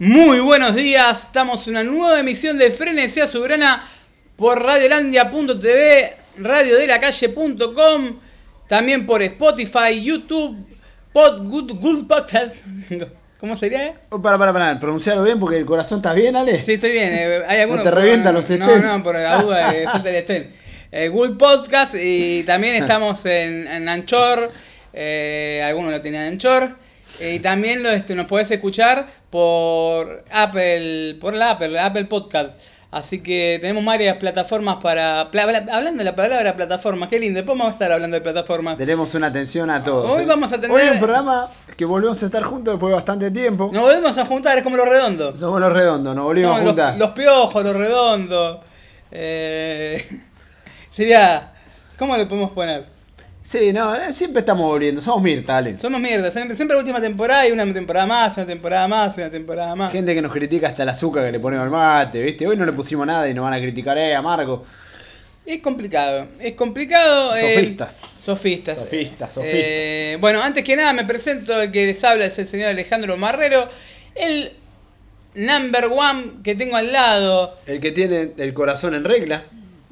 [0.00, 3.84] Muy buenos días, estamos en una nueva emisión de Frenesía Soberana
[4.36, 8.16] por radiolandia.tv, radiodelacalle.com,
[8.66, 10.56] también por Spotify, YouTube,
[11.12, 12.56] Pod Good, Good Podcast.
[13.40, 13.92] ¿Cómo sería?
[14.08, 16.58] Oh, para, para, para, pronunciarlo bien porque el corazón está bien, Ale.
[16.58, 17.10] Sí, estoy bien.
[17.12, 18.82] eh, Hay algunos te revientan los No, estén?
[18.82, 20.50] no, por la duda de salta el estén.
[20.92, 24.50] Eh, Good Podcast y también estamos en, en Anchor.
[24.94, 26.70] eh, algunos lo tienen en Anchor.
[27.20, 32.58] Eh, y también lo, este, nos podés escuchar por Apple, por la Apple, Apple Podcast.
[32.92, 35.30] Así que tenemos varias plataformas para...
[35.30, 37.36] pla- pla- hablando de la palabra plataforma, qué lindo.
[37.36, 38.76] Después vamos a estar hablando de plataformas.
[38.76, 40.12] Tenemos una atención a todos.
[40.12, 40.26] Hoy ¿eh?
[40.26, 43.70] vamos a tener- Hoy un programa que volvemos a estar juntos después de bastante tiempo.
[43.72, 45.38] Nos volvemos a juntar, es como los redondos.
[45.38, 46.90] Somos los redondos, nos volvimos a juntar.
[46.96, 48.58] los, los piojos, los redondos.
[49.12, 50.04] Eh,
[50.92, 51.52] sería.
[51.96, 52.86] ¿Cómo le podemos poner?
[53.42, 55.00] Sí, no, eh, siempre estamos volviendo.
[55.00, 55.78] Somos Mirta, Ale.
[55.78, 59.30] Somos mierda, siempre, siempre la última temporada y una temporada más, una temporada más, una
[59.30, 59.92] temporada más.
[59.92, 62.46] Gente que nos critica hasta el azúcar que le ponemos al mate, ¿viste?
[62.46, 64.64] Hoy no le pusimos nada y nos van a criticar, eh, amargo.
[65.46, 67.34] Es complicado, es complicado.
[67.34, 67.92] eh, Sofistas.
[67.92, 68.78] sofistas.
[68.78, 69.60] Sofistas, sofistas.
[69.62, 73.16] Eh, bueno, antes que nada me presento, el que les habla es el señor Alejandro
[73.16, 73.66] Marrero,
[74.16, 74.52] el
[75.34, 77.56] number one que tengo al lado.
[77.66, 79.42] El que tiene el corazón en regla,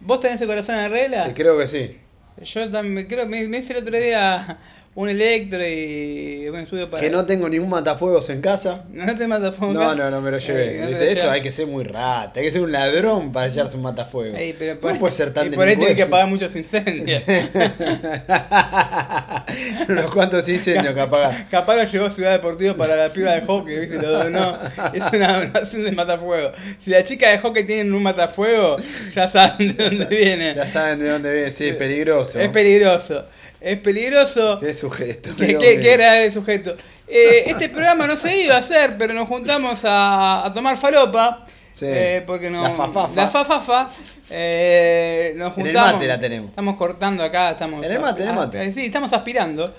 [0.00, 1.24] ¿Vos tenés el corazón en regla?
[1.26, 1.96] que creo que sí.
[2.42, 4.58] Yo también creo me, me hice el otro día
[4.98, 7.00] un electro y un estudio para.
[7.00, 8.84] Que no tengo ningún matafuegos en casa.
[8.98, 9.72] No te mata fuego.
[9.72, 10.76] No, no, no me lo llevé.
[10.76, 11.24] Eh, lo Eso llevas.
[11.26, 14.36] hay que ser muy rata, hay que ser un ladrón para echarse un matafuego.
[14.36, 17.22] Ey, pero no puede ser tan y por ahí tiene que apagar muchos incendios.
[19.88, 21.46] Unos cuantos incendios que apagan.
[21.50, 24.02] Capaz lo llevó a Ciudad Deportiva para la piba de hockey, ¿viste?
[24.02, 24.58] Lo donó.
[24.92, 26.50] Es una donación de matafuego.
[26.80, 28.76] Si la chica de hockey tiene un matafuego,
[29.12, 30.54] ya saben de dónde viene.
[30.56, 32.40] Ya saben de dónde viene, sí, es peligroso.
[32.40, 33.24] Es peligroso.
[33.60, 34.58] Es peligroso.
[34.60, 35.30] Qué sujeto.
[35.36, 36.76] ¿Qué, qué, era el sujeto?
[37.08, 41.44] Eh, este programa no se iba a hacer, pero nos juntamos a, a tomar falopa.
[41.72, 41.86] Sí.
[41.88, 43.14] eh, porque no, La fafafa.
[43.14, 43.90] La fafafa.
[44.30, 45.92] eh, nos En el juntamos.
[45.94, 46.50] mate la tenemos.
[46.50, 47.84] Estamos cortando acá, estamos.
[47.84, 48.64] En el mate, en el mate.
[48.64, 49.74] eh, sí, estamos aspirando.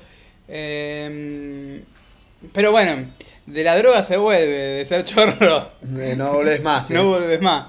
[2.53, 3.05] pero bueno,
[3.45, 5.69] de la droga se vuelve, de ser chorro.
[6.17, 6.89] No volvés más.
[6.91, 7.67] No vuelves más.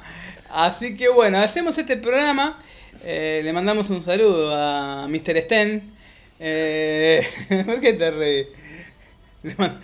[0.52, 2.58] Así que bueno, hacemos este programa.
[3.04, 5.42] eh, le mandamos un saludo a Mr.
[5.42, 5.88] Sten.
[6.40, 7.22] Eh,
[7.66, 8.46] ¿Por qué te reís?
[9.42, 9.80] Le, man-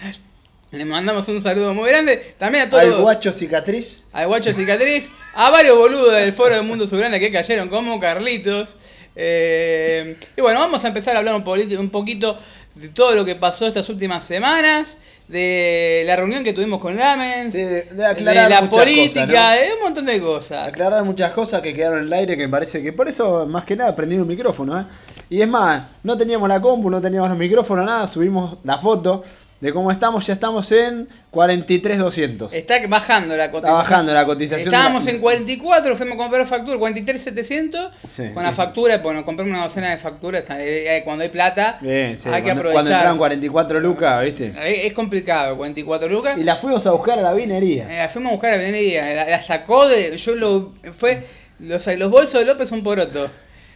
[0.72, 2.16] le mandamos un saludo muy grande.
[2.38, 2.82] También a todos.
[2.84, 4.04] Al guacho cicatriz.
[4.12, 5.10] al guacho cicatriz.
[5.34, 8.76] A varios boludos del foro del mundo soberano que cayeron, como Carlitos.
[9.16, 12.38] Eh, y bueno, vamos a empezar a hablar un, un poquito
[12.74, 14.98] de todo lo que pasó estas últimas semanas.
[15.28, 17.52] De la reunión que tuvimos con Lamens.
[17.52, 20.68] De de aclarar la muchas política, cosas, de un montón de cosas.
[20.68, 23.64] Aclarar muchas cosas que quedaron en el aire que me parece que por eso más
[23.64, 24.84] que nada prendí un micrófono, ¿eh?
[25.28, 29.24] Y es más, no teníamos la compu, no teníamos los micrófonos, nada, subimos la foto
[29.60, 32.52] de cómo estamos, ya estamos en 43,200.
[32.52, 33.78] Está bajando la Está cotización.
[33.78, 34.68] bajando la cotización.
[34.74, 37.90] Estábamos la- en 44, fuimos a comprar factura, 43,700.
[38.06, 38.56] Sí, con la sí.
[38.56, 40.42] factura, bueno, compramos una docena de facturas.
[40.42, 42.92] está- eh, eh, Cuando hay plata, Bien, sí, hay que cuando, cuando aprovechar.
[42.96, 44.52] entraron 44 lucas, ¿viste?
[44.58, 46.38] Eh, Es complicado, 44 lucas.
[46.38, 48.04] Y la fuimos a buscar a la vinería.
[48.04, 50.16] Eh, fuimos a buscar a la, la sacó de.
[50.16, 50.72] Yo lo.
[50.96, 51.20] Fue.
[51.58, 53.28] Los, los bolsos de López un poroto.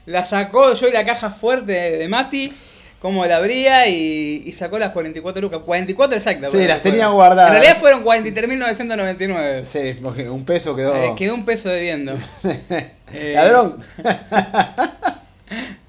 [0.07, 2.53] La sacó yo y la caja fuerte de, de Mati,
[3.01, 5.61] como la abría y, y sacó las 44 lucas.
[5.65, 6.51] 44 exactas.
[6.51, 6.83] Sí, las fueron.
[6.83, 7.53] tenía guardadas.
[7.53, 9.65] En realidad fueron 43.999.
[9.65, 10.95] Sí, porque un peso quedó.
[10.95, 12.15] Eh, quedó un peso debiendo.
[13.13, 13.83] Eh, Ladrón.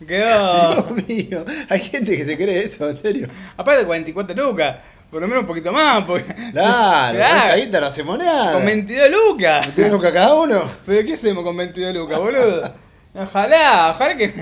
[0.08, 0.74] Quedó.
[0.74, 3.28] Dios mío, hay gente que se cree eso, en serio.
[3.58, 4.78] Aparte de 44 lucas.
[5.12, 6.04] Por lo menos un poquito más.
[6.06, 8.54] Porque, Claro, esa guita no hacemos nada.
[8.54, 9.68] Con 22 lucas.
[9.76, 10.64] ¿Tiene lucas cada uno?
[10.86, 12.74] ¿Pero qué hacemos con 22 lucas, boludo?
[13.16, 14.34] Ojalá, ojalá que.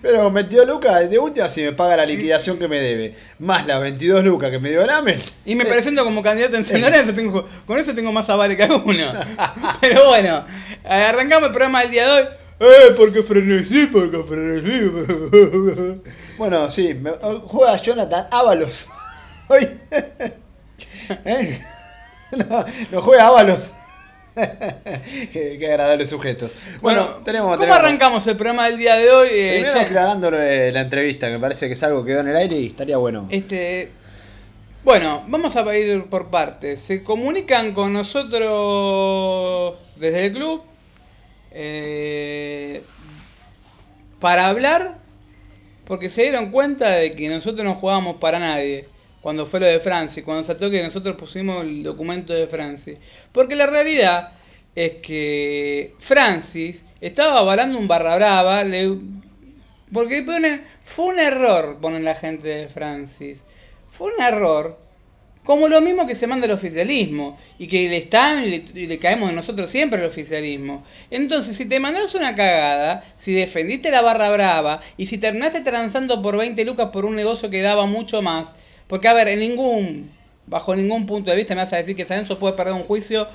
[0.00, 3.80] Pero 22 lucas, de última, si me paga la liquidación que me debe, más las
[3.80, 5.20] 22 lucas que me dio Lamen.
[5.44, 8.62] Y me presento como candidato en San Lorenzo, tengo, con eso tengo más avales que
[8.64, 9.12] alguno.
[9.80, 10.44] Pero bueno,
[10.84, 12.28] arrancamos el programa del día de hoy.
[12.58, 16.00] Eh, porque frenesí, porque frenesí.
[16.38, 17.12] Bueno, sí, me-
[17.46, 18.88] juega Jonathan Ábalos.
[21.24, 21.64] ¿Eh?
[22.32, 23.72] No, no juega Ábalos.
[25.32, 26.52] qué, qué agradables sujetos.
[26.82, 27.48] Bueno, tenemos.
[27.48, 29.28] ¿Cómo tenemos- arrancamos el programa del día de hoy?
[29.32, 32.20] Eh, ya- aclarando lo de la entrevista, que me parece que es algo que quedó
[32.20, 33.26] en el aire y estaría bueno.
[33.30, 33.90] Este,
[34.84, 36.80] bueno, vamos a ir por partes.
[36.80, 40.62] Se comunican con nosotros desde el club
[41.52, 42.82] eh,
[44.20, 44.94] para hablar
[45.86, 48.86] porque se dieron cuenta de que nosotros no jugábamos para nadie
[49.26, 52.96] cuando fue lo de Franci, cuando saltó que nosotros pusimos el documento de Francis.
[53.32, 54.32] Porque la realidad
[54.76, 58.98] es que Francis estaba avalando un barra brava, le-
[59.92, 63.42] porque ponen, fue un error, ponen la gente de Francis.
[63.90, 64.78] Fue un error
[65.44, 67.38] Como lo mismo que se manda el oficialismo.
[67.58, 70.84] Y que le están y le, y le caemos nosotros siempre al oficialismo.
[71.10, 76.22] Entonces, si te mandas una cagada, si defendiste la barra brava y si terminaste transando
[76.22, 78.56] por 20 lucas por un negocio que daba mucho más.
[78.88, 80.16] Porque, a ver, en ningún.
[80.46, 82.84] Bajo ningún punto de vista me vas a decir que San Enzo puede perder un
[82.84, 83.26] juicio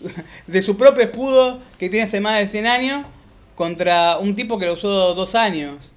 [0.46, 3.06] de su propio escudo que tiene hace más de 100 años
[3.56, 5.90] contra un tipo que lo usó dos años.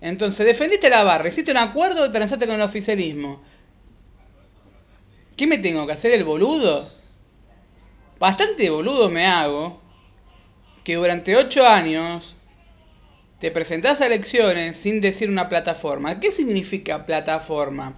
[0.00, 3.40] Entonces, defendiste la barra, hiciste un acuerdo transaste con el oficialismo.
[5.36, 6.90] ¿Qué me tengo que hacer el boludo?
[8.18, 9.80] Bastante boludo me hago
[10.82, 12.36] que durante 8 años
[13.40, 16.20] te presentás a elecciones sin decir una plataforma.
[16.20, 17.96] ¿Qué significa plataforma?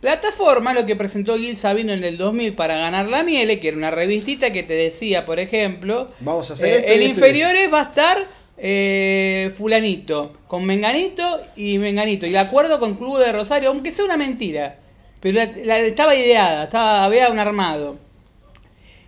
[0.00, 3.76] Plataforma lo que presentó Gil Sabino en el 2000 para ganar la miele, que era
[3.76, 7.72] una revistita que te decía, por ejemplo, Vamos a hacer eh, esto el esto inferiores
[7.72, 8.18] va a estar
[8.58, 14.04] eh, fulanito, con menganito y menganito, y de acuerdo con Club de Rosario, aunque sea
[14.04, 14.76] una mentira,
[15.20, 17.96] pero la- la- estaba ideada, estaba, había un armado.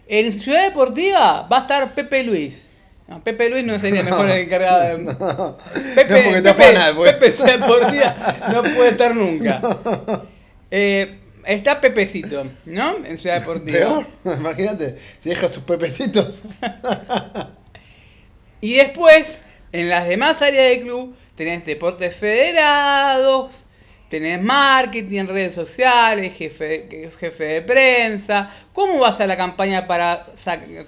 [0.08, 2.66] En Ciudad Deportiva va a estar Pepe Luis.
[3.06, 5.04] No, Pepe Luis no sería el mejor encargado de...
[5.14, 5.56] No,
[5.94, 7.44] Pepe, no porque te Pepe, pues.
[7.44, 8.16] Deportiva
[8.52, 9.60] no puede estar nunca.
[10.70, 13.04] Eh, está Pepecito, ¿no?
[13.04, 14.06] En Ciudad Deportiva.
[14.22, 16.44] Peor, imagínate, si deja sus pepecitos.
[18.60, 19.40] Y después,
[19.72, 23.66] en las demás áreas del club, tenés deportes federados,
[24.08, 28.50] tenés marketing, redes sociales, jefe, jefe de prensa.
[28.74, 30.26] ¿Cómo va a la campaña para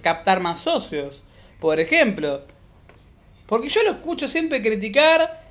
[0.03, 1.23] captar más socios?
[1.61, 2.43] Por ejemplo.
[3.47, 5.43] Porque yo lo escucho siempre criticar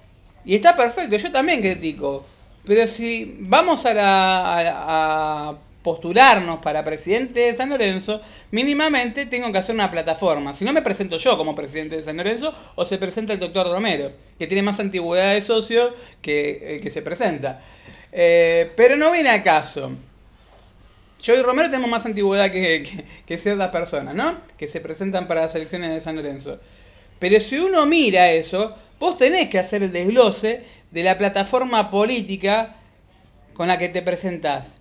[0.46, 2.26] y está perfecto, yo también critico.
[2.66, 8.22] Pero si vamos a, la- a- a postularnos para presidente de San Lorenzo,
[8.52, 10.54] mínimamente tengo que hacer una plataforma.
[10.54, 13.68] Si no me presento yo como presidente de San Lorenzo, o se presenta el doctor
[13.68, 17.62] Romero, que tiene más antigüedad de socio que el que se presenta.
[18.12, 19.92] Eh, pero no viene a caso.
[21.22, 24.38] Yo y Romero tenemos más antigüedad que, que- que ciertas personas, ¿no?
[24.58, 26.60] Que se presentan para las elecciones de San Lorenzo.
[27.20, 32.76] Pero si uno mira eso, vos tenés que hacer el desglose de la plataforma política
[33.54, 34.78] con la que te presentás.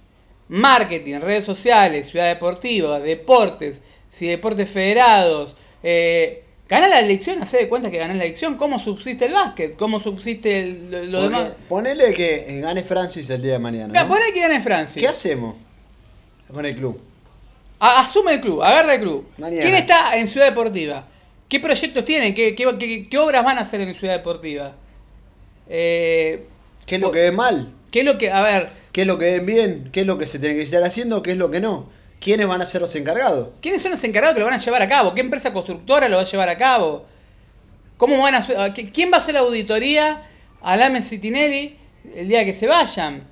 [0.48, 5.54] Marketing, redes sociales, ciudad deportiva, deportes, si deportes federados.
[5.82, 8.56] Eh, ganá la elección, hacé de cuenta que ganás la elección.
[8.56, 9.76] ¿Cómo subsiste el básquet?
[9.76, 11.52] ¿Cómo subsiste el- lo, demás?
[11.68, 14.06] Ponele que eh, gane Francis el día de mañana.
[14.08, 15.00] Poné que gane Francia.
[15.00, 15.54] ¿Qué hacemos
[16.52, 17.00] con el club?
[17.78, 19.28] A- asume el club, agarra el club.
[19.38, 19.62] Mañana.
[19.62, 21.06] ¿Quién está en Ciudad Deportiva?
[21.48, 22.34] ¿Qué proyectos tienen?
[22.34, 24.74] ¿Qué, qué, qué- qué obras van a hacer en Ciudad Deportiva?
[25.70, 26.44] Eh,
[26.84, 27.72] ¿Qué es lo que ven mal?
[27.90, 28.31] ¿Qué es lo que.?
[28.31, 29.88] A ver, ¿Qué es lo que ven bien?
[29.93, 31.22] ¿Qué es lo que se tiene que estar haciendo?
[31.22, 31.88] ¿Qué es lo que no?
[32.19, 33.49] ¿Quiénes van a ser los encargados?
[33.62, 35.14] ¿quiénes son los encargados que lo van a llevar a cabo?
[35.14, 37.06] ¿Qué empresa constructora lo va a llevar a cabo?
[37.96, 40.20] ¿Cómo van a, ¿Quién va a hacer la auditoría
[40.61, 41.76] a Lame Citinelli
[42.16, 43.23] el día que se vayan?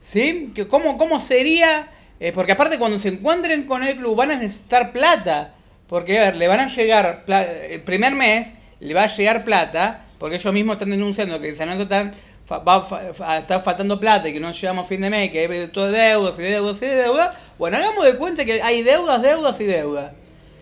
[0.00, 0.52] ¿Sí?
[0.54, 1.88] Que ¿Cómo, cómo sería?
[2.20, 5.54] Eh, porque aparte cuando se encuentren con el club van a necesitar plata.
[5.88, 7.24] Porque, a ver, le van a llegar,
[7.68, 11.66] el primer mes le va a llegar plata, porque ellos mismos están denunciando que San
[11.66, 12.14] Lorenzo están,
[12.48, 15.90] va, está faltando plata y que no llegamos a fin de mes, que hay todo
[15.90, 17.36] deudas y deudas y deudas.
[17.58, 20.12] Bueno, hagamos de cuenta que hay deudas, deudas y deudas.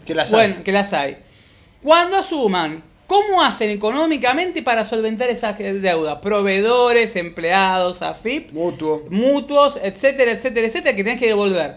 [0.06, 0.62] Que las Bueno, hay.
[0.62, 1.18] que las hay.
[1.82, 6.20] Cuando asuman, ¿cómo hacen económicamente para solventar esas deudas?
[6.22, 9.04] Proveedores, empleados, AFIP, Mutuo.
[9.10, 11.76] mutuos, etcétera, etcétera, etcétera, que tenés que devolver.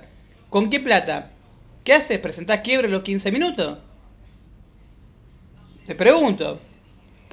[0.49, 1.31] ¿Con qué plata?
[1.83, 2.17] ¿Qué haces?
[2.19, 3.77] ¿Presentás quiebre en los 15 minutos?
[5.85, 6.59] Te pregunto.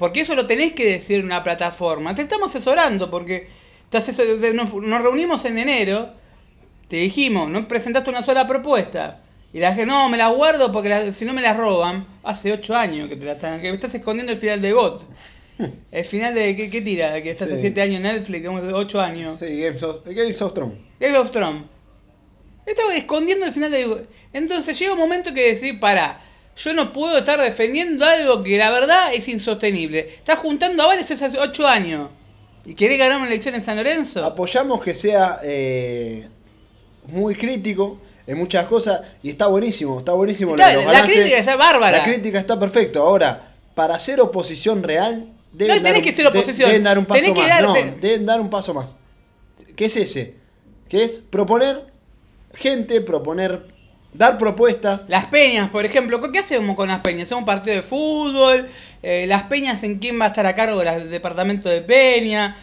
[0.01, 2.15] Porque eso lo tenés que decir en una plataforma.
[2.15, 3.47] Te estamos asesorando porque
[3.91, 6.09] te asesor- nos, nos reunimos en enero,
[6.87, 9.21] te dijimos, no presentaste una sola propuesta.
[9.53, 12.07] Y la gente, no, me las guardo porque la- si no me las roban.
[12.23, 15.03] Hace 8 años que te la están, que me estás escondiendo el final de GOT.
[15.91, 17.21] El final de, ¿qué, qué tira?
[17.21, 17.59] Que está hace.
[17.59, 19.37] 7 años en Netflix, 8 años.
[19.37, 20.77] Sí, Games of, Games of Thrones.
[20.99, 21.63] Game of Thrones.
[22.65, 24.07] Estaba escondiendo el final de.
[24.33, 26.19] Entonces llega un momento que decir, para,
[26.57, 29.99] yo no puedo estar defendiendo algo que la verdad es insostenible.
[29.99, 32.09] Estás juntando avales hace 8 años.
[32.65, 34.23] ¿Y querés ganar una elección en San Lorenzo?
[34.23, 36.27] Apoyamos que sea eh,
[37.07, 40.55] muy crítico en muchas cosas y está buenísimo, está buenísimo.
[40.55, 41.97] lo Está- la crítica está bárbara.
[41.97, 43.01] La crítica está perfecto.
[43.01, 46.69] Ahora, para ser oposición real, deben, No, dar, un, que ser oposición.
[46.69, 47.61] deben dar un paso Tenés más.
[47.63, 48.97] No, deben dar un paso más.
[49.75, 50.35] ¿Qué es ese?
[50.87, 51.81] Que es proponer
[52.53, 53.63] gente, proponer,
[54.13, 55.07] dar propuestas.
[55.09, 57.23] Las peñas, por ejemplo, ¿qué hacemos con las peñas?
[57.23, 58.67] ¿Hacemos un partido de fútbol?
[59.03, 62.57] Eh, ¿Las peñas en quién va a estar a cargo del departamento de peña?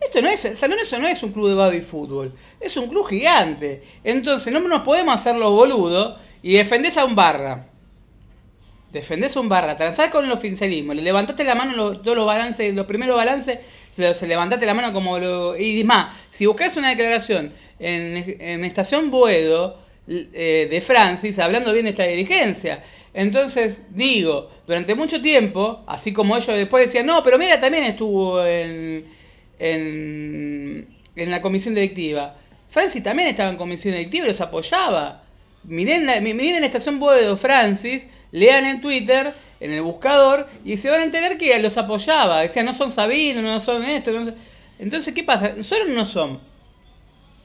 [0.00, 3.08] Esto no es, San Lorenzo no es un club de baby fútbol, es un club
[3.08, 3.82] gigante.
[4.04, 7.66] Entonces no nos podemos hacer los boludos y defendés a un barra.
[8.92, 12.74] defendés un barra, transás con el oficialismo, le levantaste la mano los, todos los balances,
[12.74, 13.58] los primeros balances,
[13.90, 15.56] se, levantaste la mano como lo...
[15.56, 21.84] Y más, si buscas una declaración en, en Estación Boedo eh, de Francis, hablando bien
[21.84, 22.82] de esta dirigencia.
[23.14, 28.44] Entonces, digo, durante mucho tiempo, así como ellos después decían, no, pero mira, también estuvo
[28.44, 29.06] en,
[29.58, 30.86] en,
[31.16, 32.36] en la comisión directiva.
[32.68, 35.22] Francis también estaba en comisión directiva y los apoyaba.
[35.64, 40.76] Miren, la, miren en la estación Boedo Francis, lean en Twitter, en el buscador, y
[40.76, 42.42] se van a enterar que los apoyaba.
[42.42, 44.12] Decían, no son Sabino, no son esto.
[44.78, 45.54] Entonces, ¿qué pasa?
[45.56, 46.38] Nosotros no son.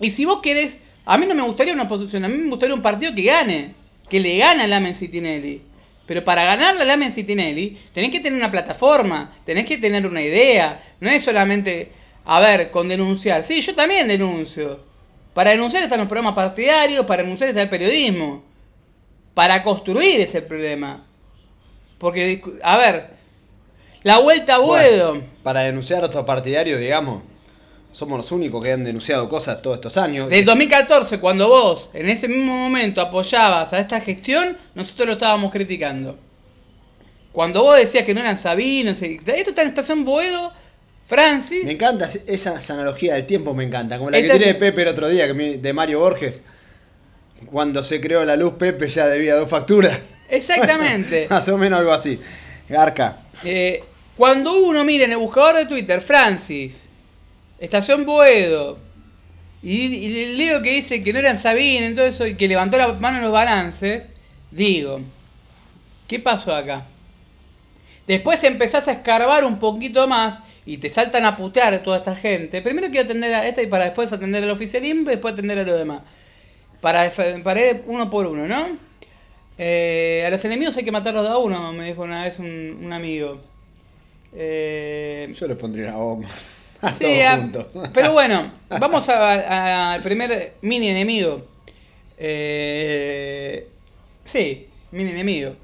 [0.01, 2.75] Y si vos querés, a mí no me gustaría una oposición, a mí me gustaría
[2.75, 3.73] un partido que gane,
[4.09, 5.61] que le gane a Lamen Citinelli.
[6.05, 10.21] Pero para ganarle a Lamen Citinelli, tenés que tener una plataforma, tenés que tener una
[10.21, 10.81] idea.
[10.99, 11.91] No es solamente,
[12.25, 13.43] a ver, con denunciar.
[13.43, 14.83] Sí, yo también denuncio.
[15.33, 18.43] Para denunciar están los programas partidarios, para denunciar está el periodismo.
[19.33, 21.05] Para construir ese problema.
[21.97, 23.09] Porque, a ver,
[24.03, 25.11] la vuelta a Buedo.
[25.11, 27.23] Bueno, para denunciar a otros partidarios, digamos,
[27.91, 30.29] somos los únicos que han denunciado cosas todos estos años.
[30.29, 35.51] Del 2014, cuando vos en ese mismo momento apoyabas a esta gestión, nosotros lo estábamos
[35.51, 36.17] criticando.
[37.31, 40.51] Cuando vos decías que no eran Sabinos, esto está en Estación Boedo,
[41.07, 41.63] Francis.
[41.65, 43.97] Me encanta esa analogía del tiempo, me encanta.
[43.97, 46.41] Como la Esta que tiene Pepe el otro día, de Mario Borges.
[47.47, 49.99] Cuando se creó la luz, Pepe ya debía dos facturas.
[50.29, 51.27] Exactamente.
[51.29, 52.19] Más o menos algo así.
[52.69, 53.17] Garca.
[53.43, 53.83] Eh,
[54.15, 56.87] cuando uno mira en el buscador de Twitter, Francis,
[57.61, 58.79] Estación Boedo,
[59.63, 62.89] y, y leo que dice que no eran Sabine y todo y que levantó la
[62.93, 64.07] mano en los balances,
[64.51, 65.01] digo,
[66.07, 66.85] ¿qué pasó acá?
[68.07, 72.61] Después empezás a escarbar un poquito más y te saltan a putear toda esta gente.
[72.61, 75.63] Primero quiero atender a esta y para después atender al oficialismo y después atender a
[75.63, 76.01] los demás.
[76.81, 77.11] Para,
[77.43, 78.67] para ir uno por uno, ¿no?
[79.57, 82.79] Eh, a los enemigos hay que matarlos de a uno, me dijo una vez un,
[82.83, 83.41] un amigo.
[84.33, 86.29] Eh, Yo les pondría una bomba.
[86.99, 87.19] Sí,
[87.93, 91.45] pero bueno, vamos al primer mini enemigo.
[92.17, 93.67] Eh,
[94.25, 95.55] sí, mini enemigo.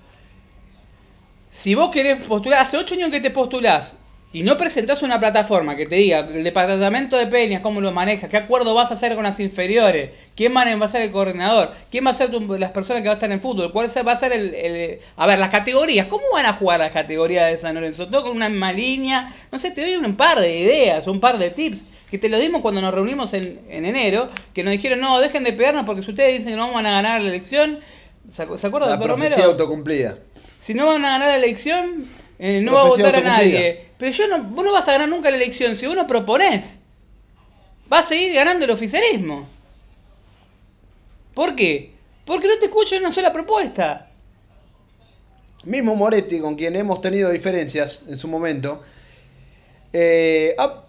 [1.51, 3.97] Si vos querés postular, hace 8 años que te postulás
[4.37, 8.29] y no presentás una plataforma que te diga el departamento de Peñas, cómo lo manejas,
[8.29, 12.05] qué acuerdo vas a hacer con las inferiores, quién va a ser el coordinador, quién
[12.05, 14.17] va a ser tu, las personas que van a estar en fútbol, cuál va a
[14.17, 17.73] ser el, el, A ver, las categorías, ¿cómo van a jugar las categorías de San
[17.73, 18.09] Lorenzo?
[18.09, 21.39] Todo con una misma línea, no sé, te doy un par de ideas, un par
[21.39, 24.99] de tips, que te lo dimos cuando nos reunimos en, en enero, que nos dijeron,
[24.99, 27.79] no, dejen de pegarnos porque si ustedes dicen que no vamos a ganar la elección,
[28.31, 29.35] ¿se, ¿se acuerdan, doctor Romero?
[29.43, 30.19] autocumplida.
[30.59, 32.05] Si no van a ganar la elección,
[32.37, 33.86] eh, no va a votar a nadie.
[33.97, 36.77] Pero yo no, vos no vas a ganar nunca la elección si vos no proponés.
[37.87, 39.47] Vas a seguir ganando el oficialismo.
[41.33, 41.91] ¿Por qué?
[42.25, 44.07] Porque no te escucho una sola propuesta.
[45.63, 48.81] Mismo Moretti, con quien hemos tenido diferencias en su momento,
[49.93, 50.83] eh, ha,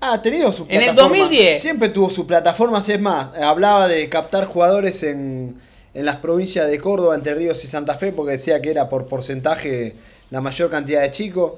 [0.00, 1.02] ha, tenido su plataforma.
[1.02, 1.60] En el 2010.
[1.60, 5.60] Siempre tuvo su plataforma, es más, hablaba de captar jugadores en,
[5.94, 9.06] en las provincias de Córdoba, Entre Ríos y Santa Fe, porque decía que era por
[9.08, 9.94] porcentaje
[10.30, 11.54] la mayor cantidad de chicos.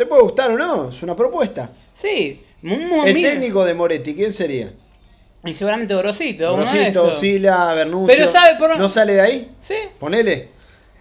[0.00, 0.88] ¿Te puede gustar o no?
[0.88, 1.72] Es una propuesta.
[1.92, 2.42] Sí.
[2.62, 4.72] el técnico de Moretti, ¿quién sería?
[5.44, 6.56] Y seguramente Grosito.
[6.56, 8.06] Grosito, Sila, Bernuncio.
[8.16, 8.78] Pero sabe por...
[8.78, 9.50] ¿No sale de ahí?
[9.60, 9.74] Sí.
[9.98, 10.48] Ponele.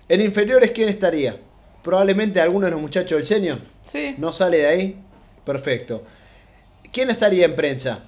[0.10, 1.34] El inferior es quién estaría.
[1.82, 3.60] Probablemente alguno de los muchachos del senior.
[3.86, 4.16] Sí.
[4.18, 4.98] ¿No sale de ahí?
[5.46, 6.04] Perfecto.
[6.92, 8.04] ¿Quién estaría en prensa?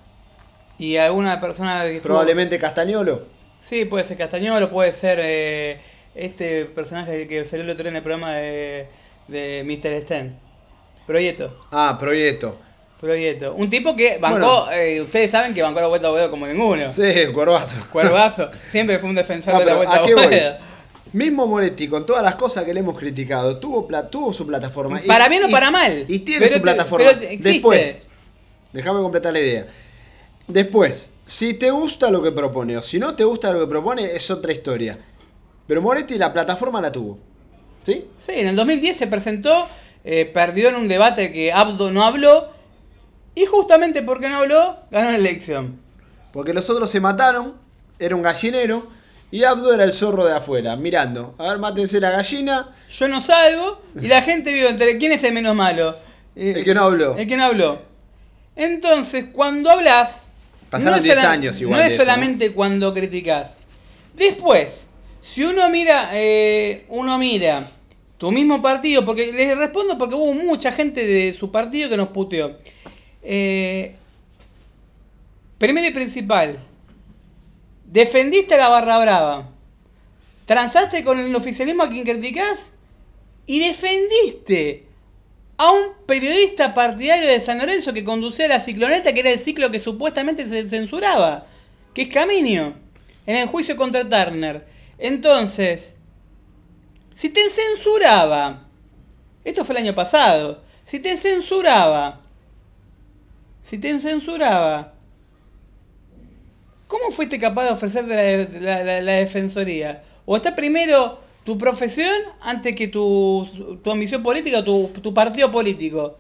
[0.78, 3.28] Y alguna persona que Probablemente Castañolo.
[3.60, 5.80] Sí, puede ser Castañolo, puede ser eh,
[6.16, 8.88] este personaje que salió el otro día en el programa de,
[9.30, 10.02] de Mr.
[10.02, 10.51] Sten.
[11.12, 11.54] Proyecto.
[11.72, 12.58] Ah, Proyecto.
[13.02, 13.54] Proyecto.
[13.56, 16.90] Un tipo que bancó, eh, ustedes saben que bancó la vuelta a Boedo como ninguno.
[16.94, 17.04] Sí,
[17.34, 17.84] Cuervazo.
[17.92, 18.50] Cuervazo.
[18.68, 20.58] Siempre fue un defensor de la vuelta a Boedo.
[21.12, 25.02] Mismo Moretti, con todas las cosas que le hemos criticado, tuvo, tuvo su plataforma.
[25.06, 26.06] Para bien o para mal.
[26.08, 27.12] Y tiene su plataforma.
[27.12, 28.08] Después,
[28.72, 29.68] déjame completar la idea.
[30.48, 34.16] Después, si te gusta lo que propone o si no te gusta lo que propone,
[34.16, 34.98] es otra historia.
[35.68, 37.20] Pero Moretti la plataforma la tuvo.
[37.84, 38.06] ¿Sí?
[38.18, 39.68] Sí, en el 2010 se presentó,
[40.04, 42.52] eh, perdió en un debate que Abdo no habló,
[43.36, 45.80] y justamente porque no habló, ganó la elección.
[46.34, 47.56] Porque los otros se mataron,
[48.00, 48.88] era un gallinero,
[49.32, 51.36] y Abdo era el zorro de afuera, mirando.
[51.38, 52.70] A ver, mátense la gallina.
[52.90, 55.96] Yo no salgo, y la gente vive entre quién es el menos malo.
[56.36, 57.18] el que no habló.
[57.18, 57.82] El que no habló.
[58.56, 60.24] Entonces, cuando hablas.
[60.70, 61.80] Pasaron 10 años igual.
[61.80, 63.58] No es solamente cuando criticas.
[64.16, 64.88] Después,
[65.22, 67.64] si uno mira, eh, uno mira
[68.22, 72.10] tu mismo partido, porque les respondo porque hubo mucha gente de su partido que nos
[72.10, 72.56] puteó.
[73.24, 73.96] Eh,
[75.58, 76.60] primero y principal,
[77.84, 79.50] defendiste a la barra brava.
[80.46, 82.70] ¿Transaste con el oficialismo a quien criticás?
[83.48, 84.84] y defendiste
[85.58, 89.72] a un periodista partidario de San Lorenzo que conducía la cicloneta, que era el ciclo
[89.72, 91.48] que supuestamente se censuraba,
[91.96, 92.76] que es Caminio,
[93.26, 94.64] en el juicio contra Turner.
[95.00, 95.96] Entonces,
[97.14, 98.68] si te censuraba,
[99.44, 102.22] esto fue el año pasado, si te censuraba,
[103.64, 104.94] si te censuraba,
[106.88, 110.04] ¿cómo fuiste capaz de ofrecerte la, la, la, la defensoría?
[110.26, 113.48] ¿O está primero tu profesión antes que tu,
[113.84, 116.18] tu ambición política o tu, tu, partido político.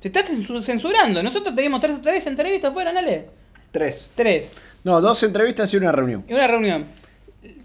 [0.00, 1.22] Se está censurando.
[1.22, 3.28] Nosotros teníamos tres, tres entrevistas fuera, ¿nale?
[3.70, 4.12] Tres.
[4.14, 4.52] Tres.
[4.82, 6.24] No, dos entrevistas y una reunión.
[6.28, 6.86] Y una reunión.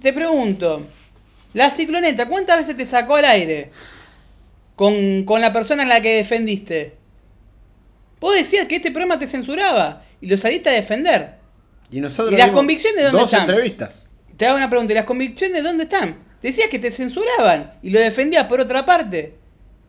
[0.01, 0.81] Te pregunto,
[1.53, 3.71] la cicloneta, ¿cuántas veces te sacó al aire
[4.75, 6.95] con, con la persona en la que defendiste?
[8.19, 11.35] Vos decías que este programa te censuraba y lo saliste a defender.
[11.91, 13.49] Y nosotros ¿Y las convicciones dónde dos están?
[13.49, 14.07] entrevistas.
[14.37, 16.17] Te hago una pregunta, ¿y las convicciones dónde están?
[16.41, 19.35] Decías que te censuraban y lo defendías por otra parte.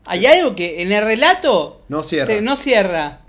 [0.06, 2.26] Hay algo que en el relato no cierra.
[2.26, 3.20] Se, no cierra.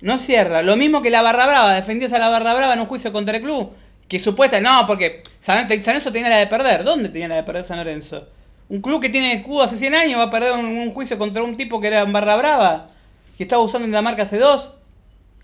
[0.00, 0.62] No cierra.
[0.62, 1.74] Lo mismo que la Barra Brava.
[1.74, 3.72] Defendías a la Barra Brava en un juicio contra el club.
[4.10, 4.60] Que supuesta.
[4.60, 6.82] No, porque San, Lorenzo tenía la de perder.
[6.82, 8.26] ¿Dónde tenía la de perder San Lorenzo?
[8.68, 11.56] Un club que tiene escudo hace 100 años va a perder un, juicio contra un
[11.56, 12.88] tipo que era en Barra Brava.
[13.36, 14.68] Que estaba usando en la marca C2.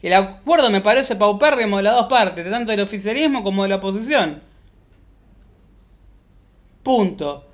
[0.03, 2.51] El acuerdo me parece paupérrimo de las dos partes.
[2.51, 4.43] Tanto del oficialismo como de la oposición.
[6.83, 7.47] Punto.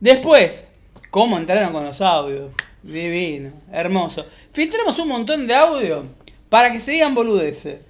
[0.00, 0.66] Después,
[1.10, 2.50] ¿cómo entraron con los audios?
[2.82, 4.26] Divino, hermoso.
[4.52, 6.04] Filtramos un montón de audio
[6.48, 7.89] para que se digan boludeces.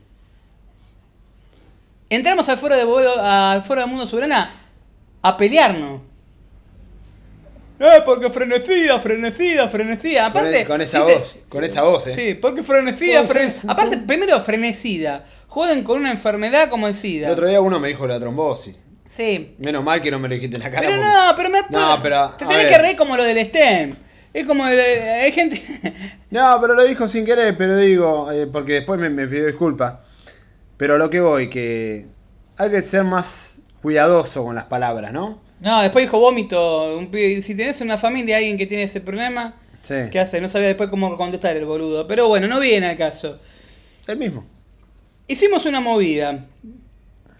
[2.10, 4.50] Entramos al foro de Boedo, al foro del Mundo Soberana
[5.22, 6.00] a pelearnos.
[7.78, 10.26] Eh, porque frenecida, frenecida, frenecida.
[10.26, 12.12] Aparte, con, esa dice, voz, con esa voz, eh.
[12.12, 13.54] Sí, porque frenecida, fren...
[13.66, 15.24] Aparte, primero frenecida.
[15.46, 17.28] Joden con una enfermedad como el SIDA.
[17.28, 18.78] El otro día uno me dijo la trombosis.
[19.08, 19.54] Sí.
[19.58, 20.88] Menos mal que no me lo dijiste en la cara.
[20.88, 21.08] Pero porque...
[21.08, 23.94] no, pero me no, pero, te tenés que reír como lo del STEM.
[24.34, 25.62] Es como el, hay gente.
[26.30, 29.94] no, pero lo dijo sin querer, pero digo, eh, porque después me, me pidió disculpas.
[30.80, 32.06] Pero a lo que voy, que
[32.56, 35.38] hay que ser más cuidadoso con las palabras, ¿no?
[35.60, 36.96] No, después dijo vómito.
[36.96, 39.94] Un, si tenés una familia, alguien que tiene ese problema, sí.
[40.10, 40.40] ¿qué hace?
[40.40, 42.06] No sabía después cómo contestar el boludo.
[42.06, 43.38] Pero bueno, no viene al caso.
[44.06, 44.46] El mismo.
[45.28, 46.46] Hicimos una movida.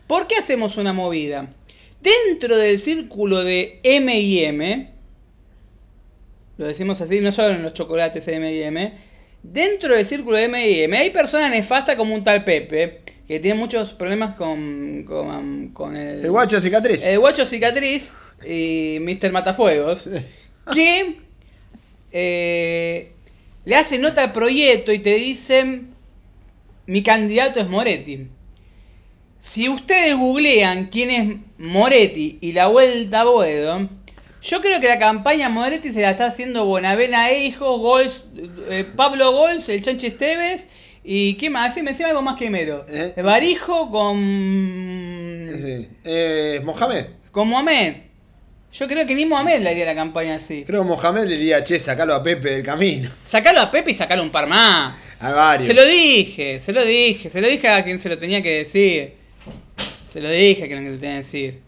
[0.07, 1.48] ¿Por qué hacemos una movida?
[2.03, 4.90] Dentro del círculo de M&M,
[6.59, 8.92] lo decimos así, no solo en los chocolates M&M,
[9.42, 13.92] dentro del círculo de M&M hay personas nefastas como un tal Pepe, que tiene muchos
[13.92, 16.24] problemas con, con, con el...
[16.24, 17.04] El guacho cicatriz.
[17.04, 18.10] El guacho cicatriz
[18.44, 19.30] y Mr.
[19.30, 20.08] Matafuegos,
[20.72, 21.16] que
[22.10, 23.12] eh,
[23.64, 25.94] le hacen nota al proyecto y te dicen,
[26.86, 28.26] mi candidato es Moretti.
[29.38, 33.88] Si ustedes googlean quién es Moretti y la vuelta a Boedo,
[34.42, 38.24] yo creo que la campaña Moretti se la está haciendo Bonavena Eijo, Gols,
[38.70, 40.66] eh, Pablo Gols, el Chanche Esteves
[41.02, 41.74] y ¿qué más?
[41.74, 42.84] Sí, me decía algo más quemero.
[42.88, 43.14] ¿Eh?
[43.22, 44.18] Barijo con.
[44.18, 45.88] Sí.
[46.04, 47.06] Eh, Mohamed.
[47.30, 47.94] Con Mohamed.
[48.72, 50.64] Yo creo que ni Mohamed le haría la campaña así.
[50.64, 53.10] Creo que Mohamed le diría, che, sacalo a Pepe del camino.
[53.24, 54.94] Sacalo a Pepe y sacalo un par más.
[55.18, 55.66] A varios.
[55.66, 58.58] Se lo dije, se lo dije, se lo dije a quien se lo tenía que
[58.58, 59.14] decir.
[59.76, 61.60] Se lo dije a quien se lo tenía que decir.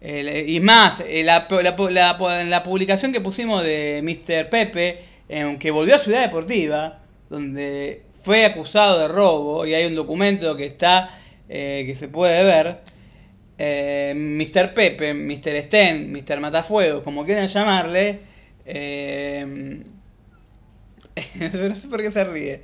[0.00, 4.48] Eh, y más, eh, la, la, la, la, publicación que pusimos de Mr.
[4.48, 9.94] Pepe, eh, que volvió a Ciudad Deportiva, donde fue acusado de robo, y hay un
[9.94, 11.10] documento que está,
[11.48, 12.80] eh, que se puede ver,
[13.58, 14.74] eh, Mr.
[14.74, 15.62] Pepe, Mr.
[15.62, 16.40] Sten, Mr.
[16.40, 18.20] Matafuegos, como quieran llamarle,
[18.64, 19.82] eh,
[21.68, 22.62] no sé por qué se ríe,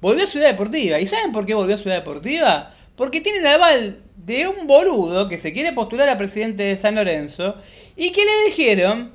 [0.00, 1.00] volvió a Ciudad Deportiva.
[1.00, 2.74] ¿Y saben por qué volvió a Ciudad Deportiva?
[2.96, 6.94] Porque tiene el aval de un boludo que se quiere postular a presidente de San
[6.94, 7.56] Lorenzo
[7.96, 9.12] y que le dijeron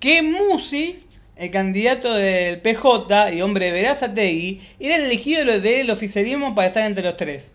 [0.00, 0.98] que Musi,
[1.38, 6.84] el candidato del PJ y hombre de Verazategui, era el elegido del oficialismo para estar
[6.84, 7.52] entre los tres.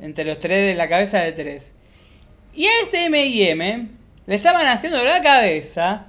[0.00, 1.72] Entre los tres, de la cabeza de tres.
[2.54, 3.88] Y a este M&M
[4.26, 6.06] le estaban haciendo la cabeza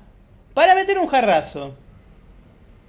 [0.53, 1.75] para meter un jarrazo.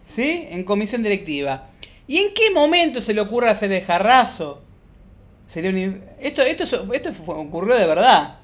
[0.05, 0.47] ¿Sí?
[0.51, 1.69] En comisión directiva.
[2.07, 4.63] ¿Y en qué momento se le ocurre hacer el jarrazo?
[5.57, 6.03] Un...
[6.21, 8.39] Esto, esto, esto ocurrió de verdad.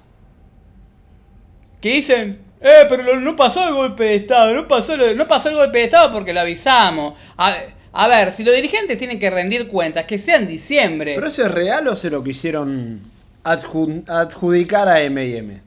[1.80, 5.56] Que dicen, eh, pero no pasó el golpe de Estado, no pasó, no pasó el
[5.56, 7.14] golpe de Estado porque lo avisamos.
[7.36, 7.54] A,
[7.92, 11.14] a ver, si los dirigentes tienen que rendir cuentas, que sea en diciembre.
[11.14, 13.00] ¿Pero eso es real o se lo quisieron
[13.44, 15.60] adjud adjudicar a M&M?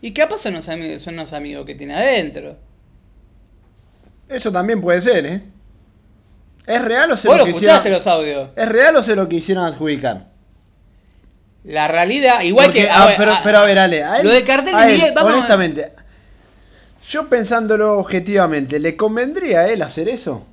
[0.00, 2.56] ¿Y qué pasa son los, amigos, son los amigos que tiene adentro?
[4.28, 5.40] Eso también puede ser, ¿eh?
[6.66, 7.76] ¿Es real o se ¿Vos lo, lo quisieron?
[7.76, 8.50] escuchaste los audios?
[8.56, 10.26] ¿Es real o se lo quisieron adjudicar?
[11.64, 12.90] La realidad, igual Porque, que.
[12.90, 15.12] ah, pero, pero a ver, Ale, a él, lo de cartel a de él, Miguel,
[15.14, 15.92] vamos honestamente,
[17.08, 20.44] Yo pensándolo objetivamente, ¿le convendría a él hacer eso?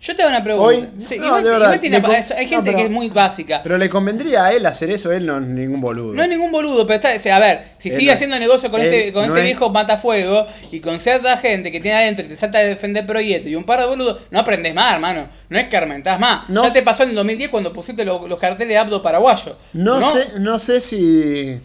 [0.00, 0.66] Yo te hago una pregunta.
[0.66, 2.90] Hoy- Sí, no, igual- de verdad, igual tiene- con- hay no, gente pero- que es
[2.90, 3.60] muy básica.
[3.62, 6.12] Pero le convendría a él hacer eso, él no es ningún boludo.
[6.12, 8.38] No es ningún boludo, pero está, o sea, a ver, si Él sigue no- haciendo
[8.40, 12.24] negocio con este, con este es- viejo matafuego y con cierta gente que tiene adentro
[12.26, 15.28] y te salta a defender proyectos y un par de boludos, no aprendes más, hermano.
[15.48, 16.48] No es que aumentás más.
[16.50, 19.56] No ya te pasó en el 2010 cuando pusiste lo- los carteles de Abdo paraguayo.
[19.74, 21.60] No, sé, no sé si,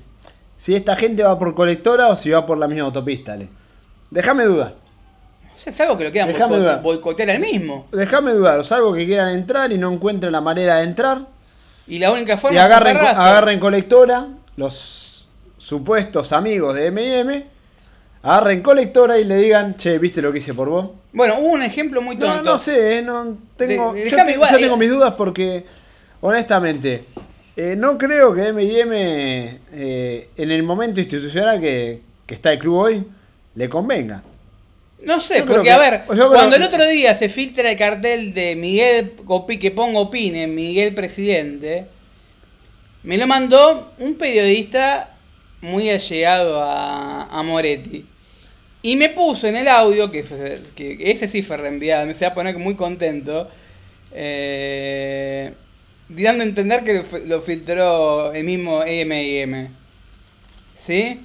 [0.57, 3.47] si esta gente va por colectora o si va por la misma autopista, Ale.
[4.11, 4.73] Déjame dudar.
[5.55, 6.81] Sea, es algo que lo quieran Déjame boico- dudar.
[6.83, 7.87] boicotear al mismo.
[7.91, 11.19] Déjame dudar, salvo que quieran entrar y no encuentren la manera de entrar.
[11.87, 13.21] Y la única forma Y es agarren, Carrasco.
[13.21, 15.25] agarren colectora, los
[15.57, 17.45] supuestos amigos de M&M,
[18.23, 20.89] agarren colectora y le digan, che, ¿viste lo que hice por vos?
[21.13, 22.35] Bueno, hubo un ejemplo muy tonto.
[22.43, 24.61] No, no sé, eh, no tengo, De- yo, igual, yo eh.
[24.61, 25.65] tengo mis dudas porque,
[26.21, 27.03] honestamente,
[27.57, 32.75] eh, no creo que M&M eh, en el momento institucional que, que está el club
[32.75, 33.03] hoy
[33.55, 34.23] le convenga.
[35.03, 38.33] No sé, Yo porque que- a ver, cuando el otro día se filtra el cartel
[38.33, 39.11] de Miguel
[39.59, 41.85] que pongo opine, Miguel Presidente,
[43.03, 45.09] me lo mandó un periodista
[45.61, 48.05] muy allegado a, a Moretti.
[48.83, 50.23] Y me puso en el audio, que,
[50.75, 53.49] que ese sí fue reenviado, me se va a poner muy contento,
[54.13, 55.51] eh,
[56.09, 59.69] dando a entender que lo, fi- lo filtró el mismo M&M.
[60.75, 61.19] ¿Sí?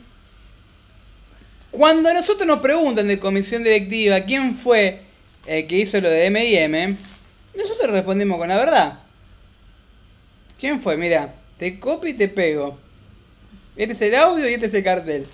[1.73, 5.01] Cuando a nosotros nos preguntan de comisión directiva quién fue
[5.47, 6.97] el que hizo lo de M&M,
[7.57, 8.99] nosotros respondimos con la verdad.
[10.59, 10.97] ¿Quién fue?
[10.97, 12.79] Mira, te copio y te pego.
[13.77, 15.27] Este es el audio y este es el cartel.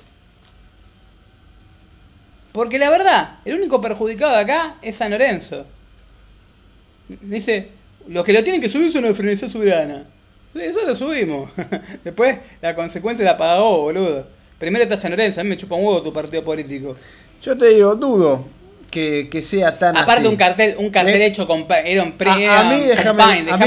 [2.53, 5.67] Porque la verdad, el único perjudicado acá es San Lorenzo.
[7.09, 7.78] Dice,
[8.09, 10.03] los que lo tienen que subir son los de Frenesí Soberana.
[10.53, 11.51] Sí, Eso lo subimos.
[12.05, 14.27] Después la consecuencia la pagó, boludo.
[14.59, 16.95] Primero está San Lorenzo, a mí me chupa un huevo tu partido político.
[17.43, 18.45] Yo te digo, dudo
[18.91, 20.29] que, que sea tan Aparte así.
[20.29, 22.81] un cartel, un cartel Eh, hecho con era un pre, A, mí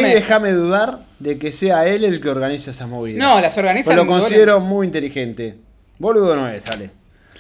[0.10, 3.20] déjame, dudar de que sea él el que organiza esas movidas.
[3.20, 5.58] No, las organizan Pues lo considero muy inteligente.
[6.00, 6.90] Boludo no es, Ale.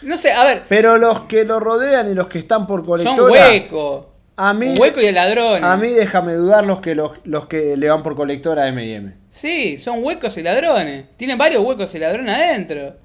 [0.03, 2.87] No sé, a ver, Pero los que lo rodean y los que están por son
[2.87, 3.31] colectora.
[3.31, 4.05] huecos.
[4.43, 5.63] A mí, hueco y el ladrón.
[5.63, 9.13] a mí déjame dudar los que, los, los que le van por colectora a M&M.
[9.29, 11.05] Sí, son huecos y ladrones.
[11.17, 12.95] Tienen varios huecos y ladrones adentro.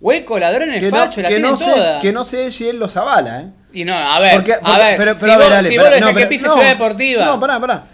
[0.00, 1.96] Hueco, ladrones, no, facho, la que, tienen no sé, todas.
[1.98, 3.46] que no sé si él los avala, ¿eh?
[3.72, 5.78] Y no, a ver, Porque- a porque- ver, pero, pero si a ver, vos, si
[5.78, 7.24] vos no, que pise no, Deportiva.
[7.24, 7.84] No, pará, pará.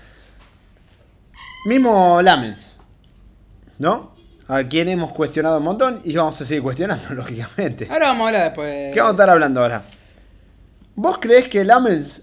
[1.66, 2.77] Mismo Lamens.
[3.79, 4.14] ¿No?
[4.49, 7.87] A quien hemos cuestionado un montón y vamos a seguir cuestionando, lógicamente.
[7.90, 8.92] Ahora vamos a hablar después.
[8.94, 9.83] ¿Qué vamos a estar hablando ahora?
[10.97, 12.23] ¿Vos creés que Lamens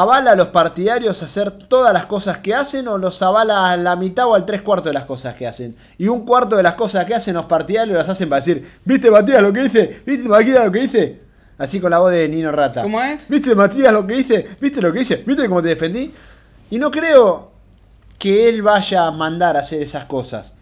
[0.00, 3.76] avala a los partidarios a hacer todas las cosas que hacen o los avala a
[3.78, 5.74] la mitad o al tres cuartos de las cosas que hacen?
[5.96, 9.10] Y un cuarto de las cosas que hacen los partidarios las hacen para decir, ¿viste
[9.10, 10.02] Matías lo que dice?
[10.04, 11.20] ¿Viste Matías lo que dice?
[11.56, 12.82] Así con la voz de Nino Rata.
[12.82, 13.28] ¿Cómo es?
[13.28, 14.46] ¿Viste Matías lo que dice?
[14.60, 15.22] ¿Viste lo que dice?
[15.26, 16.12] ¿Viste cómo te defendí?
[16.70, 17.50] Y no creo
[18.18, 20.52] que él vaya a mandar a hacer esas cosas.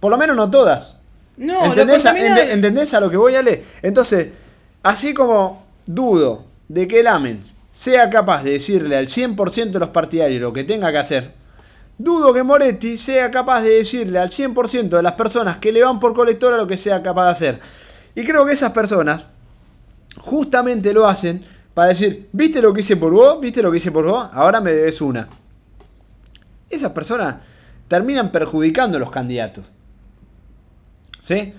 [0.00, 0.96] Por lo menos no todas.
[1.36, 2.18] No, ¿Entendés, a,
[2.50, 3.62] entendés a lo que voy, Ale?
[3.82, 4.28] Entonces,
[4.82, 10.40] así como dudo de que Lamens sea capaz de decirle al 100% de los partidarios
[10.40, 11.34] lo que tenga que hacer,
[11.98, 15.98] dudo que Moretti sea capaz de decirle al 100% de las personas que le van
[15.98, 17.60] por colectora lo que sea capaz de hacer.
[18.14, 19.26] Y creo que esas personas
[20.20, 23.40] justamente lo hacen para decir, ¿viste lo que hice por vos?
[23.40, 24.28] ¿Viste lo que hice por vos?
[24.32, 25.28] Ahora me debes una.
[26.70, 27.38] Esas personas
[27.88, 29.64] terminan perjudicando a los candidatos.
[31.24, 31.54] ¿Sí?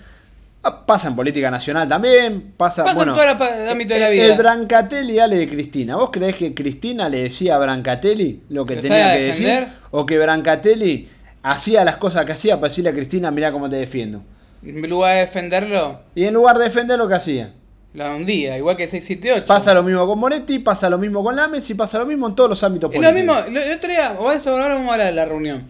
[0.67, 4.09] Ah, Pasa en política nacional también, pasa, Pasa bueno, en todo el ámbito de la
[4.09, 4.25] vida.
[4.25, 5.95] El Brancatelli Ale de Cristina.
[5.95, 9.65] ¿Vos creés que Cristina le decía a Brancatelli lo que ¿Lo tenía que defender?
[9.65, 9.77] decir?
[9.91, 11.07] ¿O que Brancatelli
[11.43, 14.23] hacía las cosas que hacía para decirle a Cristina, mirá cómo te defiendo?
[14.65, 17.53] En lugar de defenderlo, Y en lugar de defender lo que hacía.
[17.93, 19.45] lo hundía, igual que 678.
[19.45, 22.33] Pasa lo mismo con Moretti, pasa lo mismo con Lames y pasa lo mismo en
[22.35, 23.13] todos los ámbitos lo políticos.
[23.45, 25.63] mismo, lo- el otro día, ahora vamos a hablar de la reunión.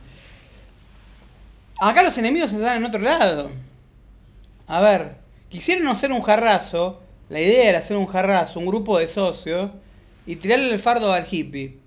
[1.81, 3.49] Acá los enemigos están en otro lado.
[4.67, 5.17] A ver,
[5.49, 9.71] quisieron hacer un jarrazo, la idea era hacer un jarrazo, un grupo de socios,
[10.25, 11.77] y tirarle el fardo al hippie.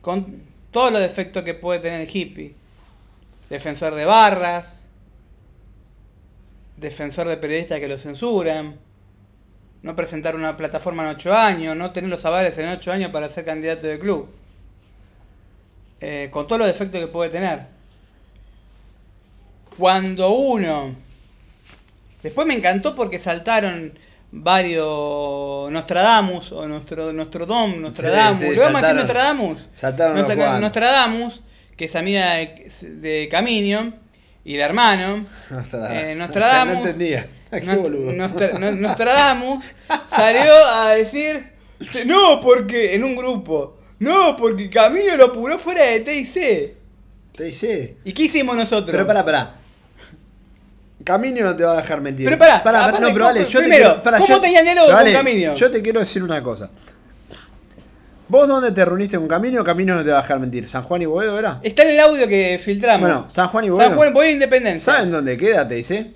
[0.00, 0.26] Con
[0.70, 2.54] todos los defectos que puede tener el hippie.
[3.50, 4.80] Defensor de barras,
[6.76, 8.78] defensor de periodistas que lo censuran,
[9.82, 13.28] no presentar una plataforma en 8 años, no tener los avales en 8 años para
[13.28, 14.28] ser candidato del club.
[16.00, 17.66] Eh, con todos los defectos que puede tener.
[19.76, 20.94] Cuando uno...
[22.22, 23.98] Después me encantó porque saltaron
[24.30, 28.40] varios Nostradamus o nuestro Nostrodom, Nostradamus.
[28.40, 28.96] sí, ¿Le vamos a decir.
[28.96, 29.68] Nostradamus?
[29.76, 30.60] Saltaron Nos-.
[30.60, 31.40] Nostradamus,
[31.76, 33.92] que es amiga de, de Camino
[34.44, 35.24] y de hermano.
[35.50, 36.02] Nostradamus.
[36.02, 36.74] Eh, Nostradamus.
[36.74, 37.26] No entendía.
[37.50, 38.12] Qué boludo.
[38.12, 39.74] Nostra- Nos- Nostradamus
[40.06, 41.52] salió a decir,
[42.06, 46.74] no, porque en un grupo, no, porque Camilo lo apuró fuera de TIC.
[47.36, 47.96] Te dice.
[48.04, 48.90] ¿Y qué hicimos nosotros?
[48.92, 49.56] Pero pará, pará.
[51.04, 52.26] Caminio no te va a dejar mentir.
[52.26, 54.40] Pero pará, pará, aparte, no, pero vale, ¿cómo- yo te primero, quiero, pará, ¿cómo yo-
[54.40, 55.54] tenían diálogo con vale, Caminio?
[55.54, 56.70] Yo te quiero decir una cosa.
[58.28, 59.62] ¿Vos dónde te reuniste con Camino?
[59.62, 60.66] Camino no te va a dejar mentir.
[60.66, 61.60] ¿San Juan y Boedo era?
[61.62, 63.00] Está en el audio que filtramos.
[63.00, 63.88] Bueno, San Juan y Boedo.
[63.88, 64.94] San Juan, voy a Independencia.
[64.94, 66.12] ¿Saben dónde queda, te dice?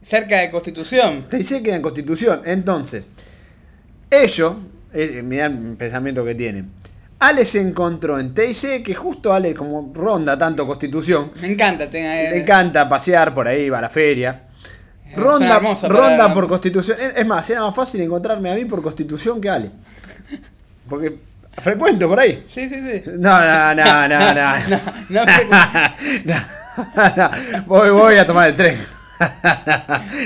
[0.00, 1.22] Cerca de Constitución.
[1.28, 2.42] Te dice que en Constitución.
[2.44, 3.06] Entonces,
[4.10, 4.54] ellos,
[4.92, 6.70] eh, mirá el pensamiento que tienen.
[7.22, 11.88] Ale se encontró en TIC, que justo Ale, como ronda tanto Constitución, Me encanta.
[11.88, 14.42] tenga- le encanta pasear por ahí, va a la feria.
[15.14, 16.96] Ronda, ronda para- por Constitución.
[17.14, 19.70] Es más, era más fácil encontrarme a mí por Constitución que a Ale.
[20.88, 21.16] Porque
[21.58, 22.44] frecuento por ahí.
[22.48, 23.02] Sí, sí, sí.
[23.18, 24.58] No, no, no, no, no.
[25.10, 25.24] No, no
[26.24, 26.34] No,
[27.16, 27.30] no.
[27.66, 28.76] Voy, voy a tomar el tren.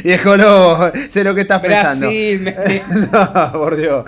[0.05, 2.07] Viejo lobo, sé lo que estás pensando.
[2.09, 2.57] Me-
[3.13, 4.05] no, por Dios.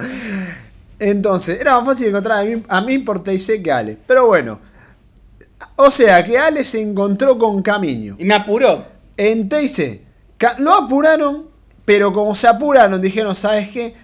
[0.98, 3.98] Entonces, era más fácil encontrar a mí, a mí por TIC que a Ale.
[4.06, 4.58] Pero bueno.
[5.76, 8.16] O sea, que Ale se encontró con Camino.
[8.18, 8.84] Y me apuró.
[9.16, 9.48] En
[10.38, 11.48] ca- lo apuraron,
[11.84, 13.94] pero como se apuraron, dijeron, ¿sabes qué?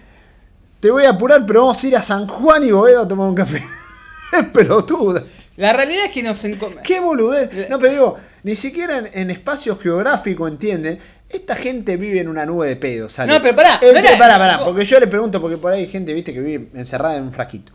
[0.81, 3.29] Te voy a apurar, pero vamos a ir a San Juan y Boedo a tomar
[3.29, 3.59] un café.
[3.59, 5.25] Es pelotuda.
[5.57, 7.71] La realidad es que nos enco- Qué boludez.
[7.71, 10.99] No, pero digo, ni siquiera en, en espacio geográfico, ¿entienden?
[11.29, 13.33] Esta gente vive en una nube de pedos, ¿sale?
[13.33, 15.73] No, pero pará, Es no que- era- pará, pará, porque yo le pregunto, porque por
[15.73, 17.73] ahí hay gente, viste, que vive encerrada en un frasquito.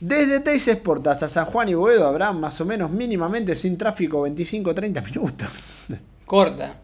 [0.00, 4.26] Desde Teis Sport hasta San Juan y Boedo habrá más o menos mínimamente sin tráfico
[4.26, 5.48] 25-30 minutos.
[6.26, 6.74] corta.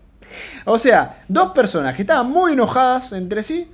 [0.67, 3.69] O sea, dos personas que estaban muy enojadas entre sí,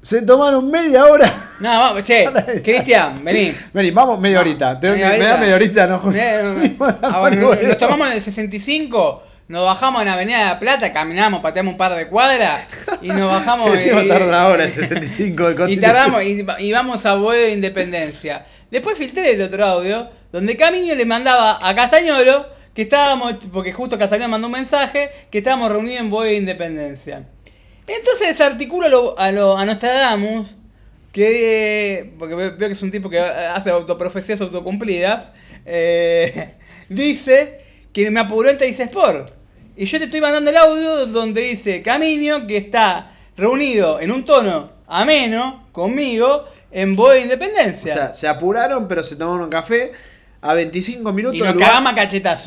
[0.00, 1.30] se tomaron media hora.
[1.60, 2.26] No, vamos, che,
[2.64, 3.52] Cristian, vení.
[3.74, 4.80] Vení, vamos media horita.
[4.80, 5.36] Te- Media me da horita.
[5.40, 10.38] media horita, no Eh, ah, bueno, nos- nos tomamos el 65, nos bajamos en Avenida
[10.38, 12.66] de la Plata, caminamos, pateamos un par de cuadras
[13.02, 13.70] y nos bajamos.
[13.84, 17.52] Y- tarda una hora el 65 de Y tardamos y, y vamos a Boedo de
[17.52, 18.46] Independencia.
[18.70, 23.98] Después filtré el otro audio donde Camino le mandaba a Castañolo que estábamos, porque justo
[23.98, 27.24] Castañolo mandó un mensaje, que estábamos reunidos en Boedo de Independencia.
[27.86, 30.56] Entonces desarticulo a, lo, a, lo- a Nostradamus,
[31.12, 35.32] que, porque veo veo que es un tipo que hace autoprofecías autocumplidas,
[35.64, 36.54] eh,
[36.90, 37.60] dice
[38.04, 39.30] que me apuró en Teis Sport.
[39.76, 44.24] Y yo te estoy mandando el audio donde dice Camino que está reunido en un
[44.24, 47.94] tono ameno conmigo en Boedo de O Independencia.
[47.94, 49.92] sea, se apuraron, pero se tomaron un café
[50.42, 51.72] a 25 minutos y nos del lugar,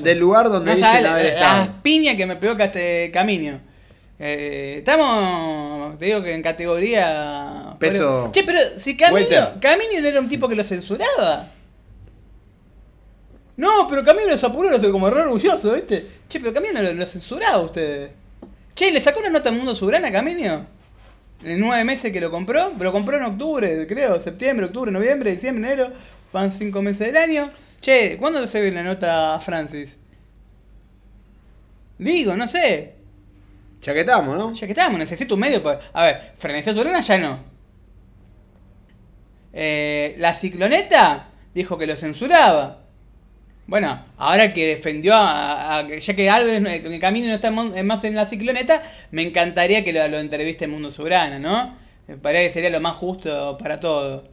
[0.03, 0.77] del donde No
[1.13, 3.59] haber la- piñas que me pegó Caste- Camino.
[4.19, 7.75] Eh, estamos, te digo que en categoría...
[7.79, 9.27] Peso- Che, pero si Camino.
[9.59, 11.47] Camino no era un tipo que lo censuraba.
[13.59, 16.07] No, pero Camino los apuró, no sé, como re orgulloso, ¿viste?
[16.29, 18.09] Che, pero Camino lo, lo censuraba a ustedes.
[18.73, 20.65] Che, ¿le sacó una nota al Mundo Soberana a Camino?
[21.43, 25.31] En nueve meses que lo compró, pero lo compró en octubre, creo, septiembre, octubre, noviembre,
[25.31, 25.91] diciembre, enero,
[26.31, 27.51] van cinco meses del año.
[27.81, 29.97] Che, ¿cuándo se ve la nota a Francis?
[31.97, 32.95] Digo, no sé.
[33.81, 34.53] Ya que estamos, ¿no?
[34.53, 35.81] Ya que estamos, necesito un medio para...
[35.91, 37.37] A ver, Frenesía Soberana ya no.
[39.51, 42.78] Eh, la cicloneta dijo que lo censuraba.
[43.69, 47.73] Bueno, ahora que defendió a, a- ya que Alves eh, que Camino no está mon-
[47.85, 51.77] más en la cicloneta, me encantaría que lo, entreviste en Mundo Soberana, ¿no?
[52.07, 54.27] Me parece que sería lo más justo para todo.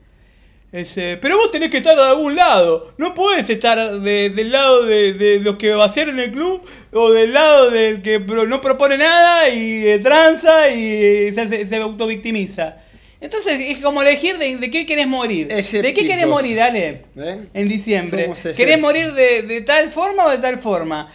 [0.72, 2.92] Ese, pero vos tenés que estar de algún lado.
[2.98, 7.32] No puedes estar de- del lado de, de los que vaciaron el club o del
[7.34, 12.76] lado del que pro- no propone nada y eh, tranza y se, hace- se autovictimiza.
[13.20, 15.48] Entonces es como elegir de, de qué querés morir.
[15.48, 15.62] ¿De
[15.94, 17.04] qué querés morir, Ale?
[17.16, 17.46] ¿Eh?
[17.54, 18.30] En diciembre.
[18.56, 21.12] ¿Querés morir de, de tal forma o de tal forma?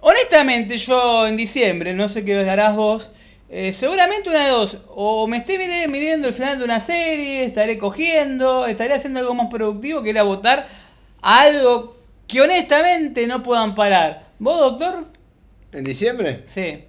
[0.00, 3.10] Honestamente, yo en diciembre, no sé qué harás vos,
[3.50, 7.78] eh, seguramente una de dos, o me esté midiendo el final de una serie, estaré
[7.78, 10.68] cogiendo, estaré haciendo algo más productivo que ir a votar
[11.22, 11.96] a algo
[12.26, 14.26] que honestamente no puedan parar.
[14.38, 15.04] ¿Vos, doctor?
[15.72, 16.42] ¿En diciembre?
[16.46, 16.84] Sí.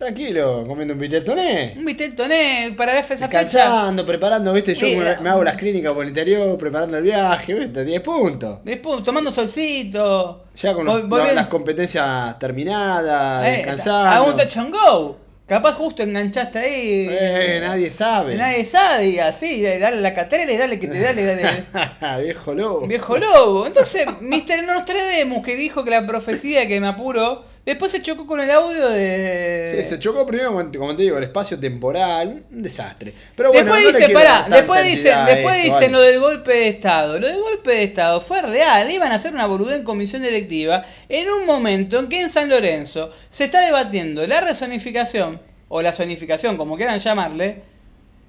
[0.00, 1.74] Tranquilo, comiendo un vitel toné.
[1.76, 3.26] Un vitel toné para esa fecha.
[3.28, 5.18] Descansando, preparando, viste, yo Mira.
[5.20, 8.60] me, hago las clínicas por el interior, preparando el viaje, viste, 10 puntos.
[8.64, 10.44] Después, tomando solcito.
[10.56, 14.08] Ya con los- las competencias terminadas, Eh, descansando.
[14.10, 15.18] Hago un touch and go.
[15.50, 17.08] Capaz justo enganchaste ahí.
[17.10, 18.36] Eh, nadie sabe.
[18.36, 22.22] Nadie sabe, y así, dale la catrera y dale que te dale, dale.
[22.22, 22.86] Viejo lobo.
[22.86, 23.66] Viejo lobo.
[23.66, 24.62] Entonces, Mr.
[24.64, 28.90] Nostradamus que dijo que la profecía que me apuró, después se chocó con el audio
[28.90, 29.76] de.
[29.82, 33.12] Sí, se chocó primero, como te- digo, el espacio temporal, un desastre.
[33.34, 35.90] Pero bueno, después no dice, pará, después dicen, después esto, dicen vale.
[35.90, 37.18] lo del golpe de Estado.
[37.18, 40.84] Lo del golpe de Estado fue real, iban a hacer una boludez en comisión directiva
[41.08, 45.39] en un momento en que en San Lorenzo se está debatiendo la rezonificación
[45.72, 47.62] o la zonificación, como quieran llamarle,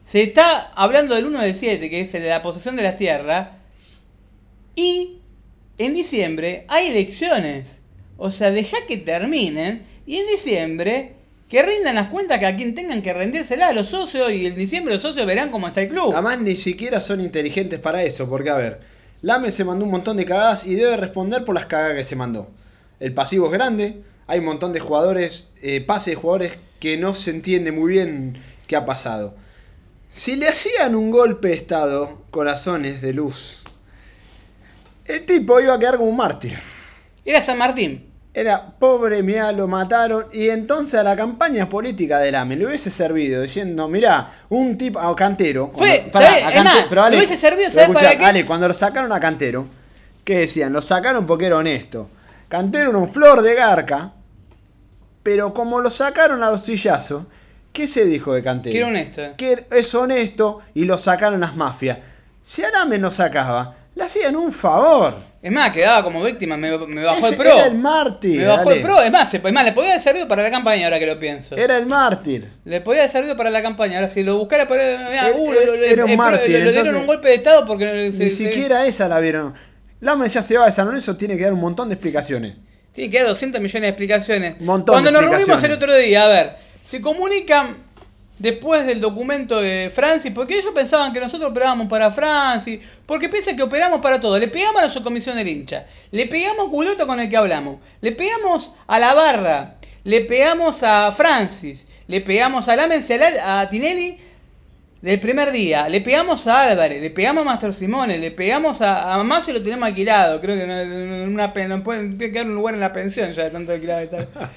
[0.05, 2.97] se está hablando del 1 del 7, que es el de la posesión de las
[2.97, 3.49] tierras,
[4.75, 5.17] y
[5.79, 7.79] en diciembre hay elecciones.
[8.17, 11.13] O sea, deja que terminen y en diciembre
[11.49, 14.55] que rindan las cuentas que a quien tengan que rendírsela a los socios y en
[14.55, 16.13] diciembre los socios verán cómo está el club.
[16.13, 18.81] Además, ni siquiera son inteligentes para eso, porque a ver,
[19.23, 22.15] Lame se mandó un montón de cagadas y debe responder por las cagadas que se
[22.15, 22.47] mandó.
[22.99, 27.13] El pasivo es grande, hay un montón de jugadores, eh, pase de jugadores que no
[27.15, 29.33] se entiende muy bien qué ha pasado.
[30.11, 33.61] Si le hacían un golpe de estado, corazones de luz,
[35.05, 36.57] el tipo iba a quedar como un mártir.
[37.23, 38.07] Era San Martín.
[38.33, 40.25] Era pobre, mirá, lo mataron.
[40.31, 44.99] Y entonces a la campaña política de AME le hubiese servido diciendo, mirá, un tipo,
[44.99, 45.69] a Cantero.
[45.75, 46.43] Fue, cuando- ¿sabés?
[46.45, 48.25] a Cante- le hubiese servido, pero ¿sabés escuchá, para qué?
[48.25, 49.67] Ale, cuando lo sacaron a Cantero,
[50.23, 50.71] ¿qué decían?
[50.71, 52.09] Lo sacaron porque era honesto.
[52.47, 54.13] Cantero era un flor de garca,
[55.23, 57.25] pero como lo sacaron a sillazo,
[57.73, 58.71] ¿qué se dijo de Cantero?
[58.73, 59.21] Que era honesto.
[59.37, 61.99] que es honesto y lo sacaron las mafias.
[62.41, 65.15] Si Arame no sacaba, le hacían un favor.
[65.43, 67.49] Es más, quedaba como víctima, me, me bajó Ese el pro.
[67.51, 68.39] Era el mártir.
[68.41, 69.01] me bajó el pro.
[69.01, 71.19] Es más, se- es más, le podía haber servido para la campaña ahora que lo
[71.19, 71.55] pienso.
[71.55, 72.47] Era el mártir.
[72.65, 73.95] Le podía haber servido para la campaña.
[73.97, 76.25] Ahora, si lo buscara, por mirá, Eh, uh, eh, lo- lo- era un el pro-
[76.25, 79.53] mártir, le- dieron un golpe de estado porque Ni se- siquiera esa la vieron.
[79.99, 82.55] Lame ya se va de San Lorenzo, tiene que dar un montón de explicaciones.
[82.93, 84.61] Tiene que dar 200 millones de explicaciones.
[84.61, 87.77] Montón Cuando de nos reunimos el otro día, a ver, se comunican
[88.41, 93.55] después del documento de Francis, porque ellos pensaban que nosotros operábamos para Francis, porque piensan
[93.55, 94.37] que operamos para todo.
[94.39, 98.11] Le pegamos a su comisión del hincha, le pegamos culoto con el que hablamos, le
[98.11, 103.03] pegamos a la barra, le pegamos a Francis, le pegamos a Lamen,
[103.45, 104.17] a Tinelli
[105.01, 109.15] del primer día, le pegamos a Álvarez, le pegamos a Mastro Simone, le pegamos a,
[109.15, 110.39] a Mazo y lo tenemos alquilado.
[110.41, 113.45] Creo que no, una, no puede, tiene que dar un lugar en la pensión ya
[113.45, 114.27] de tanto alquilado está.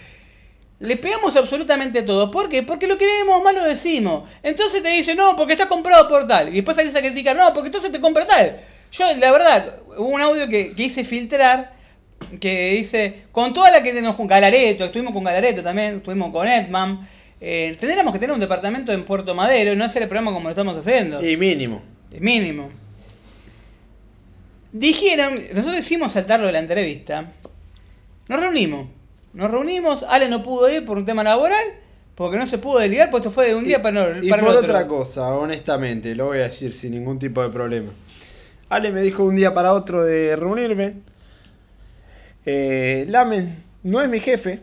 [0.81, 2.31] Le pegamos absolutamente todo.
[2.31, 2.63] ¿Por qué?
[2.63, 4.29] Porque lo que vemos mal lo decimos.
[4.43, 6.49] Entonces te dice, no, porque está comprado por tal.
[6.49, 8.59] Y después salís a criticar, no, porque entonces te compra tal.
[8.93, 11.73] Yo, la verdad, hubo un audio que, que hice filtrar
[12.41, 16.49] que dice, con toda la que nos con Galareto, estuvimos con Galareto también, estuvimos con
[16.49, 17.09] Edman.
[17.47, 20.45] Eh, tendríamos que tener un departamento en Puerto Madero y no hacer el programa como
[20.45, 21.23] lo estamos haciendo.
[21.23, 21.83] Y mínimo.
[22.19, 22.71] Mínimo.
[24.73, 27.31] Dijeron, nosotros hicimos saltarlo de la entrevista.
[28.29, 28.89] Nos reunimos.
[29.35, 31.63] Nos reunimos, Ale no pudo ir por un tema laboral,
[32.15, 34.43] porque no se pudo deligar, pues esto fue de un día para, no, y para
[34.43, 34.65] por otro.
[34.65, 37.93] otra cosa, honestamente, lo voy a decir sin ningún tipo de problema.
[38.71, 40.95] Ale me dijo un día para otro de reunirme.
[42.47, 44.61] Eh, Lamen no es mi jefe.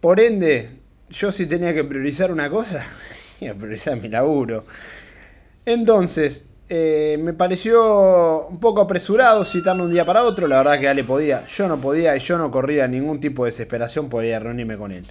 [0.00, 0.70] Por ende,
[1.10, 2.84] yo sí tenía que priorizar una cosa,
[3.40, 4.64] iba priorizar mi laburo.
[5.66, 10.46] Entonces, eh, me pareció un poco apresurado citarlo un día para otro.
[10.46, 13.50] La verdad que Ale podía, yo no podía y yo no corría ningún tipo de
[13.50, 15.04] desesperación por ir a reunirme con él.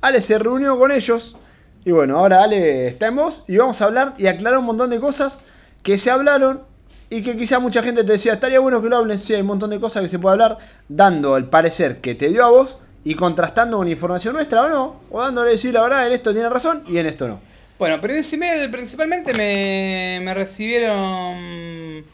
[0.00, 1.36] Ale se reunió con ellos
[1.84, 4.90] y bueno, ahora Ale está en voz y vamos a hablar y aclarar un montón
[4.90, 5.40] de cosas
[5.82, 6.62] que se hablaron
[7.10, 9.46] y que quizá mucha gente te decía, estaría bueno que lo hablen, sí, hay un
[9.46, 12.78] montón de cosas que se puede hablar, dando el parecer que te dio a vos
[13.04, 16.48] y contrastando con información nuestra o no, o dándole decir la verdad, en esto tiene
[16.48, 17.40] razón y en esto no.
[17.78, 22.04] Bueno, principal- principalmente me, me recibieron...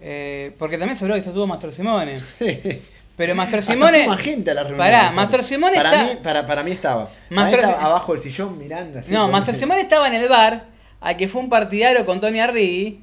[0.00, 2.18] eh, porque también se habló que estuvo Mastro Simone.
[3.16, 4.04] Pero Mastro Simone...
[4.04, 4.78] suma gente a la reunión.
[4.78, 5.10] Pará.
[5.12, 7.10] Mastro Simone para está- Mí, para, para mí estaba.
[7.30, 9.12] Mastro Para mí estaba abajo del sillón mirando así.
[9.12, 10.64] No, Master Simone estaba en el bar,
[11.00, 13.00] a que fue un partidario con Tony Arri.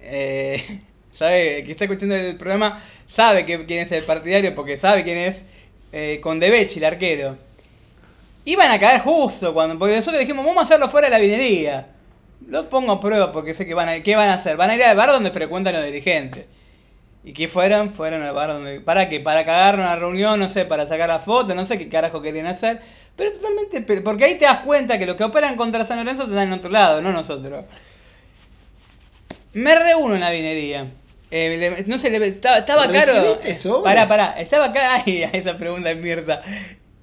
[0.00, 0.80] Eh,
[1.14, 5.18] sabe, que está escuchando el programa, sabe que, quién es el partidario porque sabe quién
[5.18, 5.42] es.
[5.92, 7.36] Eh, con Debechi, el arquero.
[8.44, 11.88] Iban a caer justo cuando, porque nosotros dijimos, vamos a hacerlo fuera de la vinería.
[12.48, 14.56] Lo pongo a prueba porque sé que van a, ¿qué van a hacer?
[14.56, 16.46] Van a ir al bar donde frecuentan los dirigentes.
[17.24, 17.90] ¿Y qué fueron?
[17.90, 18.80] Fueron al bar donde...
[18.80, 19.20] ¿Para qué?
[19.20, 22.46] Para cagar una reunión, no sé, para sacar la foto, no sé qué carajo querían
[22.46, 22.80] hacer.
[23.14, 24.00] Pero totalmente...
[24.00, 26.70] Porque ahí te das cuenta que los que operan contra San Lorenzo están en otro
[26.70, 27.64] lado, no nosotros.
[29.52, 30.86] Me reúno en la vinería.
[31.34, 33.12] Eh, no sé, le- estaba, estaba caro...
[33.12, 33.84] ¿Recibiste sobres?
[33.84, 34.34] Pará, pará.
[34.38, 35.02] Estaba caro...
[35.06, 36.42] Ay, esa pregunta es mierda.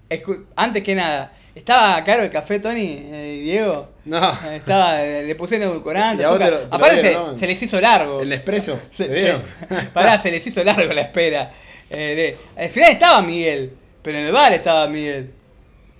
[0.10, 3.89] Escu- Antes que nada, ¿estaba caro el café, Tony, eh, Diego?
[4.06, 4.38] No.
[4.54, 8.21] Estaba, le pusieron edulcorante, Aparte se, se les hizo largo.
[8.21, 8.80] El expreso.
[8.92, 9.36] Se- se-
[9.94, 11.52] pará, se les hizo largo la espera.
[11.90, 13.71] Eh, de- al final estaba Miguel,
[14.04, 15.32] pero en el bar estaba Miguel,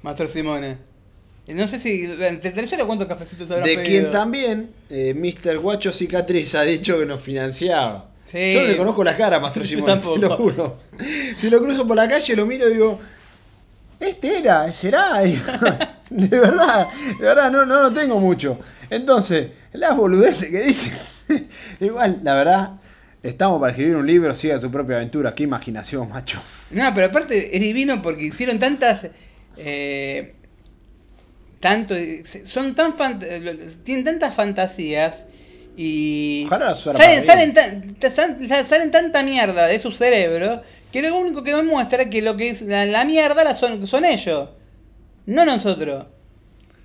[0.04, 0.78] Master Simone.
[1.48, 3.90] No sé si entre tres horas cuántos cafecitos habrán De pedido.
[4.02, 5.58] quien también eh, Mr.
[5.58, 8.09] Guacho Cicatriz ha dicho que nos financiaba.
[8.30, 8.54] Sí.
[8.54, 10.80] Yo no le conozco la cara a Mastro Simón, te lo juro.
[11.38, 13.00] Si lo cruzo por la calle, lo miro y digo,
[14.00, 15.22] este era, será.
[16.10, 16.88] De verdad,
[17.20, 18.58] de verdad, no, no lo tengo mucho.
[18.90, 21.46] Entonces, las boludeces que dice.
[21.82, 22.70] Igual, la verdad,
[23.22, 25.36] estamos para escribir un libro, siga tu propia aventura.
[25.36, 26.42] Qué imaginación, macho.
[26.72, 29.08] No, pero aparte es divino porque hicieron tantas.
[29.58, 30.34] eh,
[31.60, 31.94] tanto,
[32.46, 32.94] son tan
[33.84, 35.28] tienen tantas fantasías
[35.82, 40.62] y Ojalá salen, salen, tan- salen tanta mierda de su cerebro
[40.92, 43.88] que lo único que me muestra que lo que es la, la mierda la son,
[43.88, 44.50] son ellos,
[45.26, 46.06] no nosotros.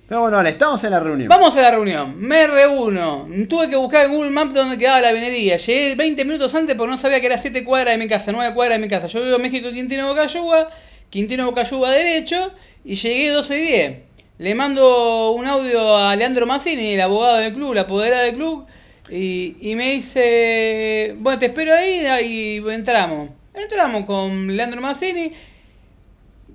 [0.07, 1.27] Pero bueno, vale, estamos en la reunión.
[1.27, 5.11] Vamos a la reunión, me reúno, tuve que buscar en Google Maps dónde quedaba la
[5.11, 8.31] venería, llegué 20 minutos antes porque no sabía que era 7 cuadras de mi casa,
[8.31, 10.69] 9 cuadras de mi casa, yo vivo en México, Quintino Bocayuga,
[11.09, 12.49] Quintino Bocayuga derecho,
[12.85, 13.97] y llegué 12 y 10.
[14.37, 18.67] Le mando un audio a Leandro Mazzini, el abogado del club, la apoderada del club,
[19.09, 23.29] y, y me dice, bueno, te espero ahí y entramos.
[23.53, 25.31] Entramos con Leandro Mazzini,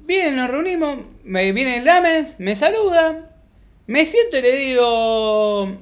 [0.04, 3.30] viene, nos reunimos, me viene el Lamens, me saluda,
[3.86, 5.78] me siento y le digo,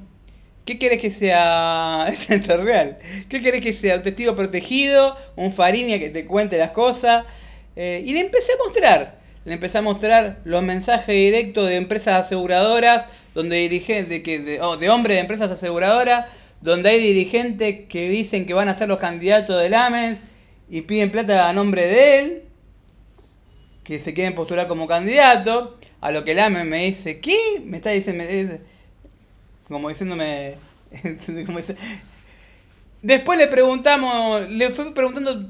[0.65, 2.07] ¿qué querés que sea?
[2.11, 2.99] Es real.
[3.27, 3.95] ¿Qué querés que sea?
[3.95, 5.17] ¿Un testigo protegido?
[5.35, 7.25] ¿Un Farinia que te cuente las cosas?
[7.75, 9.19] Eh, y le empecé a mostrar.
[9.45, 14.77] Le empecé a mostrar los mensajes directos de empresas aseguradoras, donde dirigentes, que, de, oh,
[14.77, 16.27] de hombres de empresas aseguradoras,
[16.61, 20.19] donde hay dirigentes que dicen que van a ser los candidatos del AMES
[20.69, 22.43] y piden plata a nombre de él,
[23.83, 25.77] que se quieren postular como candidato.
[26.01, 27.61] A lo que el AMES me dice, ¿qué?
[27.65, 28.61] Me está diciendo, me dice-
[29.67, 30.55] como diciéndome,
[31.45, 31.59] como
[33.01, 35.45] Después le preguntamos, le fui preguntando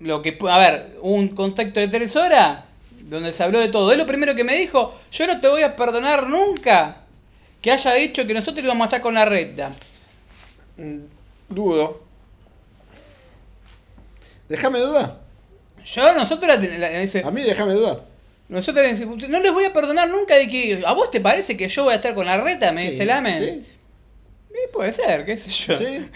[0.00, 2.60] lo que, a ver, un contacto de tres horas
[3.08, 3.90] donde se habló de todo.
[3.92, 6.98] Es lo primero que me dijo, yo no te voy a perdonar nunca
[7.62, 9.72] que haya dicho que nosotros íbamos a estar con la recta.
[10.78, 11.00] Mm,
[11.50, 12.02] Dudo.
[14.48, 15.18] Déjame dudar.
[15.84, 16.48] Yo, nosotros,
[16.78, 18.00] la, la- A mí déjame dudar.
[18.48, 18.86] nosotros
[19.28, 21.92] no les voy a perdonar nunca de que, ¿a vos te parece que yo voy
[21.92, 22.72] a estar con la reta?
[22.72, 23.62] Me Sí, dice Lamen.
[23.62, 23.66] sí,
[24.52, 25.76] Y puede ser, qué sé yo.
[25.76, 26.10] sí.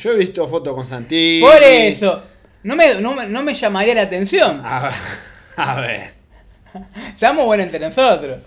[0.00, 1.40] Yo he visto fotos con Santi.
[1.40, 2.22] Por eso,
[2.62, 4.60] no me, no, me, no me llamaría la atención.
[4.64, 4.92] A ver.
[5.56, 6.12] A ver.
[7.16, 8.40] Seamos buenos entre nosotros.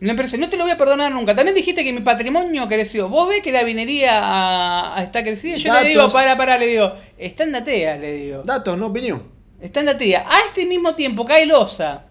[0.00, 1.34] No, no te lo voy a perdonar nunca.
[1.34, 3.08] También dijiste que mi patrimonio creció.
[3.08, 5.56] ¿Vos ves que la vinería ah, está crecida?
[5.56, 5.88] Yo le Datos.
[5.88, 8.42] digo, para, para, le digo, está en Datea, le digo.
[8.42, 9.22] Datos, no opinión.
[9.60, 10.26] Está en Datea.
[10.28, 12.04] A este mismo tiempo cae Loza,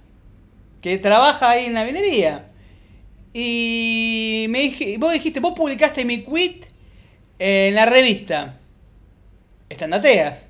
[0.81, 2.47] que trabaja ahí en la vinería.
[3.33, 6.65] Y me dije, vos dijiste, vos publicaste mi quit
[7.37, 8.57] en la revista.
[9.69, 10.47] Está en Dateas.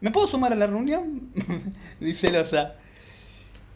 [0.00, 1.30] ¿Me puedo sumar a la reunión?
[2.00, 2.74] Dice Loza.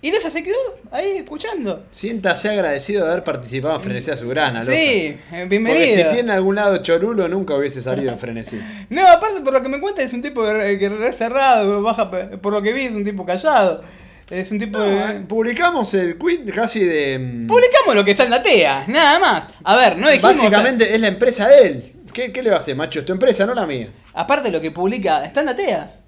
[0.04, 0.56] Y Loza se quedó
[0.90, 1.84] ahí escuchando.
[1.92, 4.72] Siéntase agradecido de haber participado en Frenesí a su grana, Loza.
[4.72, 5.94] Sí, eh, Porque bienvenido.
[6.10, 8.60] si tiene algún lado chorulo, nunca hubiese salido en Frenesí.
[8.90, 12.10] No, aparte por lo que me cuenta es un tipo que que re cerrado, baja,
[12.10, 13.82] por lo que vi es un tipo callado.
[14.28, 14.78] Es un tipo...
[14.78, 17.18] No, de- eh, publicamos el quit casi de.
[17.18, 19.48] mm, Publicamos lo que está en Datea, nada más.
[19.62, 20.36] A ver, no dijimos...
[20.36, 21.92] Básicamente es la empresa de él.
[22.12, 23.00] ¿Qué, ¿Qué le va a hacer, macho?
[23.00, 23.88] Es tu empresa, no la mía.
[24.14, 26.00] Aparte lo que publica, está en Dateas.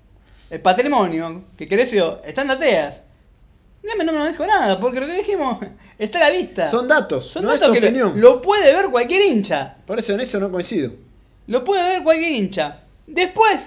[0.50, 3.00] El patrimonio que creció, está en Dateas.
[3.84, 5.58] No me, no me dijo nada, porque lo que dijimos
[5.98, 6.68] está a la vista.
[6.68, 8.18] Son datos, Son no datos es que opinión.
[8.20, 9.76] lo puede ver cualquier hincha.
[9.86, 10.92] Por eso en eso no coincido.
[11.46, 12.78] Lo puede ver cualquier hincha.
[13.06, 13.66] Después,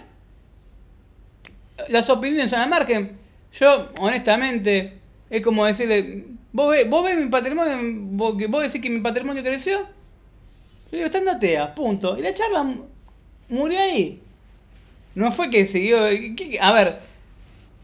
[1.90, 3.18] las opiniones son al margen.
[3.60, 4.98] Yo, honestamente,
[5.30, 7.78] es como decirle, ¿vos ves, vos ves mi patrimonio?
[8.12, 9.78] ¿Vos, vos decís que mi patrimonio creció?
[9.80, 12.18] Yo digo, está en Datea, punto.
[12.18, 12.86] Y la charla mu-
[13.50, 14.22] murió ahí.
[15.16, 16.00] No fue que siguió...
[16.36, 16.98] ¿qué- a ver,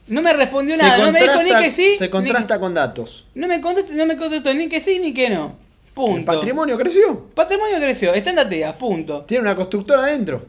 [0.07, 1.95] no me respondió nada, no me dijo ni que sí.
[1.95, 3.27] se ni- contrasta con datos.
[3.35, 5.55] no me contestó, no me contestó ni que sí ni que no.
[5.93, 6.17] Punto.
[6.19, 7.27] El patrimonio creció.
[7.35, 9.21] Patrimonio creció, está en Datea, punto.
[9.25, 10.43] Tiene una constructora adentro.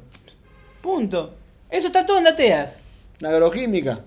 [0.81, 1.35] Punto.
[1.71, 2.79] Eso está todo en Dateas.
[3.21, 4.01] La agroquímica.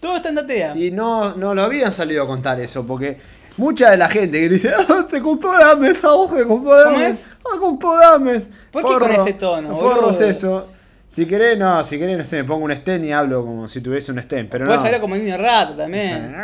[0.00, 0.76] Todo está en Datea.
[0.76, 3.16] Y no, no lo habían salido a contar eso, porque
[3.56, 6.98] mucha de la gente que dice, ah, te compró Dames, a vos que compró ¿Cómo
[6.98, 7.26] Dames, es?
[7.44, 8.50] ah, compró Dames.
[8.70, 10.68] ¿Por qué con ese tono, Forro es eso.
[11.08, 13.80] Si querés, no, si querés, no sé, me pongo un stem y hablo como si
[13.80, 14.86] tuviese un stem, pero Puedes no.
[14.86, 16.36] hablar como niño rato también.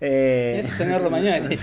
[0.00, 1.58] Eh, Eso señor Romagnoli.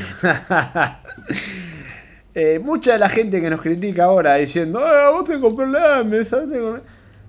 [2.40, 6.04] Eh, mucha de la gente que nos critica ahora diciendo, ah, vos te compró la
[6.04, 6.82] compró-".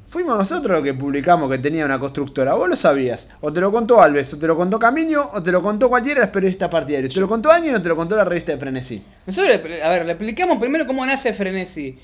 [0.04, 2.52] fuimos nosotros los que publicamos que tenía una constructora.
[2.54, 3.30] Vos lo sabías.
[3.40, 6.20] O te lo contó Alves, o te lo contó Camino, o te lo contó cualquiera
[6.20, 7.14] de los periodistas partidarios.
[7.14, 9.02] Te lo contó alguien o te lo contó la revista de Frenesí.
[9.26, 11.98] Nosotros, a ver, le explicamos primero cómo nace Frenesí.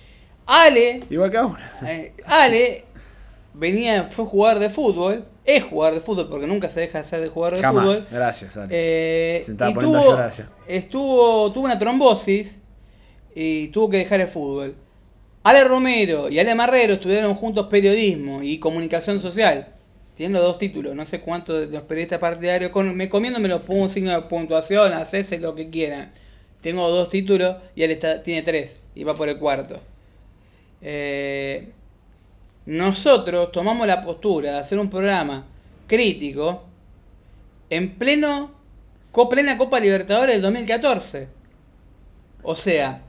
[0.46, 1.72] Ale, Igual que ahora.
[1.86, 2.84] eh, Ale
[3.54, 7.20] venía, fue jugador de fútbol, es jugador de fútbol porque nunca se deja de ser
[7.20, 7.84] de jugador de Jamás.
[7.84, 8.06] fútbol.
[8.10, 8.68] Gracias, Ale.
[8.72, 10.50] Eh, Se estaba y poniendo a tuvo, llorar ya.
[10.66, 12.58] estuvo, tuvo una trombosis
[13.34, 14.74] y tuvo que dejar el fútbol.
[15.42, 19.68] Ale Romero y Ale Marrero estudiaron juntos periodismo y comunicación social.
[20.16, 22.70] Tienen los dos títulos, no sé cuántos de los periodistas partidarios.
[22.70, 26.12] Con, me comiendo me los pongo un signo de puntuación, hacese lo que quieran.
[26.62, 29.78] Tengo dos títulos y él está, tiene tres y va por el cuarto.
[30.84, 31.72] Eh,
[32.66, 35.46] nosotros tomamos la postura de hacer un programa
[35.86, 36.64] crítico
[37.70, 38.54] en pleno
[39.30, 41.28] plena Copa Libertadores del 2014.
[42.42, 43.00] O sea,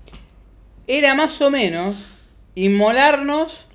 [0.88, 2.06] era más o menos
[2.54, 3.66] inmolarnos.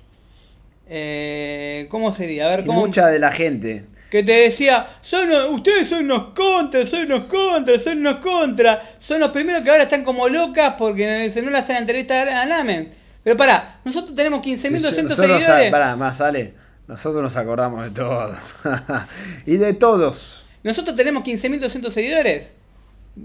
[0.89, 2.47] Eh, ¿Cómo sería?
[2.47, 2.81] A ver, ¿cómo?
[2.81, 3.85] mucha de la gente.
[4.09, 8.79] Que te decía, son, ustedes son unos contras, son unos contras, son unos contras.
[8.99, 12.45] Son los primeros que ahora están como locas porque se no le hacen entrevista a
[12.45, 13.00] Lamen.
[13.23, 15.71] Pero pará, nosotros tenemos 15.200 Sí, sí, nosotros seguidores.
[15.71, 16.53] pará, más sale.
[16.87, 18.35] Nosotros nos acordamos de todo.
[19.45, 20.47] y de todos.
[20.63, 22.53] Nosotros tenemos 15.200 seguidores.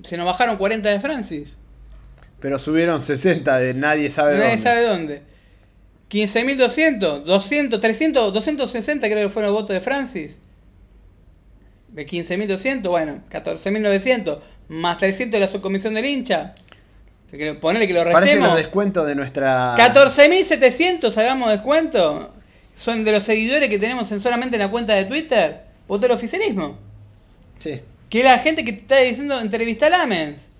[0.02, 1.56] Se nos bajaron 40 de Francis.
[2.40, 4.62] Pero subieron 60 de nadie sabe Nadie dónde.
[4.62, 5.22] sabe dónde.
[6.10, 10.38] 15.200, 200, 300, 260 creo que fueron los votos de Francis.
[11.88, 14.38] De 15.200, bueno, 14.900.
[14.68, 16.54] Más 300 de la subcomisión del hincha.
[17.60, 18.48] Ponele que lo restemos.
[18.48, 19.76] los descuentos de nuestra.
[19.76, 22.32] 14.700 hagamos descuento.
[22.76, 25.62] Son de los seguidores que tenemos en solamente en la cuenta de Twitter.
[25.88, 26.78] Votó el oficialismo.
[27.58, 27.80] Sí.
[28.08, 30.50] Que la gente que te está diciendo entrevista a Lamens.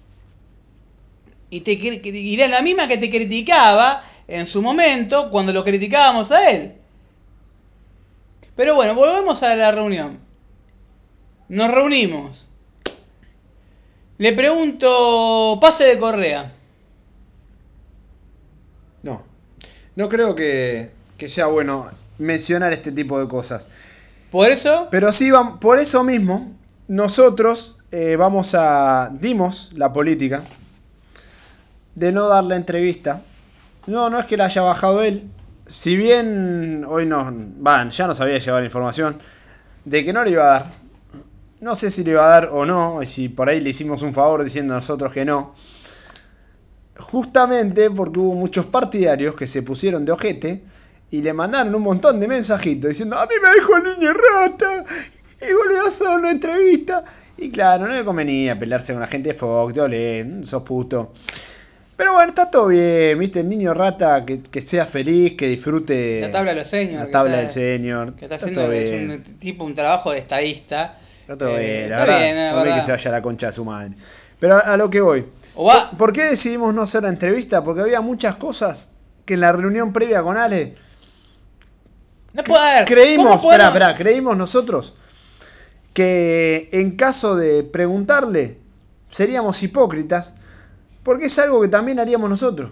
[1.51, 6.33] Y te y era la misma que te criticaba en su momento cuando lo criticábamos
[6.33, 6.73] a él.
[8.57, 10.19] Pero bueno, volvemos a la reunión.
[11.49, 12.47] Nos reunimos.
[14.19, 16.53] Le pregunto, pase de Correa.
[19.03, 19.23] No.
[19.97, 21.89] No creo que, que sea bueno
[22.19, 23.71] mencionar este tipo de cosas.
[24.31, 25.31] Por eso, Pero sí,
[25.61, 26.53] por eso mismo,
[26.89, 29.11] nosotros eh, vamos a.
[29.13, 30.43] dimos la política
[31.95, 33.23] de no dar la entrevista.
[33.87, 35.31] No, no es que la haya bajado él.
[35.67, 37.29] Si bien hoy nos.
[37.33, 39.17] Van, ya nos había llegado la información
[39.85, 40.67] de que no le iba a dar.
[41.61, 44.03] No sé si le iba a dar o no, y si por ahí le hicimos
[44.03, 45.55] un favor diciendo a nosotros que no.
[46.99, 50.63] Justamente porque hubo muchos partidarios que se pusieron de ojete
[51.11, 54.85] y le mandaron un montón de mensajitos diciendo, a mí me dijo el niño rata,
[55.41, 57.05] y a dar una entrevista.
[57.39, 61.13] Y claro, no le convenía pelearse con la gente de Fox, de Olé, sos puto.
[61.97, 66.21] Pero bueno, está todo bien, viste, el niño rata que, que sea feliz, que disfrute
[66.23, 68.15] La tabla de los seniors, la tabla del senior.
[68.15, 70.99] que está haciendo todo es un tipo un trabajo de estadista.
[71.23, 72.21] Está todo Eh, bien, la está verdad.
[72.23, 72.77] bien, la verdad.
[72.77, 73.93] que se vaya a la concha de su madre.
[74.39, 75.25] Pero a, a lo que voy.
[75.57, 77.65] O va, ¿Por qué decidimos no hacer la entrevista?
[77.65, 78.93] Porque había muchas cosas
[79.25, 80.75] que en la reunión previa con Ale
[82.35, 82.85] no puede haber.
[82.85, 84.95] creímos, ¿cómo podemos- espera, espera, creímos nosotros
[85.95, 88.59] que en caso de preguntarle
[89.11, 90.35] seríamos hipócritas
[91.03, 92.71] porque es algo que también haríamos nosotros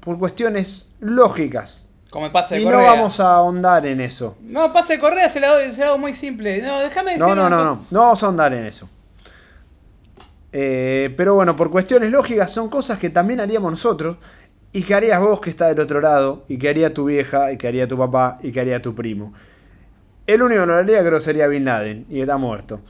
[0.00, 2.80] por cuestiones lógicas Como el pase de y Correa.
[2.80, 4.36] no vamos a ahondar en eso.
[4.42, 5.52] No, pase de Correa se la
[5.86, 6.60] hago muy simple.
[6.60, 7.16] No, déjame.
[7.16, 8.88] No, no, no, no, no vamos a ahondar en eso.
[10.56, 14.18] Eh, pero bueno, por cuestiones lógicas son cosas que también haríamos nosotros
[14.70, 17.58] y que harías vos que está del otro lado y que haría tu vieja y
[17.58, 19.34] que haría tu papá y que haría tu primo.
[20.28, 22.80] El único que lo haría creo sería Bin Laden y está muerto.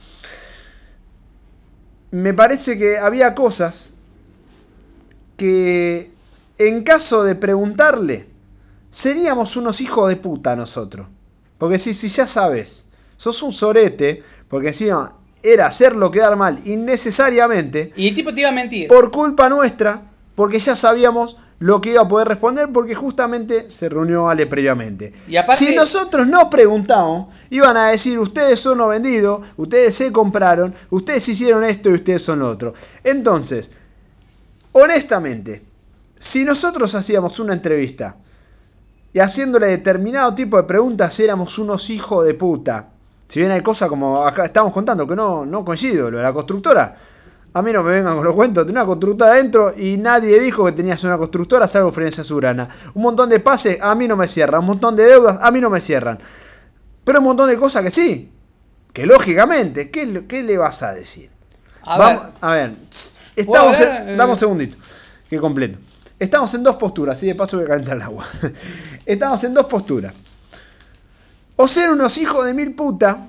[2.11, 3.95] Me parece que había cosas
[5.35, 6.11] que
[6.59, 8.27] en caso de preguntarle
[8.91, 11.07] seríamos unos hijos de puta nosotros.
[11.57, 12.85] Porque si, si ya sabes,
[13.15, 15.17] sos un sorete, porque encima
[15.53, 18.87] era hacerlo quedar mal innecesariamente, Y el tipo te iba a mentir.
[18.87, 20.01] por culpa nuestra,
[20.35, 25.13] porque ya sabíamos lo que iba a poder responder, porque justamente se reunió Ale previamente.
[25.27, 30.11] Y aparte- Si nosotros no preguntamos, iban a decir, ustedes son los vendidos, ustedes se
[30.11, 32.73] compraron, ustedes hicieron esto y ustedes son lo otro.
[33.05, 33.71] Entonces,
[34.73, 35.63] honestamente,
[36.19, 38.17] si nosotros hacíamos una entrevista
[39.13, 42.89] y haciéndole determinado tipo de preguntas éramos unos hijos de puta,
[43.27, 46.33] si bien hay cosas como acá estamos contando que no, no coincido, lo de la
[46.33, 46.95] constructora,
[47.53, 50.65] a mí no me vengan con los cuentos, tenía una constructora adentro y nadie dijo
[50.65, 52.67] que tenías una constructora salvo Florencia Surana.
[52.93, 55.61] Un montón de pases a mí no me cierran, un montón de deudas a mí
[55.61, 56.19] no me cierran.
[57.05, 58.31] Pero un montón de cosas que sí,
[58.91, 61.29] que lógicamente, ¿qué, le- qué le vas a decir?
[61.83, 62.75] A Vamos- ver, a ver,
[63.35, 64.15] estamos en, Eh.
[64.17, 64.77] dame un segundito,
[65.29, 65.79] que completo.
[66.19, 68.25] Estamos en dos posturas, y de paso voy a calentar el agua.
[69.05, 70.13] Estamos en dos posturas.
[71.55, 73.27] O ser unos hijos de mil puta,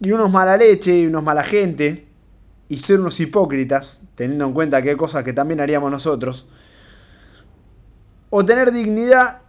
[0.00, 2.06] y unos mala leche, y unos mala gente,
[2.68, 6.48] y ser unos hipócritas, teniendo en cuenta que hay cosas que también haríamos nosotros.
[8.30, 9.42] O tener dignidad,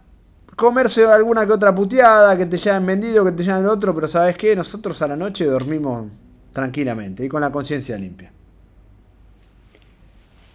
[0.56, 4.08] comerse alguna que otra puteada, que te hayan vendido, que te hayan el otro, pero
[4.08, 4.54] ¿sabes qué?
[4.54, 6.06] Nosotros a la noche dormimos
[6.52, 8.32] tranquilamente y con la conciencia limpia.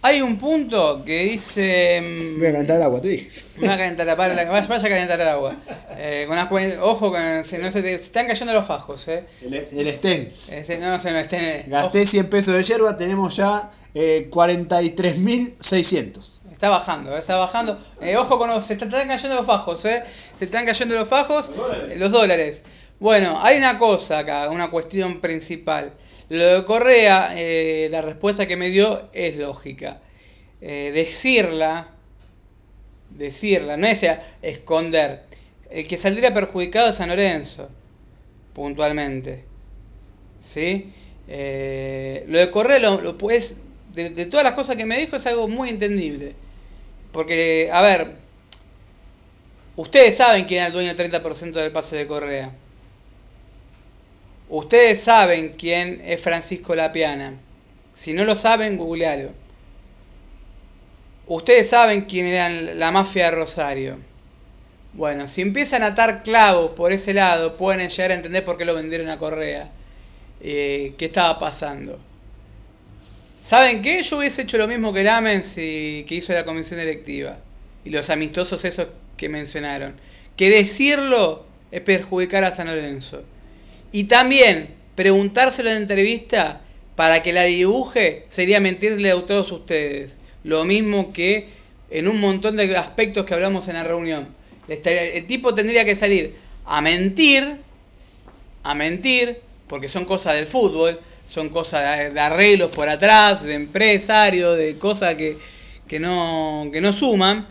[0.02, 2.00] Hay un punto que dice.
[2.02, 3.30] mm, Voy a calentar el agua, te dije.
[3.58, 5.56] Me va a calentar la para, vaya, vaya a calentar el agua.
[5.96, 9.06] Eh, con las cuen- ojo, con, se, no se, te, se están cayendo los fajos,
[9.08, 9.24] eh.
[9.44, 10.28] El, el Sten.
[10.50, 11.64] Eh, no se estén.
[11.70, 16.18] Gasté 100 pesos de yerba, tenemos ya eh, 43.600.
[16.18, 17.78] ojo, está bajando, eh, está bajando.
[18.00, 20.02] Eh, ojo con los, se están cayendo los fajos, eh.
[20.38, 21.50] Se están cayendo los fajos,
[21.88, 22.62] eh, los dólares.
[22.98, 25.92] Bueno, hay una cosa acá, una cuestión principal.
[26.32, 30.00] Lo de Correa, eh, la respuesta que me dio es lógica.
[30.62, 31.90] Eh, decirla,
[33.10, 34.02] decirla, no es
[34.40, 35.24] esconder.
[35.68, 37.68] El que saldría perjudicado es San Lorenzo,
[38.54, 39.44] puntualmente.
[40.40, 40.94] ¿Sí?
[41.28, 42.80] Eh, lo de Correa
[43.18, 43.58] puedes,
[43.92, 46.32] de, de todas las cosas que me dijo es algo muy entendible.
[47.12, 48.06] Porque, a ver,
[49.76, 52.50] ustedes saben quién es el dueño del 30% del pase de Correa.
[54.52, 57.32] Ustedes saben quién es Francisco Lapiana.
[57.94, 59.30] Si no lo saben, googlealo.
[61.26, 63.96] Ustedes saben quién era la mafia de Rosario.
[64.92, 68.66] Bueno, si empiezan a atar clavos por ese lado, pueden llegar a entender por qué
[68.66, 69.70] lo vendieron a Correa.
[70.42, 71.98] Eh, ¿Qué estaba pasando?
[73.42, 74.02] ¿Saben qué?
[74.02, 77.38] Yo hubiese hecho lo mismo que Lamens y que hizo la comisión electiva.
[77.86, 79.94] Y los amistosos esos que mencionaron.
[80.36, 83.24] Que decirlo es perjudicar a San Lorenzo.
[83.92, 86.60] Y también preguntárselo en entrevista
[86.96, 90.18] para que la dibuje sería mentirle a todos ustedes.
[90.44, 91.48] Lo mismo que
[91.90, 94.26] en un montón de aspectos que hablamos en la reunión.
[94.68, 96.34] El tipo tendría que salir
[96.64, 97.56] a mentir,
[98.62, 99.38] a mentir,
[99.68, 105.16] porque son cosas del fútbol, son cosas de arreglos por atrás, de empresarios, de cosas
[105.16, 105.36] que,
[105.86, 107.46] que, no, que no suman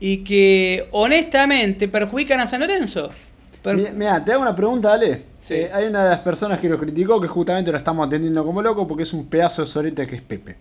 [0.00, 3.10] y que honestamente perjudican a San Lorenzo.
[3.94, 5.22] Mira, te hago una pregunta, Ale.
[5.46, 5.54] Sí.
[5.54, 8.62] Eh, hay una de las personas que lo criticó que justamente lo estamos atendiendo como
[8.62, 10.56] loco porque es un pedazo de sorete que es Pepe.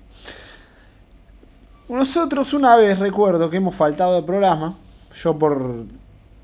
[1.89, 4.77] Nosotros una vez recuerdo que hemos faltado de programa,
[5.15, 5.85] yo por,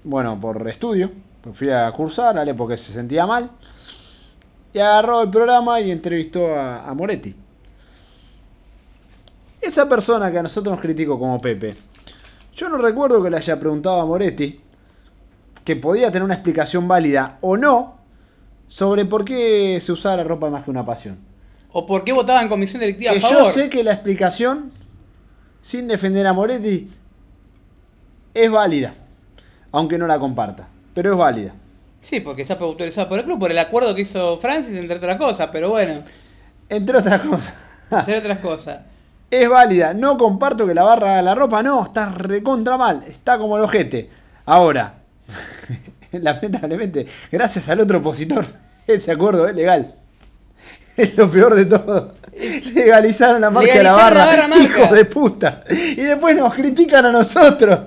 [0.04, 1.12] bueno, por estudio,
[1.44, 3.52] pues fui a cursar, Ale porque se sentía mal,
[4.74, 7.36] y agarró el programa y entrevistó a, a Moretti.
[9.62, 11.76] Esa persona que a nosotros nos criticó como Pepe,
[12.56, 14.60] yo no recuerdo que le haya preguntado a Moretti
[15.64, 18.01] que podía tener una explicación válida o no
[18.72, 21.19] sobre por qué se usaba la ropa más que una pasión.
[21.74, 23.43] O por qué votaba en comisión directiva que a favor.
[23.43, 24.72] Yo sé que la explicación,
[25.61, 26.89] sin defender a Moretti,
[28.34, 28.93] es válida,
[29.74, 31.53] aunque no la comparta, pero es válida.
[31.99, 35.17] Sí, porque está autorizado por el club, por el acuerdo que hizo Francis, entre otras
[35.17, 36.01] cosas, pero bueno.
[36.69, 37.55] Entre otras cosas.
[37.91, 38.80] entre otras cosas.
[39.32, 43.55] Es válida, no comparto que la barra la ropa, no, está recontra mal, está como
[43.55, 44.09] el ojete.
[44.45, 44.95] Ahora,
[46.22, 48.45] lamentablemente, gracias al otro opositor,
[48.88, 49.95] ese acuerdo es legal.
[50.97, 52.14] Es lo peor de todo.
[52.76, 55.64] Legalizaron la marca de la barra, la barra hijo de puta.
[55.70, 57.80] Y después nos critican a nosotros.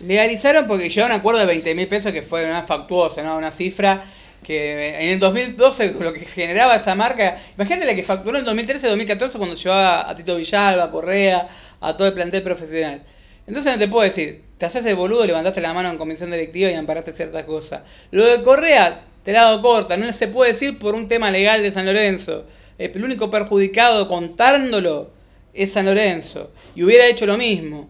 [0.00, 3.38] Legalizaron porque a un acuerdo de 20 mil pesos que fue una factuosa, ¿no?
[3.38, 4.04] una cifra
[4.44, 9.32] que en el 2012 lo que generaba esa marca, imagínate la que facturó en 2013-2014
[9.32, 11.48] cuando llevaba a Tito Villalba, a Correa,
[11.80, 13.02] a todo el plantel profesional.
[13.48, 16.70] Entonces no te puedo decir, te haces el boludo, levantaste la mano en comisión directiva
[16.70, 17.82] y amparaste ciertas cosas.
[18.10, 21.62] Lo de Correa, te la hago corta, no se puede decir por un tema legal
[21.62, 22.44] de San Lorenzo.
[22.76, 25.10] El único perjudicado contándolo
[25.54, 26.50] es San Lorenzo.
[26.74, 27.88] Y hubiera hecho lo mismo.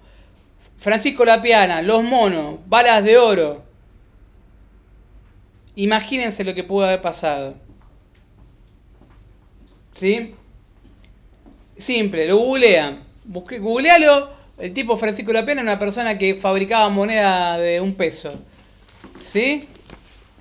[0.78, 3.64] Francisco Lapiana, Los Monos, Balas de Oro.
[5.74, 7.54] Imagínense lo que pudo haber pasado.
[9.90, 10.36] ¿Sí?
[11.76, 13.02] Simple, lo googlean.
[13.24, 18.32] Busque, googlealo el tipo Francisco Lapena era una persona que fabricaba moneda de un peso.
[19.22, 19.68] ¿Sí?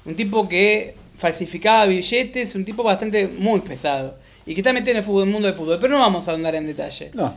[0.05, 4.15] Un tipo que falsificaba billetes, un tipo bastante muy pesado.
[4.45, 5.78] Y que está metido en el, fútbol, el mundo del fútbol.
[5.80, 7.11] Pero no vamos a ahondar en detalle.
[7.13, 7.36] No.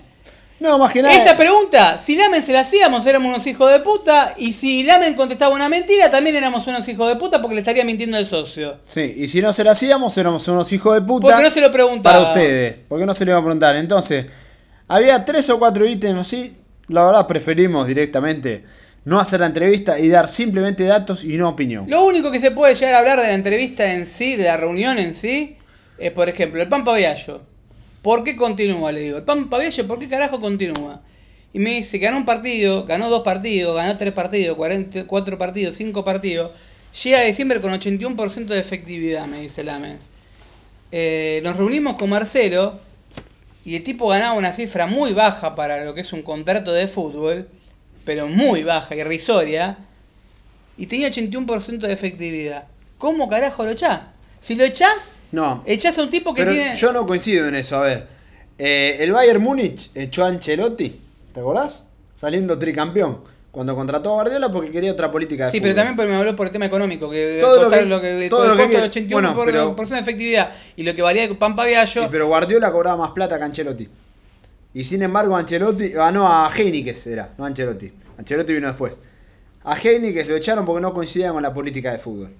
[0.60, 1.14] No, más que nada.
[1.14, 4.34] Esa pregunta, si Lamen se la hacíamos, éramos unos hijos de puta.
[4.36, 7.84] Y si Lamen contestaba una mentira, también éramos unos hijos de puta porque le estaría
[7.84, 8.78] mintiendo el socio.
[8.86, 11.28] Sí, y si no se la hacíamos, éramos unos hijos de puta.
[11.28, 12.18] Porque no se lo preguntaba.
[12.18, 12.76] Para ustedes.
[12.88, 13.74] Porque no se le iba a preguntar.
[13.76, 14.26] Entonces,
[14.86, 16.54] había tres o cuatro ítems así
[16.90, 18.64] la verdad preferimos directamente
[19.04, 21.88] no hacer la entrevista y dar simplemente datos y no opinión.
[21.88, 24.56] Lo único que se puede llegar a hablar de la entrevista en sí, de la
[24.56, 25.56] reunión en sí,
[25.98, 27.42] es por ejemplo el Pampa Viallo.
[28.02, 28.92] ¿Por qué continúa?
[28.92, 31.00] Le digo, el Pampa Viallo, ¿por qué carajo continúa?
[31.52, 34.56] Y me dice, ganó un partido, ganó dos partidos, ganó tres partidos,
[35.06, 36.52] cuatro partidos, cinco partidos.
[37.04, 40.10] Llega a diciembre con 81% de efectividad, me dice Lamens.
[40.92, 42.78] Eh, nos reunimos con Marcelo
[43.64, 46.88] y el tipo ganaba una cifra muy baja para lo que es un contrato de
[46.88, 47.48] fútbol,
[48.04, 49.76] pero muy baja, irrisoria,
[50.76, 52.64] y tenía 81% de efectividad.
[52.98, 54.00] ¿Cómo carajo lo echás?
[54.40, 55.62] Si lo echás, no.
[55.66, 56.76] echás a un tipo que pero tiene...
[56.76, 58.06] Yo no coincido en eso, a ver.
[58.58, 60.98] Eh, el Bayern Múnich echó a Ancelotti,
[61.32, 61.90] ¿te acordás?
[62.14, 63.20] Saliendo tricampeón
[63.50, 65.74] cuando contrató a Guardiola porque quería otra política de Sí, fútbol.
[65.74, 68.28] pero también me habló por el tema económico, que Todo costar lo que- lo que,
[68.28, 70.82] todo todo lo el que costo de viene- 81% bueno, pero- por, de efectividad y
[70.84, 73.88] lo que valía Pampa Viallo, Sí, pero Guardiola cobraba más plata que Ancelotti.
[74.72, 77.90] Y sin embargo, Ancelotti ganó a Heinikes, era, no Ancelotti.
[78.18, 78.94] Ancelotti vino después.
[79.64, 82.30] A Heinikes lo echaron porque no coincidía con la política de fútbol.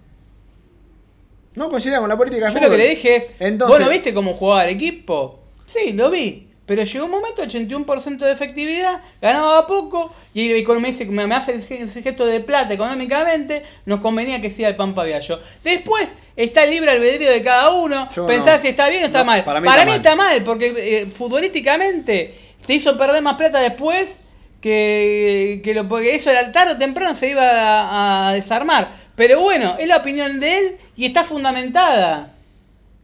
[1.57, 2.79] No coincidíamos con la política de Yo lo que fútbol.
[2.79, 5.41] le dije es, Entonces- ¿vos no viste cómo jugaba el equipo?
[5.67, 6.47] Sí, lo vi.
[6.71, 10.51] Pero llegó un momento, 81% de efectividad, ganaba poco, y
[10.81, 14.77] me dice, me me hace el gesto de plata económicamente, nos convenía que sea el
[14.77, 15.41] Pampa Viallo.
[15.65, 18.63] Después está el libre albedrío de cada uno, Yo pensar no.
[18.63, 19.43] si está bien o está No, mal.
[19.43, 23.59] para Para mí mí, está está mal, porque eh, futbolísticamente te hizo perder más plata
[23.59, 24.21] después
[24.61, 28.87] que, que lo, porque eso tarde o temprano se iba a, a desarmar.
[29.17, 32.33] Pero bueno, es la opinión de él y está fundamentada.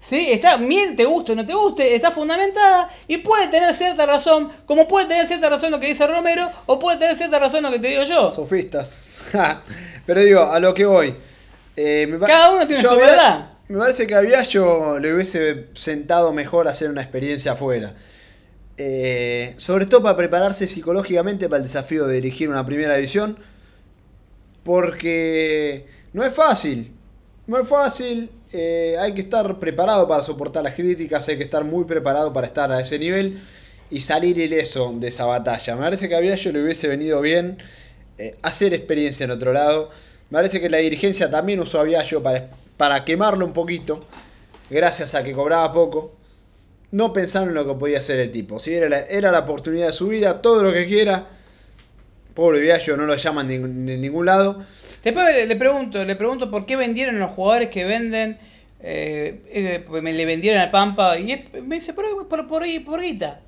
[0.00, 0.30] ¿Sí?
[0.30, 4.50] Está, bien, te guste o no te guste, está fundamentada y puede tener cierta razón,
[4.66, 7.72] como puede tener cierta razón lo que dice Romero o puede tener cierta razón lo
[7.72, 8.32] que te digo yo.
[8.32, 9.08] Sofistas.
[10.06, 11.14] Pero digo, a lo que voy.
[11.76, 13.50] Eh, me Cada uno tiene yo su verdad.
[13.68, 17.94] Me parece que a Viallo le hubiese sentado mejor hacer una experiencia afuera.
[18.78, 23.36] Eh, sobre todo para prepararse psicológicamente para el desafío de dirigir una primera división.
[24.62, 26.92] Porque no es fácil.
[27.48, 28.30] No es fácil.
[28.56, 31.28] Eh, hay que estar preparado para soportar las críticas.
[31.28, 33.38] Hay que estar muy preparado para estar a ese nivel.
[33.90, 35.76] Y salir ileso de esa batalla.
[35.76, 37.58] Me parece que a Viallo le hubiese venido bien
[38.18, 39.90] eh, hacer experiencia en otro lado.
[40.30, 44.00] Me parece que la dirigencia también usó a Viallo para, para quemarlo un poquito.
[44.70, 46.12] Gracias a que cobraba poco.
[46.90, 48.58] No pensaron en lo que podía hacer el tipo.
[48.58, 51.26] Si era la, era la oportunidad de su vida, todo lo que quiera.
[52.36, 54.62] Pobre Viallo, no lo llaman de, ningún lado.
[55.02, 58.38] Después le, pregunto, le pregunto por qué vendieron los jugadores que venden,
[58.80, 63.40] eh, eh, me le vendieron al Pampa y me dice por, por, por, por guita,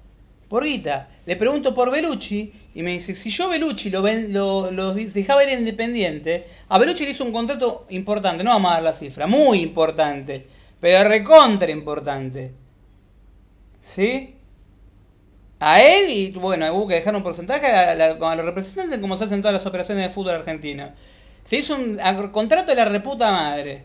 [0.48, 1.08] por guita.
[1.26, 5.44] Le pregunto por Belucci y me dice, si yo Belucci lo, ven, lo, lo dejaba
[5.44, 9.26] ir independiente, a Belucci le hizo un contrato importante, no vamos a dar la cifra,
[9.26, 10.46] muy importante,
[10.80, 12.52] pero recontra importante.
[13.82, 14.34] ¿Sí?
[15.60, 19.16] A él y bueno, hubo que dejar un porcentaje a, la- a los representantes como
[19.16, 20.92] se hacen todas las operaciones de fútbol argentino.
[21.44, 23.84] Se hizo un a- contrato de la reputa madre.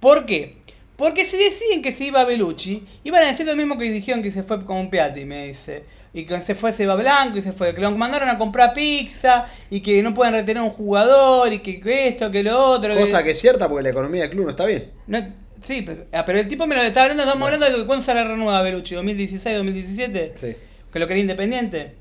[0.00, 0.56] ¿Por qué?
[0.96, 4.32] Porque si deciden que se iba Belucci, iban a decir lo mismo que dijeron que
[4.32, 5.84] se fue con un Piatti, me dice.
[6.12, 9.46] Y que se fue Seba Blanco y se fue, que lo mandaron a comprar pizza
[9.70, 12.96] y que no pueden retener a un jugador y que, que esto, que lo otro.
[12.96, 14.90] Cosa que es cierta porque la economía del club no está bien.
[15.06, 15.20] No,
[15.62, 17.54] sí, pero, ah, pero el tipo me lo estaba hablando, estamos Bueno.
[17.56, 20.56] hablando de cuándo se la renueva Belucci, 2016, 2017 Sí.
[20.92, 21.94] que lo quería independiente.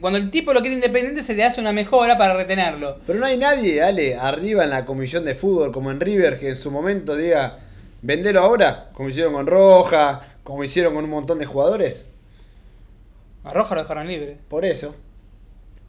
[0.00, 2.98] Cuando el tipo lo quiere independiente se le hace una mejora para retenerlo.
[3.06, 6.50] Pero no hay nadie, Ale, arriba en la comisión de fútbol como en River que
[6.50, 7.58] en su momento diga,
[8.02, 12.04] vendelo ahora, como hicieron con Roja, como hicieron con un montón de jugadores.
[13.42, 14.36] A Roja lo dejaron libre.
[14.48, 14.94] Por eso.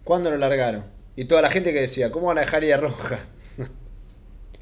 [0.04, 0.84] ¿Cuándo lo largaron?
[1.16, 3.20] Y toda la gente que decía, ¿cómo van a dejar ir a Roja?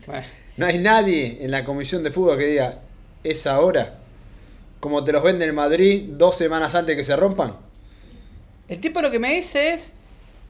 [0.05, 0.25] Bueno,
[0.57, 2.79] No hay nadie en la comisión de fútbol que diga,
[3.23, 3.93] es ahora.
[4.79, 7.55] Como te los vende el Madrid dos semanas antes que se rompan.
[8.67, 9.93] el tipo lo que me dice es,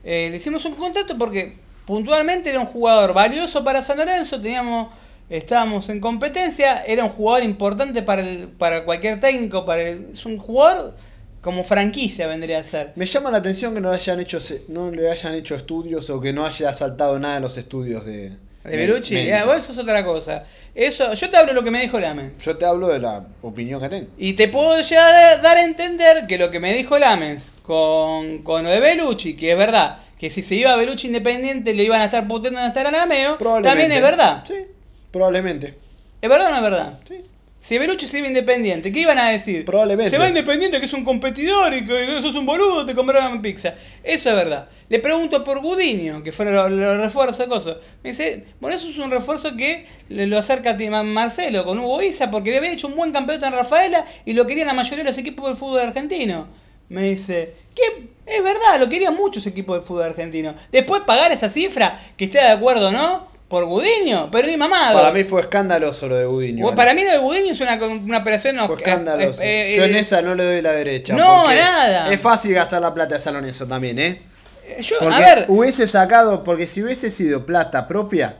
[0.04, 4.90] eh, le hicimos un contrato porque puntualmente era un jugador valioso para San Lorenzo, teníamos,
[5.30, 10.26] estábamos en competencia, era un jugador importante para, el, para cualquier técnico, para el- es
[10.26, 10.96] un jugador
[11.42, 12.94] como franquicia vendría a ser.
[12.96, 14.40] Me llama la atención que no, hayan hecho,
[14.70, 18.32] no le hayan hecho estudios o que no haya saltado nada en los estudios de...
[18.64, 20.46] De Belucci, eh, vos eso es otra cosa.
[20.74, 22.34] Eso, yo te hablo de lo que me dijo Lamen.
[22.42, 24.08] Yo te hablo de la opinión que tengo.
[24.18, 28.40] Y te puedo llegar a dar a entender que lo que me dijo Lamens con,
[28.44, 31.84] con lo de Belucci, que es verdad, que si se iba a Belucci independiente le
[31.84, 33.70] iban a estar puteando en estar a Gameo, Probablemente.
[33.70, 34.44] también es verdad.
[34.48, 34.66] Sí,
[35.12, 35.76] probablemente.
[36.22, 37.00] ¿Es verdad o no es verdad?
[37.08, 37.22] Sí.
[37.66, 39.64] Si Belucci se iba independiente, ¿qué iban a decir?
[39.64, 40.10] Probablemente.
[40.10, 43.74] Se va independiente que es un competidor y que sos un boludo, te compraron pizza.
[44.04, 44.68] Eso es verdad.
[44.90, 47.78] Le pregunto por Gudiño, que fueron los, los refuerzos de cosas.
[48.04, 52.02] Me dice, bueno, eso es un refuerzo que le- lo acerca a Marcelo con Hugo
[52.02, 55.06] Isa, porque le había hecho un buen campeonato en Rafaela y lo querían la mayoría
[55.06, 56.50] de los equipos del fútbol argentino.
[56.90, 57.84] Me dice, que
[58.26, 60.54] es verdad, lo querían muchos equipos del fútbol argentino.
[60.74, 64.98] Después pagar esa cifra, que esté de acuerdo o no, por Gudiño, pero ni mamado.
[65.00, 66.64] Para mí fue escandaloso lo de Gudiño.
[66.64, 68.58] Bueno, Para mí lo de Gudiño es una, una operación...
[68.66, 69.44] fue escandaloso.
[69.44, 71.14] eh, eh, Yo en eh, esa no le doy la derecha.
[71.16, 72.12] No, nada.
[72.12, 74.20] Es fácil gastar la plata de San Lorenzo también, ¿eh?
[74.82, 78.38] Yo, Porque a ver, hubiese sacado, porque si hubiese sido plata propia,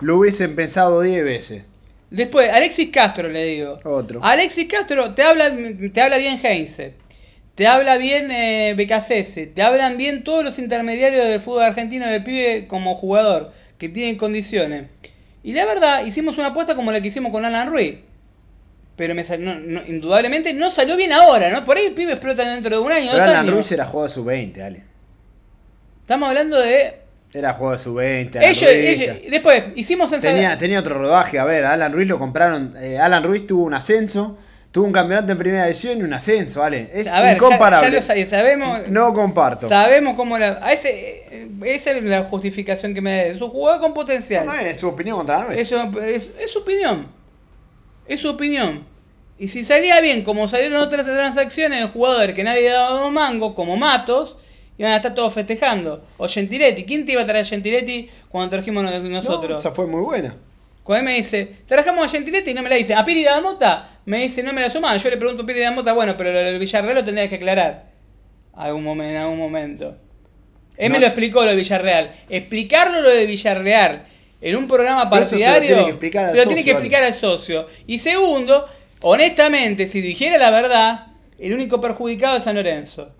[0.00, 1.62] lo hubiesen pensado 10 veces.
[2.10, 3.78] después, Alexis Castro le digo.
[3.84, 4.18] Otro.
[4.24, 5.52] Alexis Castro te habla,
[5.94, 6.94] te habla bien Heinze,
[7.54, 12.24] te habla bien eh, Becasese, te hablan bien todos los intermediarios del fútbol argentino del
[12.24, 13.52] pibe como jugador,
[13.82, 14.84] que tienen condiciones.
[15.42, 17.96] Y la verdad, hicimos una apuesta como la que hicimos con Alan Ruiz.
[18.94, 21.64] Pero me sal- no- no- indudablemente no salió bien ahora, ¿no?
[21.64, 23.54] Por ahí el pibe explota dentro de un año, Pero Alan años.
[23.54, 24.84] Ruiz era jugador de sub-20, Ale.
[26.02, 27.00] Estamos hablando de...
[27.34, 28.36] Era jugador de sub-20.
[28.36, 31.40] Alan Ellos, Ruiz ellos- ya- después, hicimos en tenía, tenía otro rodaje.
[31.40, 32.74] A ver, Alan Ruiz lo compraron.
[32.78, 34.38] eh, Alan Ruiz tuvo un ascenso,
[34.72, 36.90] Tuvo un campeonato en primera división y un ascenso, ¿vale?
[36.94, 37.90] Es A ver, incomparable.
[37.90, 38.88] ya lo sa- sabemos.
[38.88, 39.68] No comparto.
[39.68, 40.58] Sabemos cómo la.
[40.62, 40.88] A ese,
[41.30, 43.22] eh, esa es la justificación que me da.
[43.24, 44.46] Es un jugador con potencial.
[44.46, 45.54] No es su opinión contra la.
[45.54, 47.06] Eso es, es su opinión.
[48.06, 48.86] Es su opinión.
[49.38, 53.52] Y si salía bien, como salieron otras transacciones de jugadores que nadie daba dos mangos,
[53.54, 54.38] como Matos,
[54.78, 56.02] iban a estar todos festejando.
[56.16, 56.84] O Gentiletti.
[56.86, 59.60] ¿Quién te iba a traer a Gentiletti cuando trajimos nos- No, nosotros?
[59.60, 60.34] esa fue muy buena.
[60.84, 62.94] Cuando él me dice, trajamos a Gentiletti y no me la dice.
[62.94, 64.98] A Piri Mota me dice, no me la suman.
[64.98, 67.90] Yo le pregunto a Piri Mota, bueno, pero el Villarreal lo tendría que aclarar.
[68.54, 69.96] Algún momento, en algún momento.
[70.76, 72.10] Él me lo explicó lo de Villarreal.
[72.28, 74.06] Explicarlo lo de Villarreal
[74.40, 75.68] en un programa eso se lo partidario.
[75.68, 77.66] tiene que explicar al se lo tiene que socio, explicar al socio.
[77.86, 78.68] Y segundo,
[79.00, 81.06] honestamente, si dijera la verdad,
[81.38, 83.14] el único perjudicado es San Lorenzo.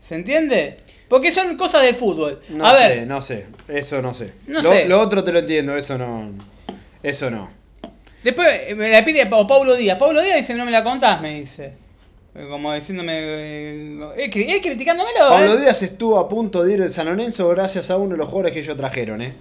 [0.00, 0.78] ¿Se entiende?
[1.08, 2.40] Porque son cosas del fútbol.
[2.48, 3.46] No a sé, ver, no sé.
[3.68, 4.32] Eso no sé.
[4.48, 4.86] No lo, sé.
[4.88, 6.30] lo otro te lo entiendo, eso no.
[7.02, 7.48] Eso no.
[8.24, 9.98] Después eh, me la pide pa- Pablo Díaz.
[9.98, 11.74] Pablo Díaz dice, no me la contás, me dice.
[12.34, 13.12] Eh, Como diciéndome...
[13.18, 15.60] Eh, eh, cri- eh, criticándomelo, Pablo eh.
[15.60, 18.52] Díaz estuvo a punto de ir de San Lorenzo gracias a uno de los jugadores
[18.52, 19.32] que ellos trajeron, ¿eh?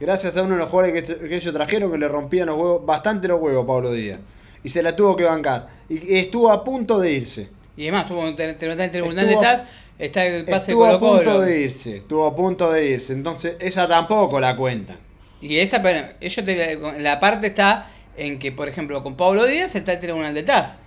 [0.00, 2.84] Gracias a uno de los jugadores que, que ellos trajeron que le rompían los huevos,
[2.84, 4.18] bastante los huevos a Pablo Díaz.
[4.64, 5.68] Y se la tuvo que bancar.
[5.88, 7.48] Y estuvo a punto de irse.
[7.76, 9.68] Y además, tuvo, te, te, te, el tribunal de Estuvo a- estás,
[9.98, 11.40] está el pase Estuvo a Colo punto Colo.
[11.40, 11.96] de irse.
[11.96, 13.12] Estuvo a punto de irse.
[13.12, 14.98] Entonces, esa tampoco la cuentan.
[15.40, 19.74] Y esa, pero ellos te, la parte está en que, por ejemplo, con Pablo Díaz
[19.74, 20.80] está el tribunal de TAS.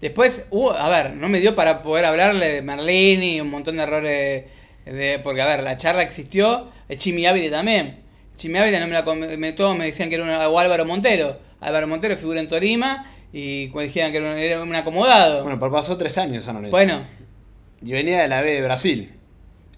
[0.00, 3.76] Después, hubo, a ver, no me dio para poder hablarle de Merlini y un montón
[3.76, 4.44] de errores.
[4.84, 8.00] De, porque, a ver, la charla existió, Chimi Ávila también.
[8.36, 10.84] Chimi Ávila no me la com- me, todos me decían que era una, o Álvaro
[10.84, 11.40] Montero.
[11.60, 15.42] Álvaro Montero figura en Torima y cuando dijeron que era un, era acomodado.
[15.42, 16.76] Bueno, pero pasó tres años San Lorenzo.
[16.76, 17.00] Bueno,
[17.82, 19.12] Y venía de la B de Brasil.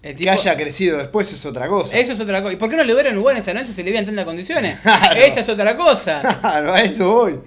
[0.03, 1.97] el Que haya crecido después es otra cosa.
[1.97, 2.53] eso es otra cosa.
[2.53, 4.79] ¿Y por qué no le hubieran lugar en San Lorenzo si le habían tantas condiciones?
[4.83, 5.19] Claro.
[5.19, 6.21] Esa es otra cosa.
[6.41, 7.39] Claro, a eso voy.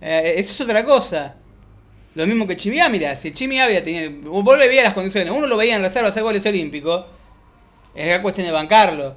[0.00, 1.34] Eh, eso es otra cosa.
[2.14, 3.16] Lo mismo que Chimi Ávila.
[3.16, 4.08] Si Chimi Ávila tenía.
[4.24, 5.32] Vos le veías las condiciones.
[5.32, 7.06] Uno lo veía en reserva hacer goles olímpicos.
[7.94, 9.14] Es cuestión de bancarlo.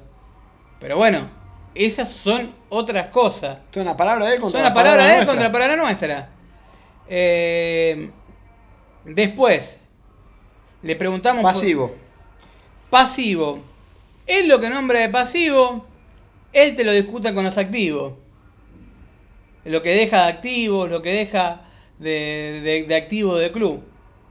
[0.80, 1.30] Pero bueno,
[1.78, 3.58] esas son otras cosas.
[3.72, 6.28] Son la palabra de él contra Son la palabra de él contra la palabra nuestra.
[7.08, 8.10] Eh,
[9.04, 9.80] después,
[10.82, 11.42] le preguntamos.
[11.42, 11.94] por- Pasivo.
[12.90, 13.62] pasivo.
[14.26, 15.86] Él lo que nombra de pasivo,
[16.52, 18.14] él te lo discuta con los activos.
[19.64, 21.62] Lo que deja de activos, lo que deja
[21.98, 23.82] de, de, de activo de club.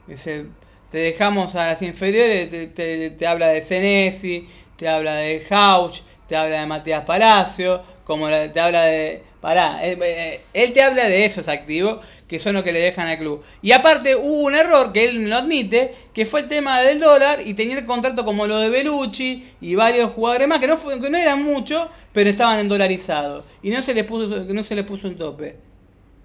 [0.07, 0.45] Dice,
[0.91, 6.01] te dejamos a las inferiores, te, te- te habla de Senesi, te habla de Hauch,
[6.27, 9.23] te habla de Matías Palacio, como te habla de...
[9.41, 13.07] Pará, él, eh, él te habla de esos activos que son los que le dejan
[13.07, 13.43] al club.
[13.61, 17.41] Y aparte hubo un error que él lo admite, que fue el tema del dólar
[17.45, 20.99] y tenía el contrato como lo de Belucci y varios jugadores más, que no, fue-
[20.99, 23.45] que no eran muchos, pero estaban en dolarizados.
[23.61, 25.57] Y no se les puso, no se les puso un tope.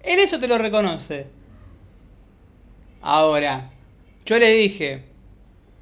[0.03, 1.27] Él eso te lo reconoce.
[3.01, 3.69] Ahora,
[4.25, 5.03] yo le dije,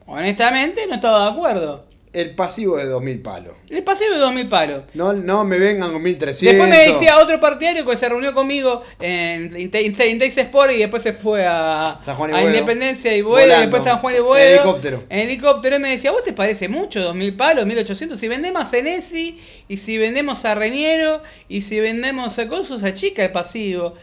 [0.07, 1.85] honestamente no estaba de acuerdo.
[2.11, 3.53] El pasivo de 2000 palos.
[3.67, 4.83] Les pasé de 2000 palos.
[4.95, 6.41] No, no me vengan con 1300.
[6.41, 11.03] Después me decía otro partidario que se reunió conmigo en, en, en Sport y después
[11.03, 12.49] se fue a, San Juan y a Boedo.
[12.49, 14.61] Independencia y Boedo, y después San Juan y En Boedo.
[14.61, 15.03] helicóptero.
[15.09, 15.75] En helicóptero.
[15.75, 18.19] Y me decía, ¿vos te parece mucho 2000 palos, 1800?
[18.19, 22.95] Si vendemos a Senesi y si vendemos a Reñero y si vendemos a Cosos, a
[22.95, 23.93] Chica el pasivo.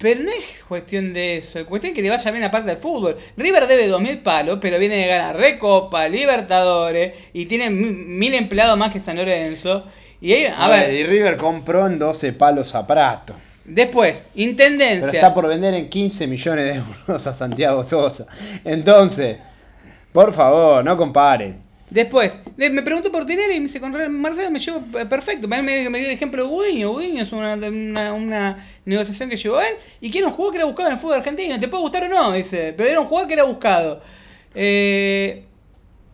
[0.00, 3.16] Pero no es cuestión de eso, es cuestión que le vaya bien aparte del fútbol.
[3.36, 8.78] River debe 2.000 palos, pero viene de ganar Recopa, Libertadores y tiene mi- mil empleados
[8.78, 9.84] más que San Lorenzo.
[10.22, 13.34] Y ahí, a, A, ver, ver, y River compró en 12 palos a Prato.
[13.66, 15.06] después, Intendencia.
[15.06, 18.26] Pero está por vender en 15 millones de euros a Santiago Sosa.
[18.64, 19.36] Entonces,
[20.12, 21.60] por favor, no comparen.
[21.90, 25.48] Después, de- me preguntó por Tinelli y me dice, con Marcelo me llevo pe- perfecto.
[25.48, 26.90] Me, me, me dio el ejemplo de Gudiño.
[26.92, 29.74] Gudiño es una, una, una negociación que llevó él.
[30.00, 31.58] Y que era un jugador que era buscado en el fútbol argentino.
[31.58, 32.74] Te puede gustar o no, dice.
[32.76, 34.00] Pero era un jugador que era buscado.
[34.54, 35.44] Eh,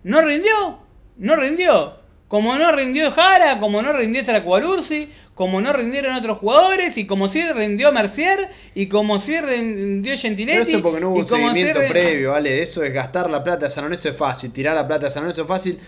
[0.05, 0.79] ¿No rindió?
[1.18, 1.96] No rindió.
[2.29, 7.29] Como no rindió Jara, como no rindió Tracuarursi, como no rindieron otros jugadores, y como
[7.29, 10.72] sí rindió Mercier, y como sí rindió Pero Gentiletti.
[10.72, 12.62] eso porque no hubo y un sí seguimiento previo, ¿vale?
[12.62, 15.22] Eso es gastar la plata de San Lorenzo es fácil, tirar la plata de San
[15.22, 15.79] Lorenzo es fácil.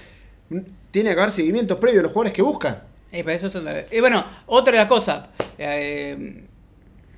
[0.90, 2.82] Tiene que haber seguimientos previos a los jugadores que buscan.
[3.10, 5.26] Eh, pero eso eh, bueno, otra de las cosas.
[5.58, 6.44] eh,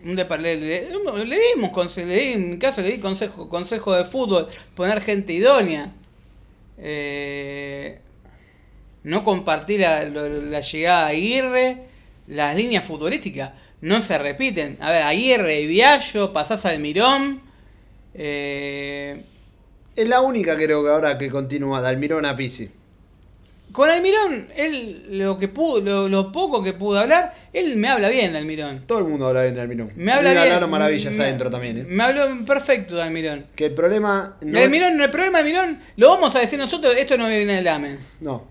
[0.02, 0.24] le,
[0.56, 4.48] le- le dimos conse- le di- en mi caso le di consejo, consejo de fútbol,
[4.74, 5.92] poner gente idónea.
[6.78, 8.00] Eh,
[9.02, 11.78] no compartir la, llegada a Aguirre,
[12.26, 14.76] las líneas futbolísticas no se repiten.
[14.80, 17.40] A ver, Aguirre, Viallo, pasás al Mirón.
[18.14, 19.24] Eh,
[19.96, 22.70] Es la única creo que ahora que continúa, Dalmirón a Pisi.
[23.72, 28.08] Con Almirón, él lo que pudo, lo, lo poco que pudo hablar, él me habla
[28.08, 28.84] bien de Almirón.
[28.84, 29.92] Todo el mundo habla bien de Almirón.
[29.94, 30.42] Me habla bien.
[30.42, 31.84] hablaron maravillas me- adentro también, ¿eh?
[31.86, 33.46] Me habló perfecto de Almirón.
[33.54, 36.96] Que el problema no El Almirón, el problema de Almirón, lo vamos a decir nosotros,
[36.96, 38.16] esto no viene del Lamens.
[38.20, 38.44] No.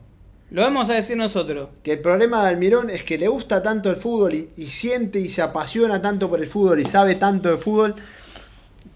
[0.52, 1.70] Lo vamos a decir nosotros.
[1.84, 5.20] Que el problema de Almirón es que le gusta tanto el fútbol y, y siente
[5.20, 7.95] y se apasiona tanto por el fútbol y sabe tanto de fútbol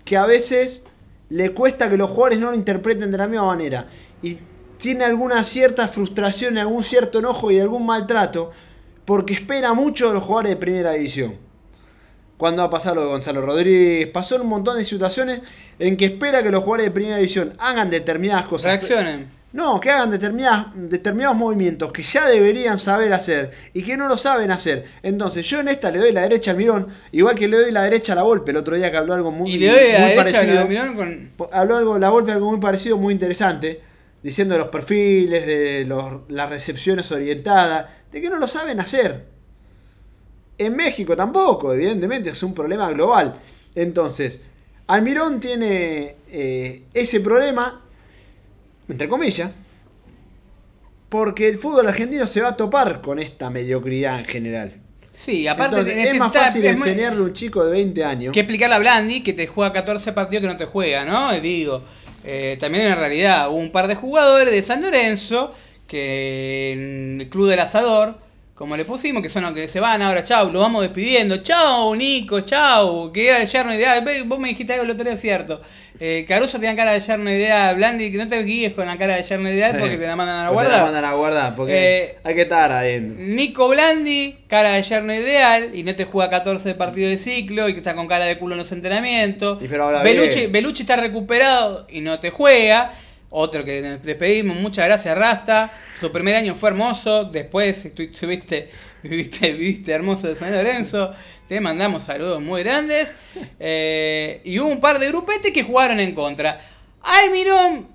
[0.03, 0.85] que a veces
[1.29, 3.87] le cuesta que los jugadores no lo interpreten de la misma manera.
[4.21, 4.37] Y
[4.77, 8.51] tiene alguna cierta frustración, algún cierto enojo y algún maltrato
[9.05, 11.37] porque espera mucho de los jugadores de primera división.
[12.37, 15.41] Cuando va a pasar lo de Gonzalo Rodríguez, pasó un montón de situaciones
[15.79, 18.71] en que espera que los jugadores de primera división hagan determinadas cosas.
[18.71, 19.42] Reaccionen.
[19.53, 24.17] No, que hagan determinadas, determinados movimientos que ya deberían saber hacer y que no lo
[24.17, 24.83] saben hacer.
[25.03, 27.83] Entonces, yo en esta le doy la derecha al Mirón, igual que le doy la
[27.83, 28.49] derecha a la Volpe.
[28.49, 30.41] El otro día que habló algo muy, Y le doy a la muy derecha a
[30.41, 30.61] parecido.
[30.61, 31.49] Almirón con.
[31.53, 33.79] Habló algo, la Volpe algo muy parecido, muy interesante,
[34.23, 39.23] diciendo de los perfiles, de los- las recepciones orientadas, de que no lo saben hacer.
[40.57, 43.35] En México tampoco, evidentemente, es un problema global.
[43.75, 44.45] Entonces,
[44.87, 47.82] Almirón tiene eh, ese problema,
[48.89, 49.51] entre comillas,
[51.09, 54.71] porque el fútbol argentino se va a topar con esta mediocridad en general.
[55.11, 58.33] Sí, aparte Entonces, es más fácil es muy- enseñarle a un chico de 20 años.
[58.33, 61.35] que explicarle a Blandi que te juega 14 partidos que no te juega, ¿no?
[61.35, 61.83] Y digo,
[62.23, 65.53] eh, también en realidad hubo un par de jugadores de San Lorenzo
[65.87, 68.17] que en el Club del Asador,
[68.55, 71.95] como le pusimos, que son los que se van ahora, chau, lo vamos despidiendo, chau
[71.95, 75.59] Nico, chau, que era el yerno ideal, vos me dijiste algo el otro día cierto,
[75.99, 79.15] eh, Caruso tenía cara de yerno ideal, Blandi, que no te guíes con la cara
[79.15, 79.77] de yerno ideal Sí.
[79.79, 80.85] porque te la mandan a la Porque te guarda.
[80.85, 83.15] mandan a guardar, porque Eh, hay que estar adentro.
[83.25, 87.73] Nico Blandi, cara de yerno ideal, y no te juega 14 partidos de ciclo, y
[87.73, 89.63] que está con cara de culo en los entrenamientos.
[89.63, 90.47] Y pero Belucci.
[90.47, 92.93] Belucci está recuperado y no te juega.
[93.35, 95.71] Otro que despedimos, muchas gracias Rasta.
[95.99, 98.69] Tu primer año fue hermoso, después tu- tuviste,
[99.03, 101.11] viviste, viviste hermoso de San Lorenzo.
[101.47, 103.09] Te mandamos saludos muy grandes.
[103.59, 106.61] Eh, y hubo un par de grupetes que jugaron en contra.
[107.01, 107.87] Almirón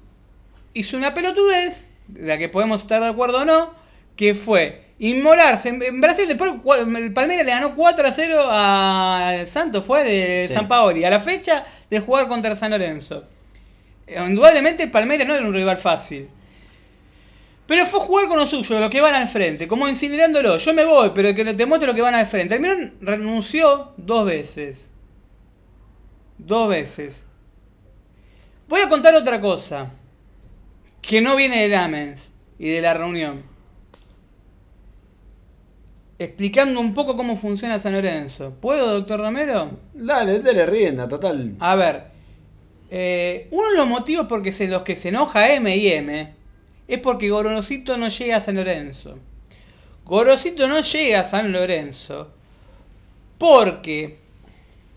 [0.74, 3.72] hizo una pelotudez, de la que podemos estar de acuerdo o no,
[4.16, 5.68] que fue inmolarse.
[5.68, 6.52] En, Brasil después
[6.96, 10.54] el Palmeiras le ganó 4 a 0 al Santos, fue de Sí.
[10.54, 13.22] San Paoli, a la fecha de jugar contra San Lorenzo.
[14.08, 16.28] Eh, Indudablemente Palmeiras no era un rival fácil.
[17.66, 20.56] Pero fue jugar con los suyos, los que van al frente, como incinerándolo.
[20.56, 22.54] Yo me voy, pero que te muestre lo que van al frente.
[22.54, 24.88] Almirón renunció dos veces.
[26.38, 27.24] Dos veces.
[28.68, 29.90] Voy a contar otra cosa.
[31.02, 33.42] Que no viene del Amens y de la reunión.
[36.18, 38.54] Explicando un poco cómo funciona San Lorenzo.
[38.60, 39.78] ¿Puedo, doctor Romero?
[39.92, 41.54] Dale, dale rienda, total.
[41.60, 42.02] A ver,
[42.90, 46.32] eh, uno de los motivos por que se, los que se enoja M y M
[46.88, 49.18] es porque Gorosito no llega a San Lorenzo.
[50.04, 52.32] Gorosito no llega a San Lorenzo
[53.36, 54.16] porque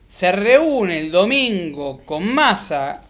[0.07, 3.03] se reúne el domingo con Massa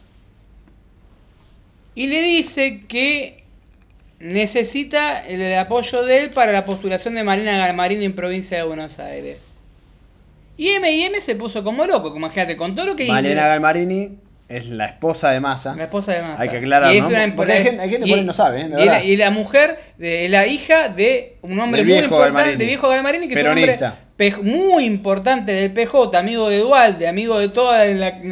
[1.94, 3.44] y le dice que
[4.20, 9.00] necesita el apoyo de él para la postulación de Marina Galmarini en provincia de Buenos
[9.00, 9.38] Aires.
[10.58, 14.18] Y M&M se puso como loco, como imagínate, con todo lo que Malena Galmarini
[14.52, 15.76] es la esposa de Massa.
[15.76, 16.42] la esposa de Massa.
[16.42, 17.08] Hay que aclarar, Y es ¿no?
[17.10, 18.68] una- Porque hay gente- hay gente y- por ahí no sabe, ¿eh?
[18.70, 22.58] De y, la, y la mujer, de, la hija de un hombre muy importante, Galmarini.
[22.58, 23.96] de viejo Galmarini, que Peronista.
[24.18, 27.76] es un hombre muy importante del PJ, amigo de Dualde, amigo de todos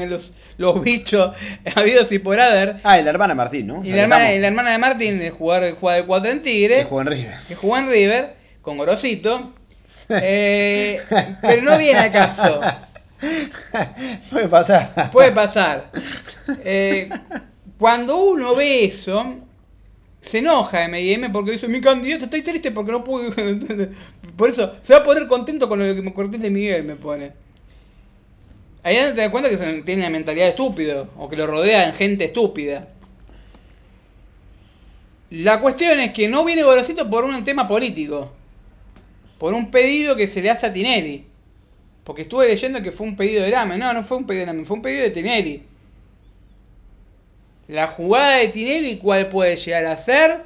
[0.09, 1.35] los, los bichos
[1.75, 2.75] habidos y por haber.
[2.83, 3.83] Ah, y la hermana Martín, ¿no?
[3.83, 6.41] Y la hermana, Recordamos y la hermana de Martín, de jugar, juega de 4 en
[6.43, 7.33] Tigre, Que jugó en River.
[7.47, 9.53] que jugó en River, con Gorosito.
[10.11, 10.99] Eh,
[11.41, 12.59] pero no viene al caso.
[14.29, 15.11] Puede pasar.
[15.11, 15.91] Puede pasar.
[16.63, 17.09] Eh,
[17.77, 19.37] cuando uno ve eso,
[20.19, 23.31] se enoja M&M porque dice, mi candidato, estoy triste porque no pude...
[24.37, 26.95] Por eso, se va a poner contento con lo que me corté de Miguel, me
[26.95, 27.33] pone.
[28.83, 31.93] Ahí no te das cuenta que tiene una mentalidad de estúpido, o que lo rodean
[31.93, 32.87] gente estúpida.
[35.29, 38.31] La cuestión es que no viene Gorosito por un tema político.
[39.37, 41.28] Por un pedido que se le hace a Tinelli.
[42.03, 43.77] Porque estuve leyendo que fue un pedido de Lame.
[43.77, 45.63] No, no fue un pedido de Lame, fue un pedido de Tinelli.
[47.67, 50.41] La jugada de Tinelli, ¿cuál puede llegar a ser?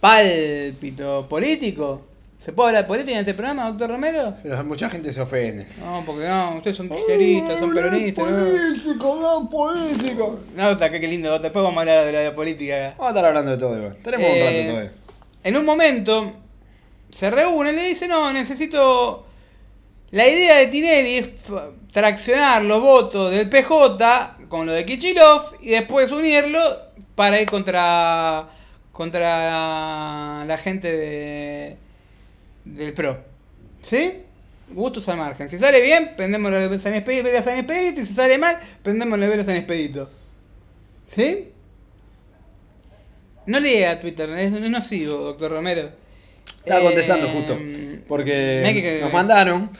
[0.00, 2.02] Pálpito político.
[2.38, 4.34] ¿Se puede hablar de política en este programa, doctor Romero?
[4.42, 5.64] Pero mucha gente se ofende.
[5.78, 8.24] No, porque no, ustedes son kirchneristas, son peronistas.
[8.24, 10.40] Político, no, político.
[10.56, 12.94] No, está, qué lindo, después vamos a hablar de la política acá.
[12.98, 13.96] Vamos a estar hablando de todo igual.
[14.02, 14.92] Tenemos un Eh, rato todavía.
[15.44, 16.32] En un momento
[17.12, 19.24] se reúnen y le dicen, no, necesito...
[20.12, 21.28] La idea de Tinelli es
[21.90, 26.60] traccionar los votos del PJ con lo de Kichilov y después unirlo
[27.14, 28.46] para ir contra,
[28.92, 31.76] contra la gente de,
[32.66, 33.18] del PRO.
[33.80, 34.12] ¿Sí?
[34.68, 35.48] Gustos al margen.
[35.48, 39.44] Si sale bien, prendemos la de San Expedito, y si sale mal, prendemos la de
[39.44, 40.10] San Expedito.
[41.06, 41.48] ¿Sí?
[43.46, 45.90] No lea Twitter, es, es nocivo, doctor Romero.
[46.58, 47.58] Estaba Eh, contestando justo.
[48.08, 49.70] Porque no que- nos mandaron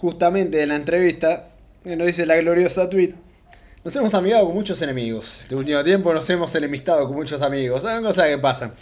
[0.00, 1.48] justamente en la entrevista,
[1.84, 3.14] que nos dice la gloriosa tweet.
[3.84, 5.40] Nos hemos amigado con muchos enemigos.
[5.40, 7.82] Este último tiempo nos hemos enemistado con muchos amigos.
[7.82, 8.72] Son cosas que pasan.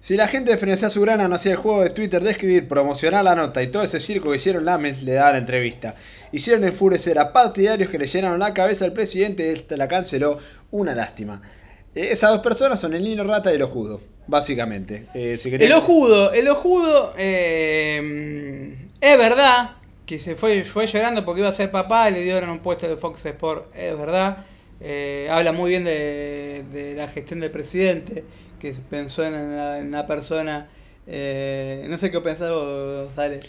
[0.00, 3.24] Si la gente de Frenesí Azulgrana no hacía el juego de Twitter de escribir, promocionar
[3.24, 5.94] la nota y todo ese circo que hicieron Lames, le daba la entrevista.
[6.30, 10.38] Hicieron enfurecer a partidarios que le llenaron la cabeza al presidente y este la canceló.
[10.70, 11.42] Una lástima.
[11.94, 15.06] Eh, esas dos personas son el Nino Rata y el Ojudo, básicamente.
[15.14, 19.77] Eh, El ojudo, el ojudo, eh, es verdad
[20.08, 22.88] que se fue, fue llorando porque iba a ser papá y le dieron un puesto
[22.88, 24.38] de Fox Sport, es verdad.
[24.80, 28.24] Eh, habla muy bien de, de la gestión del presidente,
[28.58, 30.66] que pensó en la, en la persona,
[31.06, 33.40] eh, no sé qué pensás vos, Sale,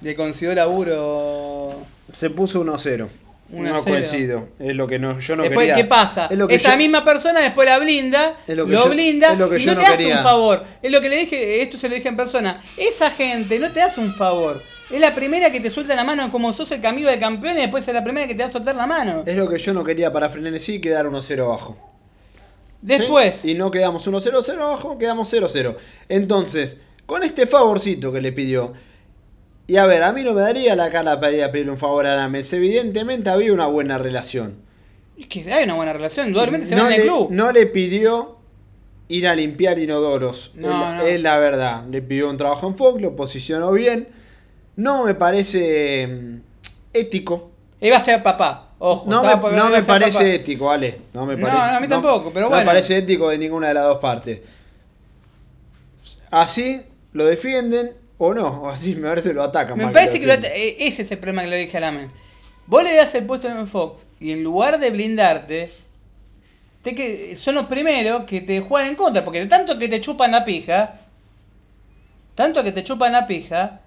[0.00, 1.74] le consiguió laburo.
[2.10, 3.08] Se puso 1-0.
[3.52, 3.96] 1 No a 0.
[3.96, 4.48] coincido.
[4.60, 5.74] Es lo que no, yo no después, quería.
[5.82, 6.28] ¿qué pasa?
[6.30, 8.90] Es lo que Esa yo- misma persona después la blinda, Es lo que lo yo-
[8.90, 10.64] blinda es lo que y no no te hace un favor.
[10.80, 12.62] Es lo que le dije, esto se lo dije en persona.
[12.78, 14.62] Esa gente no te hace un favor.
[14.90, 17.60] Es la primera que te suelta la mano como sos el amigo del campeón y
[17.60, 19.22] después es la primera que te va a soltar la mano.
[19.24, 21.78] Es lo que yo no quería para Frenesí quedar 1-0 abajo.
[22.82, 23.52] Después, ¿Sí?
[23.52, 25.76] Y no quedamos 1-0-0 abajo, quedamos 0-0.
[26.08, 28.72] Entonces, con este favorcito que le pidió.
[29.66, 31.78] Y a ver, a mí no me daría la cara para ir a pedirle un
[31.78, 32.52] favor a Lames.
[32.52, 34.56] Evidentemente había una buena relación.
[35.16, 37.28] es que hay una buena relación, indudablemente se no, va en el club.
[37.30, 38.38] no le pidió
[39.06, 40.54] ir a limpiar inodoros.
[40.56, 41.06] No, es, no.
[41.06, 41.84] es la verdad.
[41.88, 44.08] Le pidió un trabajo en Fox, lo posicionó bien.
[44.80, 46.40] No me parece mm,
[46.94, 47.50] ético.
[47.80, 49.08] Iba a ser papá, ojo.
[49.10, 50.28] No me, no me parece papá.
[50.28, 50.98] ético, Ale.
[51.12, 51.58] No me No, parece.
[51.70, 52.62] no, a mí tampoco, pero no bueno.
[52.62, 54.40] me parece ético de ninguna de las dos partes.
[56.30, 56.80] Así
[57.12, 59.76] lo defienden o no, o así me parece lo atacan.
[59.76, 62.14] Me parece que lo eh, ese es el problema que le dije a la mente.
[62.66, 65.72] Vos le das el puesto en Fox y en lugar de blindarte,
[66.82, 70.00] te que son los primeros que te juegan en contra, porque de tanto que te
[70.00, 70.94] chupan la pija,
[72.36, 73.79] tanto que te chupan la pija,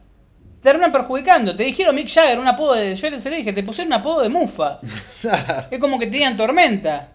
[0.64, 1.55] terminan perjudicando.
[1.55, 2.95] Te dijeron Mick Jagger, un apodo de.
[2.95, 4.80] Yo se le dije, te pusieron un apodo de mufa.
[5.72, 7.09] Es como que te digan tormenta.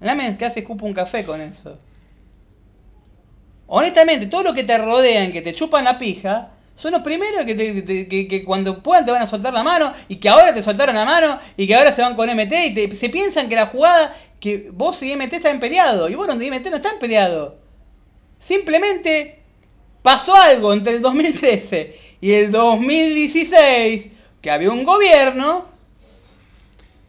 [0.00, 1.76] Lamen casi escupa un café con eso.
[3.66, 7.54] Honestamente, todo lo que te rodean, que te chupan la pija, son los primeros que,
[7.54, 10.52] te- te- que, que cuando puedan te van a soltar la mano, y que ahora
[10.52, 13.48] te soltaron la mano, y que ahora se van con MT, y te- se piensan
[13.48, 17.54] que la jugada, que vos y MT están peleados, y bueno, MT no están peleados.
[18.38, 19.38] Simplemente
[20.02, 24.08] pasó algo entre el 2013 y el 2016,
[24.40, 25.66] que había un gobierno,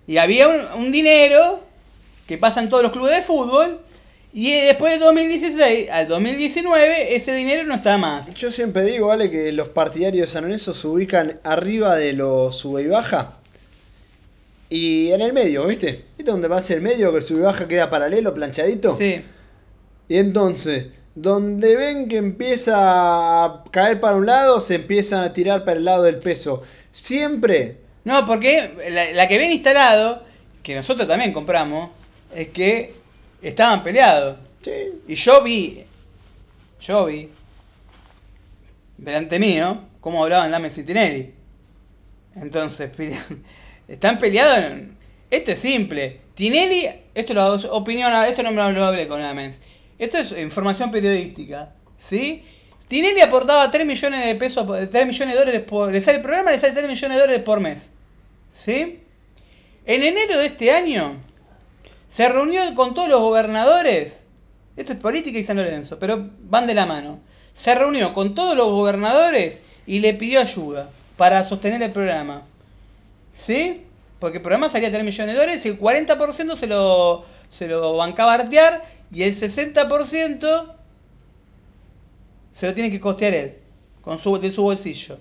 [0.05, 1.61] y había un, un dinero
[2.28, 3.80] que pasa en todos los clubes de fútbol.
[4.34, 8.34] Y después del 2016 al 2019 ese dinero no está más.
[8.34, 12.57] Yo siempre digo, vale, que los partidarios de San Lorenzo se ubican arriba de los
[12.57, 13.39] sube y baja.
[14.70, 16.03] Y en el medio, ¿viste?
[16.18, 18.91] ¿Viste donde va hacia el medio que el sube y baja queda paralelo, planchadito?
[18.91, 19.22] Sí.
[20.09, 22.76] Y entonces, donde ven que empieza
[23.45, 26.63] a caer para un lado, se empiezan a tirar para el lado del peso.
[26.91, 27.78] Siempre.
[28.03, 30.24] No, porque la, la que viene instalado,
[30.63, 31.89] que nosotros también compramos,
[32.36, 32.93] es que
[33.41, 34.38] estaban peleados.
[34.61, 34.72] Sí.
[35.07, 35.84] Y yo vi,
[36.82, 37.30] yo vi,
[38.97, 41.34] delante mío, cómo hablaban Lames y Tinelli.
[42.36, 42.91] Entonces,
[43.88, 44.57] están peleados.
[44.72, 44.97] en-
[45.30, 46.22] Esto es simple.
[46.36, 49.61] Tinelli, esto lo opinión, esto no me lo, hablé con Lames.
[49.98, 52.43] Esto es información periodística, ¿sí?
[52.88, 56.51] Tinelli aportaba 3 millones de pesos, 3 millones de dólares por, le sale el programa,
[56.51, 57.89] le sale 3 millones de dólares por mes.
[58.54, 59.00] ¿Sí?
[59.86, 61.16] En enero de este año
[62.08, 64.22] se reunió con todos los gobernadores.
[64.78, 67.20] Esto es política y San Lorenzo, pero van de la mano.
[67.54, 72.43] Se reunió con todos los gobernadores y le pidió ayuda para sostener el programa.
[73.34, 73.82] ¿Sí?
[74.20, 77.96] Porque el programa salía 3 millones de dólares y el 40% se lo, se lo
[77.96, 80.73] bancaba Artear y el 60%
[82.53, 83.53] se lo tiene que costear él,
[84.01, 85.17] con su, de su bolsillo.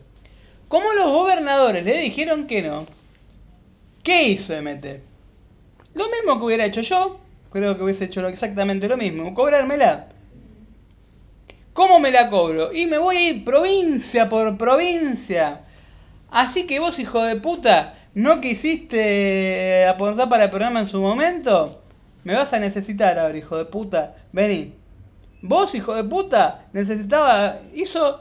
[0.69, 2.87] Como los gobernadores le dijeron que no,
[4.03, 4.87] ¿qué hizo MT?
[5.95, 7.19] Lo mismo que hubiera hecho yo,
[7.51, 10.07] creo que hubiese hecho exactamente lo mismo, cobrármela.
[11.73, 12.73] ¿Cómo me la cobro?
[12.73, 15.61] Y me voy a ir provincia por provincia.
[16.31, 21.84] Así que vos, hijo de puta, no quisiste aportar para el programa en su momento.
[22.25, 24.17] Me vas a necesitar ahora, hijo de puta.
[24.33, 24.73] Vení.
[25.43, 27.59] Vos, hijo de puta, necesitaba.
[27.75, 28.21] Hizo.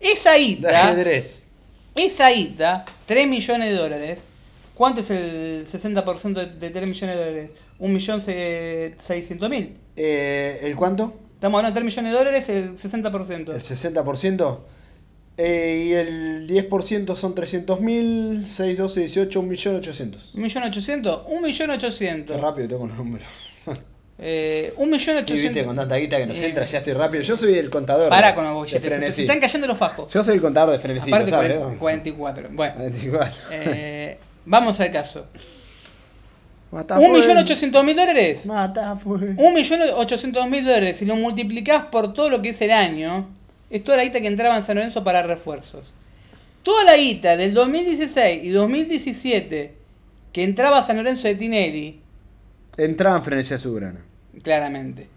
[0.00, 0.84] Esa De ita.
[0.88, 1.50] ajedrez.
[1.94, 4.20] Esa ita, 3 millones de dólares.
[4.74, 7.50] ¿Cuánto es el 60% de, de 3 millones de dólares?
[7.80, 9.70] 1.600.000.
[9.96, 11.12] Eh, ¿El cuánto?
[11.34, 13.52] Estamos hablando de 3 millones de dólares, el 60%.
[13.54, 14.58] El 60%.
[15.40, 20.34] Eh, y el 10% son 300.000, 6, 12, 18, 1.800.000.
[20.34, 21.22] ¿Un millón ochocientos?
[21.28, 22.40] Un millón Qué ochocientos.
[22.40, 23.28] rápido tengo los números.
[24.20, 25.62] Eh, un millón Y viste, ochocientos.
[25.64, 27.22] con tanta guita que nos Eh, entra, ya estoy rápido.
[27.22, 28.08] Yo soy el contador.
[28.08, 30.12] Pará con los bolletes, se están cayendo los fajos.
[30.12, 31.08] Yo soy el contador de frenesí.
[31.08, 31.50] Aparte, ¿sabes?
[31.52, 32.48] 40 44.
[32.52, 33.32] Bueno, 24.
[33.52, 35.24] eh, vamos al caso.
[36.72, 37.20] Mata ¿Un fue.
[37.20, 38.44] millón ochocientos mil dólares?
[38.44, 39.18] Mata fue.
[39.36, 43.28] Un millón ochocientos mil dólares, si lo multiplicás por todo lo que es el año,
[43.70, 45.84] es toda la guita que entraba en San Lorenzo para refuerzos.
[46.62, 49.74] Toda la guita del 2016 y 2017
[50.32, 52.00] que entraba a San Lorenzo de Tinelli,
[52.76, 54.04] Entraba en frenesí azulgrana.
[54.42, 55.08] claramente.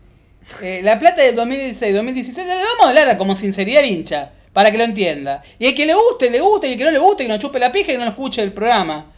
[0.64, 4.72] Eh, la plata del 2016 y 2017, le vamos a hablar como sinceridad hincha, para
[4.72, 5.44] que lo entienda.
[5.60, 7.38] Y el que le guste, le guste, y el que no le guste, que no
[7.38, 9.12] chupe la pija y no lo escuche el programa.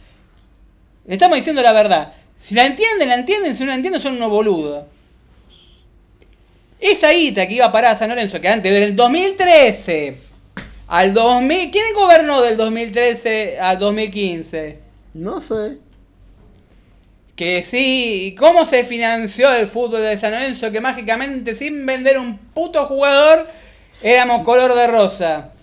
[1.06, 2.12] Le estamos diciendo la verdad.
[2.36, 4.84] Si la entienden, la entienden, si no la entienden, son unos boludos.
[6.84, 10.18] Esa guita que iba a parar a San Lorenzo, que antes del 2013
[10.88, 14.78] al 2000, ¿quién gobernó del 2013 al 2015?
[15.14, 15.78] No sé.
[17.36, 20.70] Que sí, ¿cómo se financió el fútbol de San Lorenzo?
[20.72, 23.48] Que mágicamente sin vender un puto jugador
[24.02, 25.53] éramos color de rosa.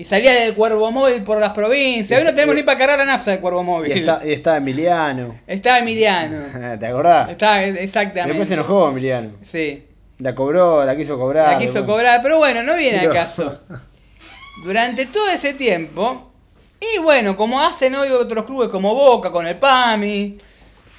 [0.00, 2.18] Y salía del Cuervo Móvil por las provincias.
[2.18, 3.94] Hoy no tenemos ni para cargar la nafta del Cuervo Móvil.
[3.94, 5.38] Y está, y está Emiliano.
[5.46, 6.38] Estaba Emiliano.
[6.80, 7.28] ¿Te acordás?
[7.28, 8.28] Estaba, exactamente.
[8.28, 9.32] Después se enojó Emiliano.
[9.42, 9.84] Sí,
[10.20, 11.52] La cobró, la quiso cobrar.
[11.52, 11.96] la quiso después.
[11.96, 12.22] cobrar.
[12.22, 13.60] Pero bueno, no viene al caso.
[14.64, 16.32] Durante todo ese tiempo,
[16.80, 20.38] y bueno, como hacen hoy otros clubes como Boca con el PAMI,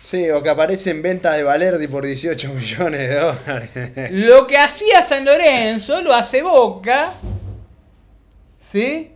[0.03, 4.11] Sí, o que aparece en ventas de Valerdi por 18 millones de dólares.
[4.11, 7.11] Lo que hacía San Lorenzo lo hace Boca.
[8.61, 9.09] ¿Sí?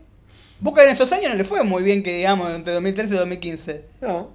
[0.59, 3.81] Boca en esos años no le fue muy bien, que digamos, entre 2013 y 2015.
[4.01, 4.29] No.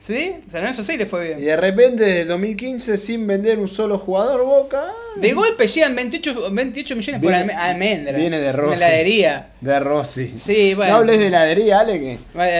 [0.00, 0.34] ¿Sí?
[0.48, 1.44] San Lorenzo sí le fue Y bien.
[1.46, 4.82] de repente, desde el 2015, sin vender un solo jugador, Boca.
[5.14, 8.18] De golpe llegan 28, 28 millones por Viene- alme- almendra.
[8.18, 8.82] viene de Rossi.
[8.82, 9.50] heladería.
[9.60, 10.26] De Rossi.
[10.36, 10.90] Sí, bueno.
[10.92, 12.18] No hables de heladería, Ale, que.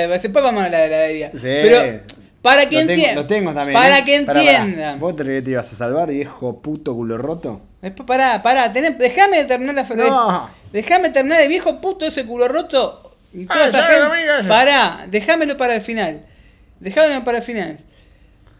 [0.08, 1.30] Después vamos a la heladería.
[1.32, 1.38] Sí.
[1.42, 2.00] Pero,
[2.42, 3.16] para que entiendan.
[3.16, 3.76] lo tengo también.
[3.76, 4.04] Para ¿eh?
[4.04, 4.58] que Pará, pará.
[4.58, 5.00] entiendan.
[5.00, 7.60] ¿Vos te te ibas a salvar, viejo puto culo roto?
[7.80, 8.72] Después, pará, pará.
[8.72, 10.48] tenés- Déjame terminar la No.
[10.72, 13.14] Déjame terminar el viejo puto ese culo roto.
[13.34, 14.48] Y toda Ah, esa ya, gente-.
[14.48, 16.24] Pará, déjamelo para el final.
[16.80, 17.78] Déjamelo para el final.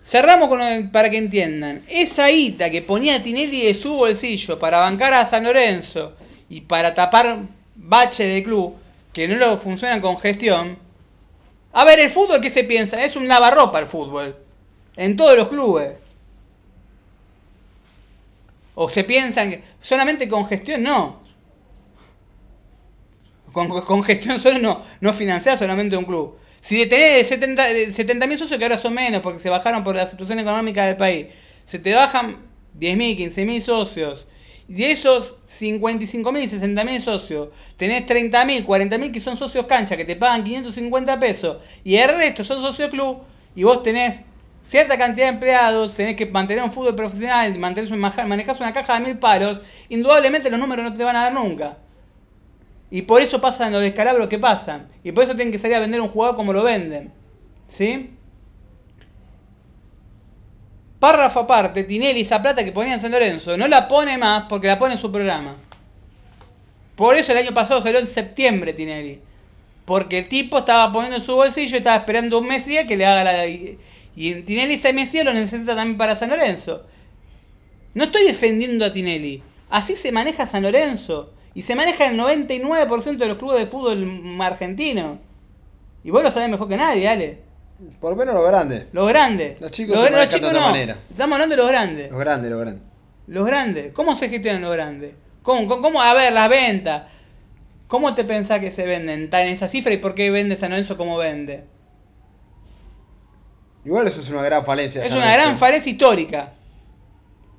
[0.04, 1.80] Cerramos con el- para que entiendan.
[1.88, 6.14] Esa guita que ponía Tinelli de su bolsillo para bancar a San Lorenzo
[6.48, 7.38] y para tapar
[7.76, 8.76] bache de club
[9.12, 10.78] que no lo funcionan con gestión.
[11.72, 13.02] A ver, el fútbol, ¿qué se piensa?
[13.04, 14.36] Es un lavarropa el fútbol.
[14.96, 15.92] En todos los clubes.
[18.74, 21.21] O se piensan que solamente con gestión no.
[23.52, 25.12] Con, con gestión solo no, no
[25.58, 26.36] solamente un club.
[26.60, 30.06] Si tenés 70 mil 70 socios, que ahora son menos porque se bajaron por la
[30.06, 31.26] situación económica del país,
[31.66, 32.36] se te bajan
[32.74, 34.26] 10.000, 15.000 socios.
[34.68, 40.16] Y de esos 55.000, 60.000 socios, tenés 30.000, 40.000 que son socios cancha, que te
[40.16, 43.22] pagan 550 pesos, y el resto son socios club,
[43.54, 44.20] y vos tenés
[44.62, 49.00] cierta cantidad de empleados, tenés que mantener un fútbol profesional, maja- manejás una caja de
[49.00, 51.78] mil palos, indudablemente los números no te van a dar nunca.
[52.92, 54.86] Y por eso pasan los descalabros que pasan.
[55.02, 57.10] Y por eso tienen que salir a vender un jugador como lo venden.
[57.66, 58.10] ¿Sí?
[61.00, 64.66] Párrafo aparte, Tinelli, esa plata que ponía en San Lorenzo, no la pone más porque
[64.66, 65.56] la pone en su programa.
[66.94, 69.20] Por eso el año pasado salió en septiembre Tinelli.
[69.86, 73.06] Porque el tipo estaba poniendo en su bolsillo y estaba esperando un Mesías que le
[73.06, 73.48] haga la...
[73.48, 73.78] Y
[74.14, 76.84] Tinelli ese Mesías lo necesita también para San Lorenzo.
[77.94, 79.42] No estoy defendiendo a Tinelli.
[79.70, 81.32] Así se maneja San Lorenzo.
[81.54, 85.18] Y se maneja el 99% de los clubes de fútbol argentino.
[86.04, 87.38] Y vos lo sabés mejor que nadie, Ale.
[88.00, 88.86] Por lo menos lo grande.
[88.92, 89.60] Los grandes.
[89.60, 90.66] Los chicos los, se los manejan de chicos otra no.
[90.68, 90.96] manera.
[91.10, 92.10] Estamos hablando de los grandes.
[92.10, 92.82] Lo grande, lo grande.
[93.26, 93.92] Los grandes.
[93.92, 95.12] ¿Cómo se gestionan los grandes?
[95.42, 96.02] ¿Cómo, cómo, cómo?
[96.02, 97.04] A ver, las ventas.
[97.88, 100.70] ¿Cómo te pensás que se venden tan en esa cifra y por qué vende San
[100.70, 101.64] Lorenzo como vende?
[103.84, 105.04] Igual eso es una gran falencia.
[105.04, 106.52] Es una gran falencia histórica.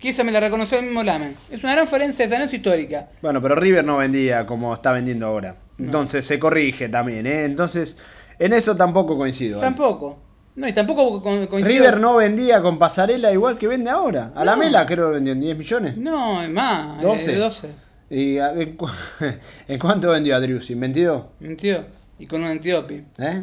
[0.04, 1.34] Que esa me la reconoció el mismo Lamen.
[1.50, 3.08] Es una gran falencia de San Lorenzo histórica.
[3.22, 5.56] Bueno, pero River no vendía como está vendiendo ahora.
[5.78, 5.86] No.
[5.86, 7.46] Entonces se corrige también, ¿eh?
[7.46, 8.00] Entonces,
[8.38, 9.60] en eso tampoco coincido.
[9.60, 9.62] ¿eh?
[9.62, 10.20] Tampoco.
[10.56, 11.64] No, y tampoco co- coincido.
[11.86, 14.34] River no vendía con pasarela igual que vende ahora.
[14.36, 14.58] A la No.
[14.58, 15.96] Mela creo que vendió en 10 millones.
[15.96, 17.02] No, es más.
[17.02, 17.34] 12.
[17.34, 17.70] eh, 12.
[18.10, 18.90] ¿Y a- en, cu-
[19.70, 20.74] en cuánto vendió a Driussi?
[20.74, 21.24] ¿En 22?
[21.40, 21.86] Mintió.
[22.20, 23.06] Y con un antiopi.
[23.20, 23.42] ¿Eh?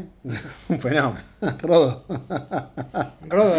[0.69, 1.25] Un fenómeno.
[1.63, 2.05] Rodo.
[3.29, 3.55] Rodo.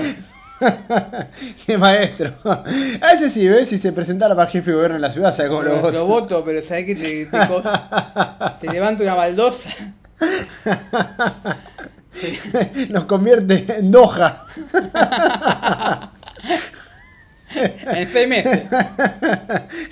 [1.66, 2.34] Qué maestro.
[2.46, 2.64] A
[3.14, 3.70] ese sí, ¿ves?
[3.70, 5.92] Si se presentara para jefe de gobierno en la ciudad, ¿sabes cómo lo voto?
[5.92, 7.26] lo voto, pero sabés que te,
[8.60, 9.70] te, levanto una baldosa.
[12.90, 14.46] Nos convierte en Doha.
[17.94, 18.70] en seis meses.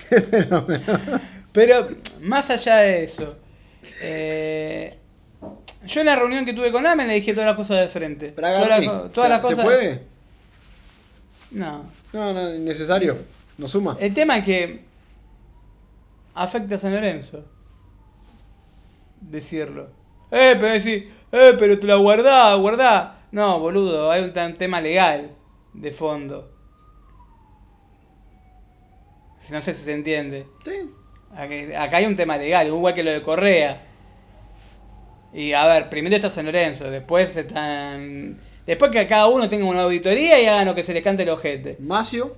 [0.09, 1.21] Qué fenómeno.
[1.51, 1.89] Pero
[2.21, 3.35] más allá de eso,
[4.01, 4.97] eh,
[5.85, 8.29] yo en la reunión que tuve con Amen le dije todas las cosas de frente.
[8.29, 9.57] Todas las, todas las cosas.
[9.57, 10.18] ¿Se puede?
[11.51, 11.85] No.
[12.13, 13.17] No, no, innecesario.
[13.57, 13.97] No suma.
[13.99, 14.81] El tema es que
[16.35, 17.43] afecta a San Lorenzo.
[19.21, 19.89] Decirlo.
[20.31, 23.19] Eh, pero decir, eh, pero te la guardá, guardá.
[23.31, 25.31] No, boludo, hay un, tema legal
[25.73, 26.51] de fondo.
[29.39, 30.47] Si no sé si se entiende.
[30.63, 30.93] Sí.
[31.31, 33.79] Acá, acá hay un tema legal, igual que lo de Correa.
[35.33, 38.39] Y a ver, primero está San Lorenzo, después están.
[38.69, 41.29] Después que cada uno tenga una auditoría y hagan lo que se les cante el
[41.29, 41.75] ojete.
[41.79, 42.35] Macio.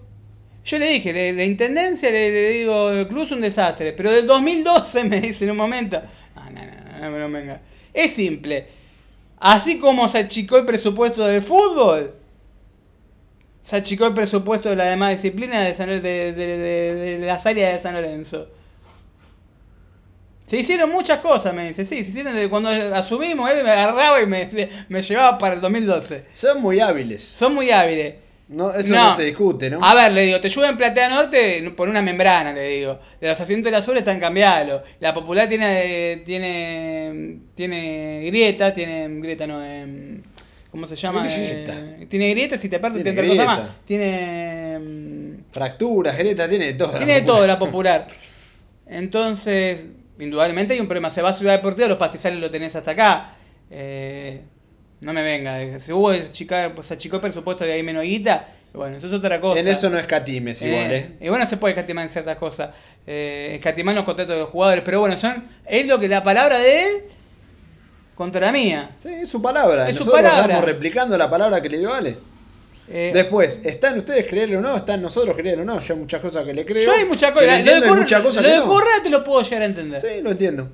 [0.66, 4.28] Yo le dije, de intendencia le, le digo, el club es un desastre, pero del
[4.28, 6.02] 2012 me dice en un momento.
[6.36, 7.62] No, no, no, no, no, no venga.
[7.94, 8.68] Es simple.
[9.40, 12.14] Así como se achicó el presupuesto del fútbol,
[13.62, 17.46] se achicó el presupuesto de la demás disciplina de, San- de, de- de- de las
[17.46, 18.48] áreas de San Lorenzo.
[20.52, 21.86] Se hicieron muchas cosas, me dice.
[21.86, 24.50] Sí, se hicieron desde cuando asumimos, él me agarraba y me,
[24.90, 26.26] me llevaba para el 2012.
[26.36, 27.24] Son muy hábiles.
[27.24, 28.16] Son muy hábiles.
[28.50, 29.80] No, eso no, se discute, ¿no?
[29.82, 33.00] A ver, le digo, te ayuda en Platea Norte por una membrana, le digo.
[33.22, 34.82] De los asientos del azul están cambiados.
[35.00, 40.22] La popular tiene tiene tiene grieta, tiene grieta no, em,
[40.70, 41.24] ¿cómo se llama?
[41.24, 41.80] Grieta.
[41.80, 43.72] Eh, tiene grieta si te aparte Tiene tiene otra cosa más.
[43.86, 46.98] Tiene em, Fracturas, grietas, tiene de todo.
[46.98, 48.06] tiene de todo la popular.
[48.86, 49.88] Entonces,
[50.24, 51.10] indudablemente hay un problema.
[51.10, 53.32] Se va a Ciudad Deportiva, los pastizales lo tenés hasta acá.
[53.70, 54.42] Eh,
[55.02, 55.80] no me venga.
[55.80, 59.42] Si hubo chica, pues achicó el presupuesto de ahí menos guita, bueno, eso es otra
[59.42, 59.60] cosa.
[59.60, 61.26] En eso no escatimes igual, Eh, ¿eh?
[61.26, 62.70] Y bueno, se puede escatimar en ciertas cosas.
[63.06, 64.84] Eh, escatimar los contratos de los jugadores.
[64.86, 66.92] Pero bueno, son, es lo que la palabra de él
[68.16, 68.92] contra la mía.
[69.04, 69.90] Sí, es su palabra.
[69.90, 70.42] Es su Nosotros palabra.
[70.54, 72.16] estamos replicando la palabra que le dio Ale.
[72.94, 74.76] Eh, Después, ¿está en ustedes creerle o no?
[74.76, 75.80] ¿Está en nosotros creerle o no?
[75.80, 76.86] Yo hay muchas cosas que le creo.
[76.86, 77.48] yo hay muchas cosas.
[77.66, 78.66] Lo de, Correa, muchas cosas lo de no.
[78.68, 80.02] Correa te lo puedo llegar a entender.
[80.02, 80.68] Sí, lo entiendo.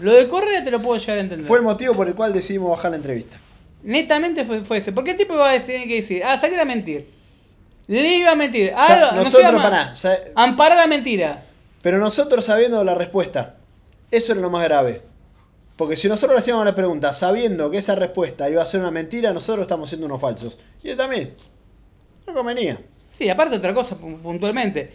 [0.00, 1.46] Lo de Correa te lo puedo llegar a entender.
[1.46, 3.38] Fue el motivo por el cual decidimos bajar la entrevista.
[3.82, 4.92] Netamente fue, fue ese.
[4.92, 7.08] Porque el tipo iba a decir, que decir, ah, salir a mentir.
[7.88, 8.72] Le iba a mentir.
[8.76, 11.44] Ah, no se nosotros, pará, sa- Amparar la mentira.
[11.82, 13.54] pero nosotros sabiendo la respuesta,
[14.10, 15.02] eso era lo más grave.
[15.76, 18.90] Porque si nosotros le hacíamos la pregunta sabiendo que esa respuesta iba a ser una
[18.90, 20.56] mentira, nosotros estamos siendo unos falsos.
[20.82, 21.34] Y él también.
[22.26, 22.78] No convenía.
[23.18, 24.92] Sí, aparte otra cosa pu- puntualmente.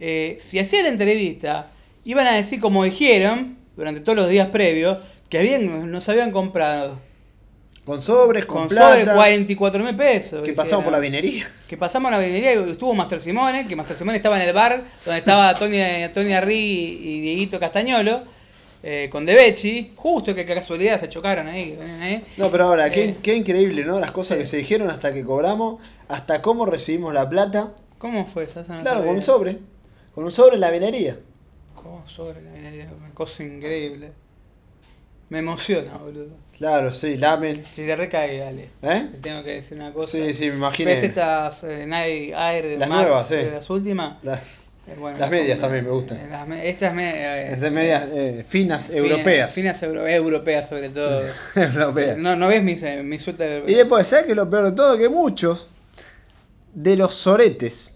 [0.00, 1.66] Eh, si hacía la entrevista,
[2.04, 4.98] iban a decir, como dijeron, durante todos los días previos,
[5.28, 6.96] que habían, nos habían comprado
[7.84, 9.00] Con sobres, con, con plata.
[9.00, 10.42] sobre 44 mil pesos.
[10.42, 11.46] que pasamos por la vinería.
[11.68, 14.54] Que pasamos a la venería y estuvo Master Simone, que Master Simone estaba en el
[14.54, 15.78] bar donde estaba Tony,
[16.14, 18.22] Tony Arri y Dieguito Castañolo,
[18.82, 21.76] eh, con De Becci, justo que casualidad se chocaron ahí.
[21.78, 22.24] venían ahí.
[22.36, 23.16] No, pero ahora, qué, Eh.
[23.22, 23.98] qué increíble, ¿no?
[24.00, 27.72] Las cosas que se dijeron hasta que cobramos, hasta cómo recibimos la plata.
[27.98, 28.62] ¿Cómo fue esa?
[28.62, 29.58] No Claro, con un sobre.
[30.14, 31.18] Con un sobre en la vinería.
[31.74, 32.88] ¿Cómo sobre la venería?
[32.98, 34.12] Una cosa increíble.
[35.30, 36.30] Me emociona, boludo.
[36.56, 37.62] Claro, sí, lamen.
[37.64, 38.70] Si te recae, dale.
[38.82, 39.06] ¿Eh?
[39.12, 40.10] Te tengo que decir una cosa.
[40.10, 40.92] Sí, sí, me imaginé.
[40.94, 43.34] ¿Ves estas eh, Nike Air Las Max, nuevas, sí.
[43.34, 44.24] eh, Las últimas.
[44.24, 46.18] Las, Eh, bueno, Las medias también me gustan.
[46.18, 47.10] eh, las me- estas me,
[47.52, 49.52] eh, medias eh, finas finas- europeas.
[49.54, 51.20] Finas euro- europeas, sobre todo.
[51.56, 52.16] europeas.
[52.18, 53.64] no, no ves mi, eh, mi suéter.
[53.68, 54.96] Y después, ¿sabes qué es lo peor de todo?
[54.96, 55.68] Que muchos
[56.74, 57.92] de los soretes,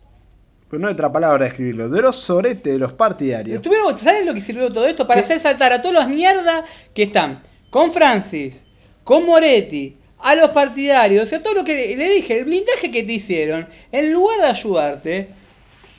[0.68, 3.56] pues no hay otra palabra de escribirlo, de los soretes de los partidarios.
[3.62, 5.06] Estuvieron- ¿Sabes lo que sirvió todo esto?
[5.06, 5.24] Para ¿Qué?
[5.26, 6.64] hacer saltar a todos los mierdas
[6.94, 7.40] que están
[7.70, 8.64] con Francis,
[9.04, 13.02] con Moretti, a los partidarios, o sea, todo lo que le dije, el blindaje que
[13.02, 15.28] te hicieron, en lugar de ayudarte,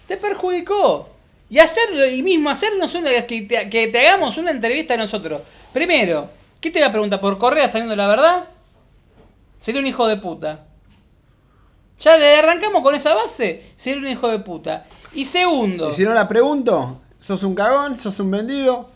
[0.07, 1.09] te perjudicó.
[1.49, 5.41] Y hacerlo, y mismo hacernos una, que te, hagamos una entrevista a nosotros.
[5.71, 6.27] Primero,
[6.59, 7.21] ¿qué te la pregunta?
[7.21, 8.47] ¿Por Correa sabiendo la verdad?
[9.59, 10.65] Sería un hijo de puta.
[11.99, 14.85] Ya le arrancamos con esa base, sería un hijo de puta.
[15.13, 15.91] Y segundo.
[15.91, 18.89] Y si no la pregunto, sos un cagón, sos un vendido.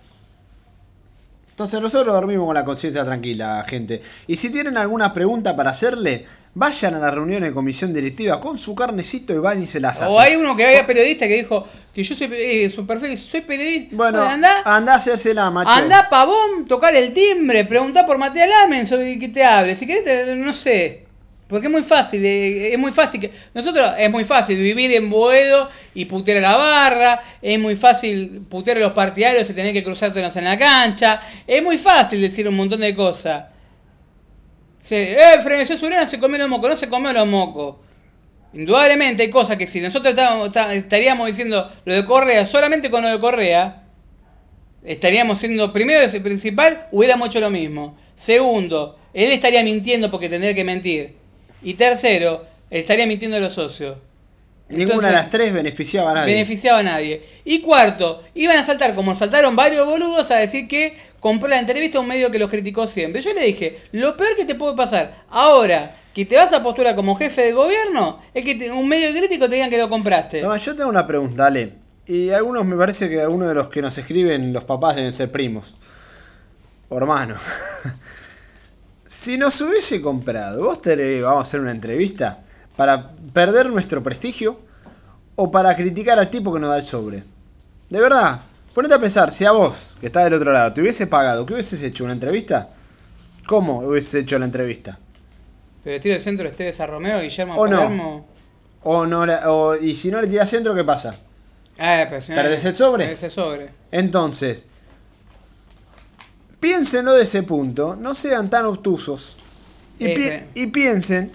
[1.58, 4.00] Entonces nosotros dormimos con la conciencia tranquila, gente.
[4.28, 6.24] Y si tienen alguna pregunta para hacerle,
[6.54, 9.98] vayan a la reunión de comisión directiva con su carnecito y van y se las
[10.04, 10.16] hacen.
[10.16, 13.42] O hay uno que había periodista que dijo que yo soy eh, perfil, dice, soy
[13.42, 13.96] periodista.
[13.96, 15.72] Bueno, anda, anda a hacérsela, macho.
[15.72, 19.76] anda pavón, tocar el timbre, preguntar por Matías Lamen sobre que te hable.
[19.76, 21.07] Si querés, te- no sé.
[21.48, 23.22] Porque es muy fácil, eh, es muy fácil.
[23.22, 27.76] que Nosotros es muy fácil vivir en Boedo y putear a la barra, es muy
[27.76, 32.22] fácil putear a los partidarios y tener que cruzártelos en la cancha, es muy fácil
[32.22, 33.46] decir un montón de cosas.
[34.82, 37.76] Sí, eh, Frenesio Surena se comió los mocos, no se comió los mocos.
[38.54, 40.16] Indudablemente hay cosas que si nosotros
[40.72, 43.84] estaríamos diciendo lo de Correa, solamente con lo de Correa,
[44.84, 47.98] estaríamos siendo, primero y principal, hubiéramos hecho lo mismo.
[48.16, 51.17] Segundo, él estaría mintiendo porque tendría que mentir.
[51.62, 53.98] Y tercero, estaría mintiendo a los socios.
[54.70, 56.34] Ninguna Entonces, de las tres beneficiaba a nadie.
[56.34, 57.24] beneficiaba a nadie.
[57.46, 61.98] Y cuarto, iban a saltar, como saltaron varios boludos, a decir que compró la entrevista
[61.98, 63.22] a un medio que los criticó siempre.
[63.22, 66.96] Yo le dije, lo peor que te puede pasar ahora que te vas a postular
[66.96, 70.42] como jefe de gobierno es que te- un medio crítico te digan que lo compraste.
[70.42, 71.74] No, yo tengo una pregunta, Ale.
[72.06, 75.32] Y algunos, me parece que algunos de los que nos escriben, los papás deben ser
[75.32, 75.76] primos.
[76.90, 77.40] O hermanos.
[79.08, 82.40] si nos hubiese comprado, ¿vos te vamos a hacer una entrevista?
[82.76, 84.60] ¿Para perder nuestro prestigio?
[85.36, 87.24] ¿O para criticar al tipo que nos da el sobre?
[87.90, 88.40] De verdad,
[88.74, 91.54] ponete a pensar, si a vos, que estás del otro lado, te hubiese pagado, ¿qué
[91.54, 92.04] hubieses hecho?
[92.04, 92.70] ¿Una entrevista?
[93.46, 94.98] ¿Cómo hubieses hecho la entrevista?
[95.84, 98.26] Pero el tiro del centro Esteves a Romeo, Guillermo ¿O no?
[98.84, 101.16] O no la- o- y si no le tiras centro, ¿qué pasa?
[101.78, 103.06] Ah, pero si no- ¿Perdés el sobre?
[103.06, 103.70] perdés el sobre.
[103.92, 104.68] Entonces,
[106.60, 109.36] piénsenlo de ese punto, no sean tan obtusos
[110.00, 110.44] y, pi- Ese.
[110.56, 111.32] y piensen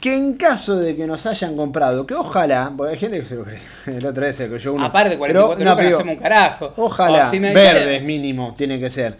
[0.00, 3.34] que en caso de que nos hayan comprado, que ojalá, porque hay gente que se
[3.36, 3.58] lo cree,
[3.98, 4.84] el otro día se creyó uno.
[4.84, 6.72] Aparte, pero 44 no, lucas no hacemos un carajo.
[6.76, 9.16] Ojalá, O si verdes mínimo tiene que ser.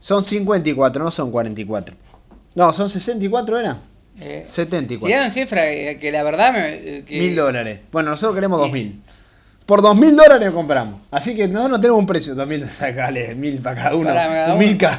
[0.00, 1.96] Son 54, no son 44.
[2.54, 3.78] No, son 64, ¿era?
[4.20, 5.06] Eh, 74.
[5.06, 6.74] Tiraron cifra que, que la verdad me.
[6.74, 7.80] eh, que- Mil dólares.
[7.90, 9.00] Bueno, nosotros queremos dos mil.
[9.68, 10.98] Por dos mil dólares compramos.
[11.10, 12.34] Así que nosotros no tenemos un precio.
[12.34, 14.08] Dos mil, sacale mil para cada uno.
[14.08, 14.66] Para cada un uno.
[14.66, 14.98] milka.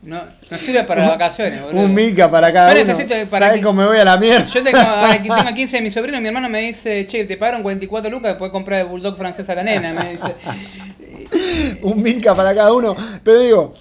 [0.00, 1.82] No, no sirve para las vacaciones, boludo.
[1.82, 2.78] un milka para cada uno.
[2.78, 4.46] necesito para ¿Sabes cómo me voy a la mierda?
[4.46, 4.78] Yo tengo,
[5.34, 8.52] tengo 15 de mi sobrino, mi hermano me dice, che, te pagaron 44 lucas, puedes
[8.52, 11.78] comprar el bulldog francés a la nena, me dice.
[11.82, 12.96] un milka para cada uno.
[13.24, 13.74] Pero digo,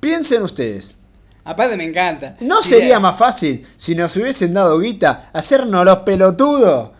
[0.00, 0.98] piensen ustedes.
[1.44, 2.36] Aparte me encanta.
[2.40, 6.90] ¿No sería más fácil si nos hubiesen dado guita hacernos los pelotudos?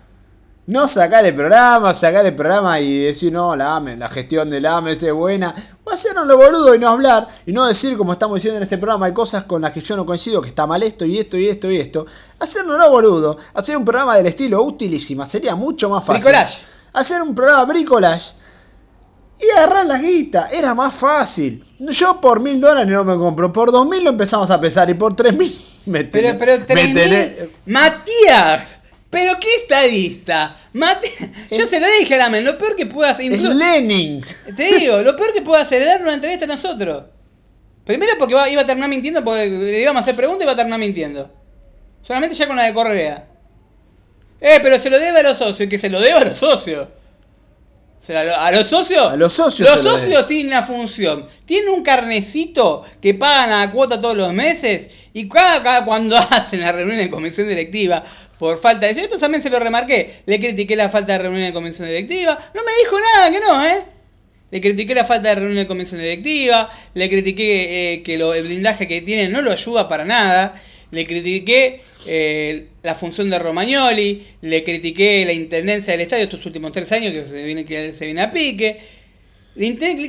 [0.68, 4.66] No sacar el programa, sacar el programa y decir, no, la AME, la gestión del
[4.66, 5.54] AME es buena.
[5.82, 8.76] O hacernos lo boludo y no hablar y no decir, como estamos diciendo en este
[8.76, 11.38] programa, hay cosas con las que yo no coincido, que está mal esto y esto
[11.38, 12.04] y esto y esto.
[12.38, 16.22] Hacernos lo boludo, hacer un programa del estilo utilísima, sería mucho más fácil.
[16.24, 16.58] Bricolage.
[16.92, 18.34] Hacer un programa bricolage
[19.40, 21.64] y agarrar la guita, era más fácil.
[21.78, 24.94] Yo por mil dólares no me compro, por dos mil lo empezamos a pesar y
[24.94, 28.77] por tres mil me Pero, pero, tres mil- Matías,
[29.10, 30.54] pero qué estadista.
[30.74, 31.08] Mati-
[31.50, 33.32] Yo se lo dije a Lamen, lo peor que puede hacer.
[33.32, 34.22] Es inclu- Lenin.
[34.56, 37.04] Te digo, lo peor que puede hacer es darle una entrevista a nosotros.
[37.84, 40.52] Primero porque va- iba a terminar mintiendo, porque le íbamos a hacer preguntas y iba
[40.52, 41.30] a terminar mintiendo.
[42.02, 43.26] Solamente ya con la de Correa.
[44.40, 46.36] Eh, pero se lo debe a los socios, y que se lo debe a los
[46.36, 46.88] socios.
[48.08, 49.02] ¿A los socios?
[49.02, 51.26] A los socios Los socios tienen una función.
[51.44, 56.16] Tienen un carnecito que pagan a la cuota todos los meses y cada, cada cuando
[56.30, 58.02] hacen la reunión en comisión directiva
[58.38, 60.22] por falta de eso, esto también se lo remarqué.
[60.26, 62.38] Le critiqué la falta de reunión en comisión directiva.
[62.54, 63.82] No me dijo nada que no, ¿eh?
[64.50, 68.44] Le critiqué la falta de reunión en comisión directiva, le critiqué eh, que lo, el
[68.44, 70.58] blindaje que tiene no lo ayuda para nada,
[70.90, 76.72] le critiqué eh, la función de Romagnoli, le critiqué la intendencia del estadio estos últimos
[76.72, 78.80] tres años que se viene, que se viene a pique.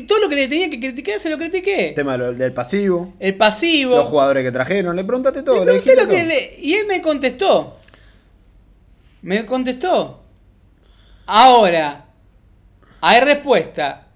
[0.07, 1.89] Todo lo que le tenía que criticar se lo critiqué.
[1.89, 3.95] El tema del pasivo, El pasivo.
[3.95, 6.27] los jugadores que trajeron, le preguntaste todo, Le le pregunté lo que todo.
[6.27, 7.75] le- y él me contestó.
[9.23, 10.21] Me contestó.
[11.25, 12.05] Ahora,
[13.01, 14.07] hay respuesta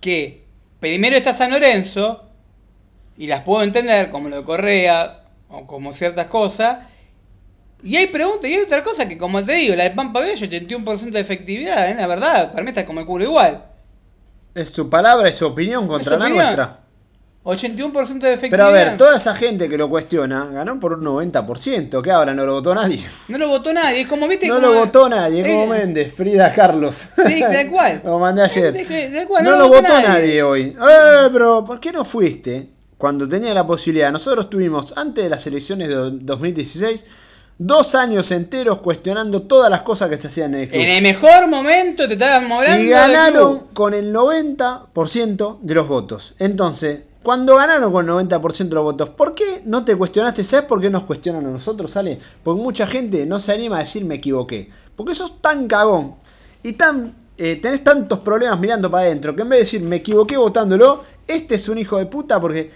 [0.00, 0.42] que
[0.80, 2.24] primero está San Lorenzo,
[3.16, 6.78] y las puedo entender, como lo de Correa, o como ciertas cosas.
[7.82, 10.46] Y hay preguntas y hay otra cosa que, como te digo, la de Pampa Bello,
[10.46, 11.94] 81% de efectividad, ¿eh?
[11.96, 13.64] la verdad, para mí está como el culo igual.
[14.54, 16.44] Es su palabra, es su opinión contra su la opinión.
[16.44, 16.78] nuestra.
[17.44, 18.50] 81% de efectividad.
[18.50, 22.34] Pero a ver, toda esa gente que lo cuestiona ganó por un 90%, que ahora
[22.34, 23.00] no lo votó nadie.
[23.26, 24.46] No lo votó nadie, es como viste.
[24.46, 26.94] No como- lo votó nadie, como Eh, Méndez, Frida Carlos.
[27.26, 28.00] Sí, tal cual.
[28.04, 28.72] Lo mandé ayer.
[29.26, 30.40] Cual, no, lo votó nadie.
[30.44, 30.76] hoy.
[30.80, 34.12] Eh, pero ¿por qué no fuiste cuando tenía la posibilidad?
[34.12, 37.06] Nosotros tuvimos, antes de las elecciones de 2016,
[37.58, 40.80] dos años enteros cuestionando todas las cosas que se hacían en el club.
[40.80, 46.34] En el mejor momento te estábamos hablando Y ganaron con el 90% de los votos.
[46.38, 50.42] Entonces, cuando ganaron con el 90% de los votos, ¿por qué no te cuestionaste?
[50.42, 52.18] ¿Sabes por qué nos cuestionan a nosotros, Ale?
[52.42, 54.70] Porque mucha gente no se anima a decir me equivoqué.
[54.96, 56.16] Porque sos tan cagón
[56.62, 59.96] y tan eh, tenés tantos problemas mirando para adentro que en vez de decir me
[59.96, 62.70] equivoqué votándolo, este es un hijo de puta porque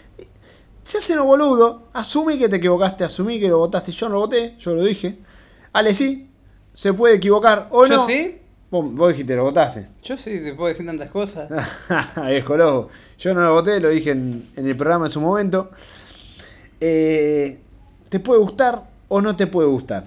[0.87, 4.21] se hacen los boludo, asumí que te equivocaste, asumí que lo votaste, yo no lo
[4.21, 5.19] voté, yo lo dije.
[5.73, 6.31] Ale sí,
[6.73, 8.07] se puede equivocar o Yo no.
[8.07, 8.41] sí,
[8.71, 9.87] Vos, vos dijiste, lo votaste.
[10.03, 11.49] yo sí, te puedo decir tantas cosas.
[12.29, 12.89] Viejo loco.
[13.19, 15.71] Yo no lo voté, lo dije en, en el programa en su momento.
[16.81, 17.59] Eh,
[18.09, 20.05] ¿Te puede gustar o no te puede gustar?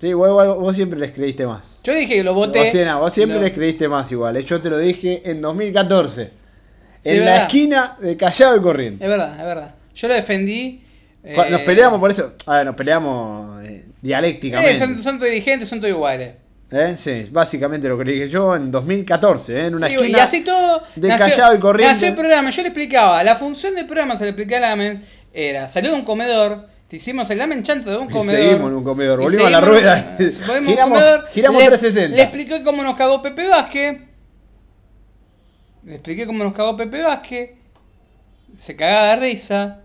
[0.00, 1.78] Sí, vos, vos- vos siempre les creíste más.
[1.82, 2.60] Yo dije que lo voté.
[2.60, 4.36] Vos, sí, no, vos siempre les creíste más igual.
[4.36, 4.42] eh.
[4.44, 6.30] Yo te lo dije en 2014.
[7.02, 9.04] Sí, en la esquina de Callao y Corriente.
[9.04, 9.74] Es verdad, es verdad.
[9.98, 10.82] Yo lo defendí.
[11.22, 12.32] Cu- eh, Nos peleamos por eso.
[12.46, 14.78] A ver, nos peleamos eh, eh, dialécticamente.
[14.78, 16.34] son, son todos dirigentes, son todos iguales.
[16.70, 16.94] ¿Eh?
[16.96, 19.66] Sí, básicamente lo que le dije yo en 2014, ¿eh?
[19.66, 20.18] en una Sí, esquina.
[20.18, 20.82] y así todo.
[20.96, 21.96] de Callao y Corrientes.
[21.96, 22.50] nació el programa.
[22.50, 23.24] Yo le explicaba.
[23.24, 25.00] La función del programa, se le expliqué a Lamen,
[25.32, 26.68] era salir de un comedor.
[26.88, 28.36] Te hicimos el Lamen chanta de un Y comedor.
[28.36, 30.16] seguimos en un comedor, volvimos a la rueda.
[30.46, 31.28] volvimos Giramos- comedor.
[31.32, 32.16] giramos le, 360.
[32.16, 33.98] Le expliqué cómo nos cagó Pepe Vázquez.
[35.84, 37.50] Le expliqué cómo nos cagó Pepe Vázquez.
[38.56, 39.80] Se cagaba de risa.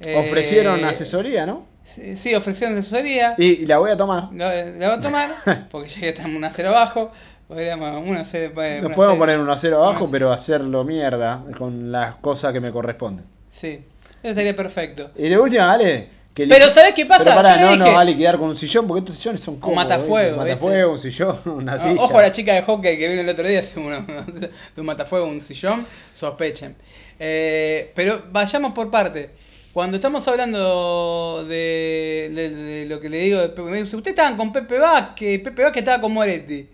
[0.00, 1.66] Eh, Ofrecieron asesoría, ¿no?
[1.84, 3.34] Sí, sí, ofrecieron asesoría.
[3.38, 4.28] Y, y la voy a tomar.
[4.32, 5.28] La, la voy a tomar,
[5.70, 7.10] porque ya que estamos 1 a 0 abajo.
[7.48, 8.52] Podríamos 1 a 0.
[8.82, 12.70] Nos podemos poner 1 a 0 abajo, pero hacerlo mierda con las cosas que me
[12.70, 13.24] corresponden.
[13.50, 13.80] Sí,
[14.22, 15.10] eso sería perfecto.
[15.16, 16.08] Y de última, vale.
[16.32, 17.34] Que Pero liqui- ¿sabés qué pasa?
[17.36, 19.58] Pero le no dije- nos va a liquidar con un sillón, porque estos sillones son
[19.58, 19.84] cómodos.
[19.84, 20.44] matafuego, ¿viste?
[20.44, 20.54] ¿viste?
[20.54, 22.00] Matafuego, un sillón, una silla.
[22.00, 24.50] Ojo a la chica de hockey que vino el otro día, hace uno- de
[24.80, 26.76] un matafuego, un sillón, sospechen.
[27.18, 29.30] Eh, pero vayamos por parte.
[29.72, 34.16] Cuando estamos hablando de, de- de lo que le digo de Pepe, me dice, ustedes
[34.16, 36.68] estaban con Pepe Vázquez, Pepe Vázquez estaba con Moretti.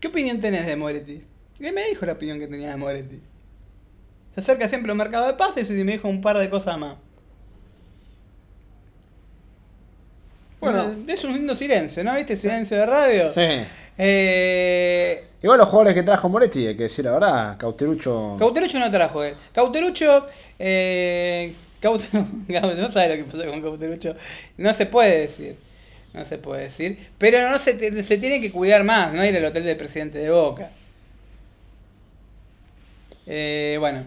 [0.00, 1.22] ¿Qué opinión tenés de Moretti?
[1.58, 3.20] Y él me dijo la opinión que tenía de Moretti.
[4.34, 6.78] Se acerca siempre a un mercado de pases y me dijo un par de cosas
[6.78, 6.96] más.
[10.60, 10.94] Bueno.
[11.08, 12.14] Es un lindo silencio, ¿no?
[12.14, 12.36] ¿Viste?
[12.36, 13.32] Silencio de radio.
[13.32, 13.66] Sí.
[13.98, 18.36] Eh, Igual los jugadores que trajo Moretti, hay que decir la verdad, Cauterucho.
[18.38, 19.34] Cauterucho no trajo, eh.
[19.54, 20.26] Cauterucho,
[20.58, 22.08] eh, Caute-
[22.76, 24.14] no sabe lo que pasó con Cauterucho.
[24.58, 25.56] No se puede decir.
[26.12, 26.98] No se puede decir.
[27.18, 30.30] Pero no se, se tiene que cuidar más, no ir al hotel del presidente de
[30.30, 30.70] Boca.
[33.26, 34.02] Eh, bueno,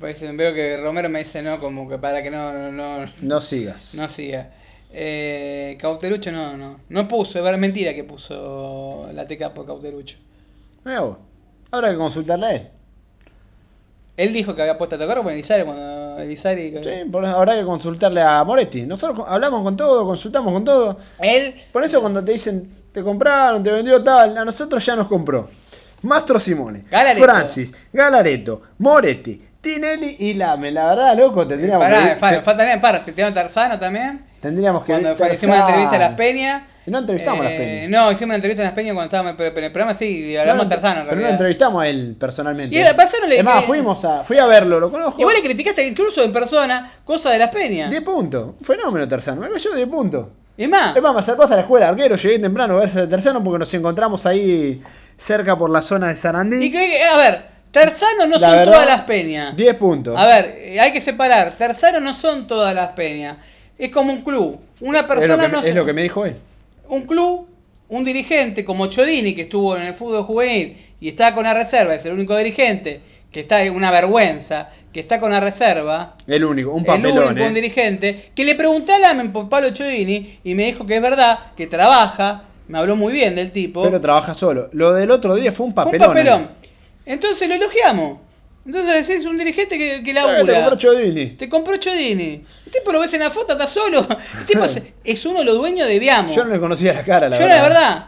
[0.00, 3.40] pues veo que Romero me dice no, como que para que no, no, no, No
[3.40, 3.94] sigas.
[3.94, 4.50] no siga.
[4.92, 6.80] Eh, Cauterucho no, no.
[6.88, 10.16] No puso, es mentira que puso la TK por Cauterucho.
[10.84, 11.18] Vos.
[11.70, 12.68] Habrá que consultarle a él.
[14.16, 15.82] Él dijo que había puesto a tocar con Elizari cuando
[16.18, 16.74] Elizari.
[16.82, 18.82] Sí, por eso habrá que consultarle a Moretti.
[18.86, 20.98] Nosotros hablamos con todo, consultamos con todo.
[21.18, 25.06] Él Por eso cuando te dicen, te compraron, te vendió tal, a nosotros ya nos
[25.08, 25.48] compró.
[26.02, 26.84] Mastro Simone.
[27.22, 30.70] Francis, Galareto, Moretti, Tinelli y Lame.
[30.70, 32.20] La verdad, loco, tendríamos Pará, que...
[32.20, 32.64] falta, te- falta
[33.34, 34.24] Tarzano también.
[34.40, 35.60] tendríamos que Cuando hicimos Tarzán.
[35.68, 36.62] entrevista a Las Peñas.
[36.86, 37.90] Y no entrevistamos a Las Eh, Peñas.
[37.90, 40.66] No, hicimos una entrevista en Las Peñas cuando estábamos en el programa sí, y hablamos
[40.66, 42.74] No, a Tarzano en pero no lo entrevistamos a él personalmente.
[42.76, 45.20] Y a le- Es más, le- fuimos a, fui a verlo, lo conozco.
[45.20, 47.90] Y vos le criticaste incluso en persona cosas de Las Peñas.
[47.90, 48.50] 10 puntos.
[48.60, 49.40] Un fenómeno Tarzano.
[49.40, 50.28] Me cayó 10 puntos.
[50.56, 53.00] Es más, Es más, me acercó hasta la escuela de arquero, llegué temprano a verse
[53.00, 54.80] de Tarzano porque nos encontramos ahí
[55.18, 56.64] cerca por la zona de Sarandí.
[56.64, 59.54] y que, a ver, Tarzano no La son verdad, todas las peñas.
[59.56, 60.16] 10 puntos.
[60.18, 61.52] A ver, eh, hay que separar.
[61.58, 63.36] Tarzano no son todas las peñas.
[63.76, 64.58] Es como un club.
[64.80, 66.36] Una es, persona lo que, no es lo que me dijo él.
[66.88, 67.48] Un club,
[67.88, 71.94] un dirigente como Chodini, que estuvo en el fútbol juvenil y está con la reserva,
[71.94, 73.00] es el único dirigente,
[73.30, 77.28] que está en una vergüenza, que está con la reserva, El único, un el papelón.
[77.28, 77.54] único un eh.
[77.54, 81.38] dirigente, que le pregunté a Lamen por Pablo Chodini y me dijo que es verdad,
[81.56, 83.82] que trabaja, me habló muy bien del tipo.
[83.82, 84.68] Pero trabaja solo.
[84.72, 86.08] Lo del otro día fue un Fue papelón.
[86.08, 86.42] un papelón.
[86.42, 86.68] eh.
[87.06, 88.18] Entonces lo elogiamos.
[88.66, 90.54] Entonces es un dirigente que, que Eh, te labura.
[90.60, 91.26] compró Chodini.
[91.30, 92.42] Te compró Chodini.
[92.66, 94.00] El tipo lo ves en la foto, está solo.
[94.40, 96.34] El tipo es, es uno de los dueños de Viamo.
[96.34, 97.56] Yo no le conocía la cara, la Yo verdad.
[97.62, 98.06] la verdad.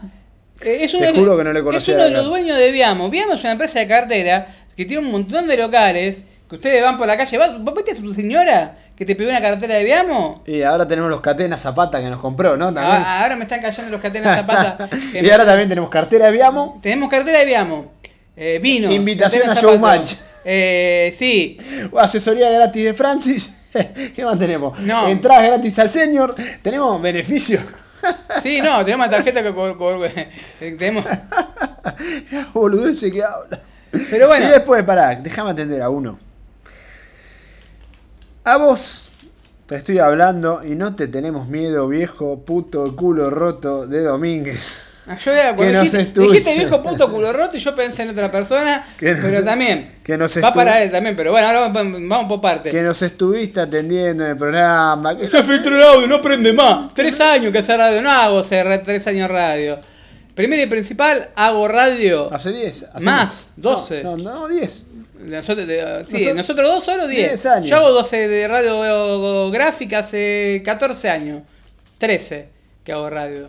[0.62, 2.59] eh, Es uno, Te de- juro que no le es conocía uno de los dueños
[2.59, 3.09] de Viamo.
[3.09, 6.22] Viamo es una empresa de cartera que tiene un montón de locales.
[6.48, 7.36] Que ustedes van por la calle.
[7.39, 10.43] ¿Vas- ¿Vos viste a su señora que te pidió una cartera de Viamo?
[10.47, 12.72] Y ahora tenemos los catenas Zapata que nos compró, ¿no?
[12.72, 12.97] También.
[13.06, 14.89] Ah, ahora me están cayendo los catenas zapatas.
[15.12, 16.80] que y ahora también tenemos cartera de Viamo.
[16.82, 17.93] Tenemos cartera de Viamo.
[18.40, 18.93] Eh, vino.
[18.93, 19.55] Invitación a.
[19.55, 20.12] Showmatch.
[20.44, 21.59] Eh, sí.
[21.98, 23.70] Asesoría gratis de Francis.
[24.15, 24.78] ¿Qué más tenemos?
[24.81, 25.09] No.
[25.09, 26.35] Entradas gratis al senior.
[26.62, 27.62] Tenemos beneficios.
[28.44, 29.48] Sí, no, tenemos tarjeta que
[30.60, 31.05] eh, tenemos.
[32.55, 33.59] Boludece que habla.
[33.90, 34.47] Pero bueno.
[34.47, 36.16] Y después, pará, déjame atender a uno.
[38.44, 39.10] A vos
[39.66, 44.88] te estoy hablando y no te tenemos miedo, viejo, puto, culo roto de Domínguez.
[45.09, 48.30] Ah, Yo era, cuando dijiste, dijiste viejo puto culo roto y yo pensé en otra
[48.30, 49.94] persona, Que nos- pero también.
[50.05, 52.70] que nos va para él también, pero bueno, ahora vamos por parte.
[52.70, 55.16] Que nos estuviste atendiendo en el programa.
[55.16, 56.93] Que Se filtró el audio, no prende más.
[56.94, 59.78] Tres años que hace radio, no hago hace re- tres años radio.
[60.35, 62.32] Primero y principal, hago radio.
[62.32, 62.86] Hace 10.
[62.94, 64.05] hace Más, 12.
[64.05, 64.86] No, no, no, 10.
[65.20, 67.28] Nosotros, de- sí, Nosotros- nosotros dos solo 10.
[67.30, 67.68] 10 años.
[67.68, 71.43] Yo hago 12 de radio gráfica hace 14 años.
[71.98, 72.48] 13
[72.85, 73.48] que hago radio.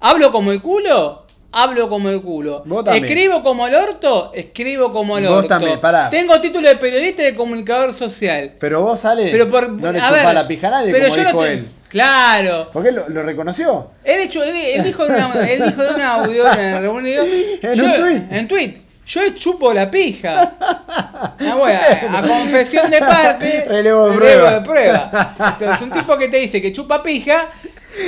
[0.00, 1.24] ¿Hablo como el culo?
[1.52, 2.62] Hablo como el culo.
[2.66, 2.84] Vos.
[2.92, 4.30] ¿Escribo como el orto?
[4.34, 5.48] Escribo como el Vos orto.
[5.48, 6.10] también, pará.
[6.10, 8.52] Tengo título de periodista y de comunicador social.
[8.60, 11.16] Pero vos, Ale, Pero por, no le a ver, la pija a nadie pero como
[11.16, 11.68] yo no dijo te- él.
[11.88, 12.68] Claro.
[12.72, 13.90] ¿Por qué lo, lo reconoció?
[14.04, 17.24] Él, hecho, él, él dijo, en una- él dijo en un audio, en la reunión,
[17.62, 18.32] En yo- un tuit.
[18.32, 18.74] En tweet.
[19.06, 20.52] Yo chupo la pija.
[20.60, 21.78] Ah, bueno,
[22.12, 23.64] a, a confesión de parte.
[23.68, 24.54] Relevo de prueba.
[24.54, 25.34] de prueba.
[25.52, 27.46] Entonces, un tipo que te dice que chupa pija,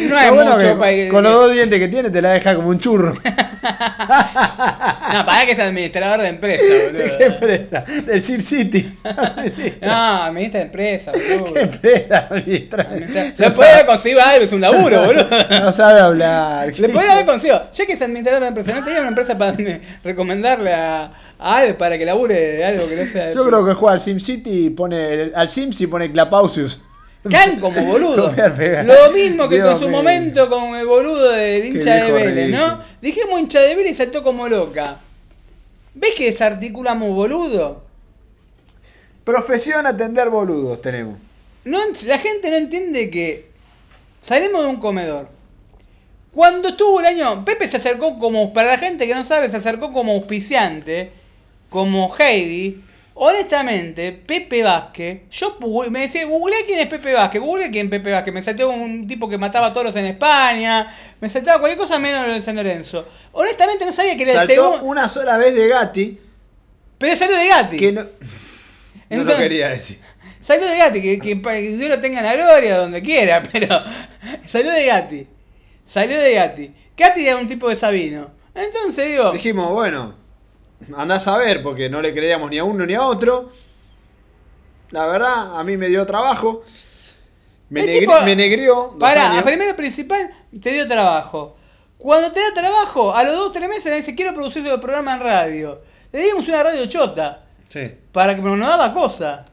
[0.09, 2.21] No hay Lo bueno mucho que para que- Con los dos dientes que tiene te
[2.23, 3.15] la deja como un churro.
[5.11, 6.63] No, para que es administrador de empresa,
[6.93, 7.25] ¿De qué boludo.
[7.35, 7.85] empresa?
[8.07, 8.89] Del Sim City.
[9.83, 11.55] No, administra de empresa, boludo.
[11.55, 12.83] ¿Qué empresa administra?
[12.91, 15.27] Administra- No Le puede sabe- consigo algo, es un laburo, boludo.
[15.63, 16.73] No sabe hablar.
[16.79, 19.57] Le podría dar consigo, ya que es administrador de empresa, ¿no tenía una empresa para
[20.05, 21.05] recomendarle a,
[21.39, 23.33] a Al para que labure de algo que no sea.
[23.33, 26.81] Yo creo que juega al Sim City y pone al Sims y pone Clapausius.
[27.31, 28.33] Can como boludo.
[28.85, 29.99] Lo mismo que Dios con su mío.
[29.99, 32.83] momento con el boludo del hincha de Vélez, ¿no?
[33.03, 34.99] Dijimos hincha de Vélez y saltó como loca.
[35.95, 37.83] ¿Ves que desarticulamos boludo?
[39.25, 41.19] Profesión atender boludos tenemos.
[41.65, 43.51] No, la gente no entiende que
[44.21, 45.29] salimos de un comedor.
[46.33, 49.57] Cuando estuvo el año, Pepe se acercó como, para la gente que no sabe, se
[49.57, 51.11] acercó como auspiciante,
[51.69, 52.83] como Heidi.
[53.21, 55.59] Honestamente, Pepe Vázquez, yo
[55.91, 59.09] me decía, googleé quién es Pepe Vázquez, googleé quién es Pepe Vázquez, me saltó un
[59.09, 60.87] tipo que mataba toros en España,
[61.21, 63.07] me saltaba cualquier cosa menos lo de San Lorenzo.
[63.33, 66.21] Honestamente no sabía que era el Saltó segundo, una sola vez de Gatti
[66.99, 67.77] pero salió de Gatti.
[67.77, 68.09] que no, no
[69.11, 69.99] Entonces- lo quería decir.
[70.41, 73.83] Salió de Gatti, que, que, que Dios lo tenga en la gloria donde quiera, pero
[74.47, 75.27] salió de Gatti.
[75.85, 76.73] Salió de Gatti.
[76.97, 78.31] Gatti era un tipo de Sabino.
[78.55, 80.15] Entonces digo, Dijimos, bueno,
[80.97, 83.51] andás a ver porque no le creíamos ni a uno ni a otro.
[84.91, 86.65] La verdad, a mí me dio trabajo.
[87.71, 88.93] Me, negri- tipo- me negrió.
[89.33, 89.43] años.
[89.45, 90.31] primero principal,
[90.63, 91.57] te dio trabajo.
[91.99, 94.81] Cuando te da trabajo, a los dos o tres meses le dice, quiero producir el
[94.81, 95.81] programa en radio.
[96.13, 97.91] Le dimos una radio chota, Sí.
[98.13, 99.45] para que nos daba cosa.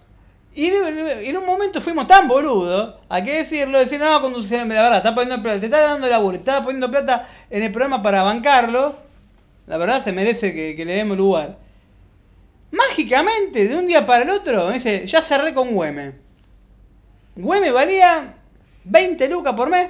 [0.54, 4.82] Y de- en un momento fuimos tan boludos, hay que decirlo, decir, no, conducción, la
[4.84, 8.02] verdad, está poniendo plata, te está dando laburo, te está poniendo plata en el programa
[8.02, 8.96] para bancarlo,
[9.68, 11.58] la verdad se merece que, que le demos lugar.
[12.72, 16.14] Mágicamente, de un día para el otro, me dice, ya cerré con Güeme.
[17.36, 18.36] Güeme valía
[18.86, 19.90] 20 lucas por mes.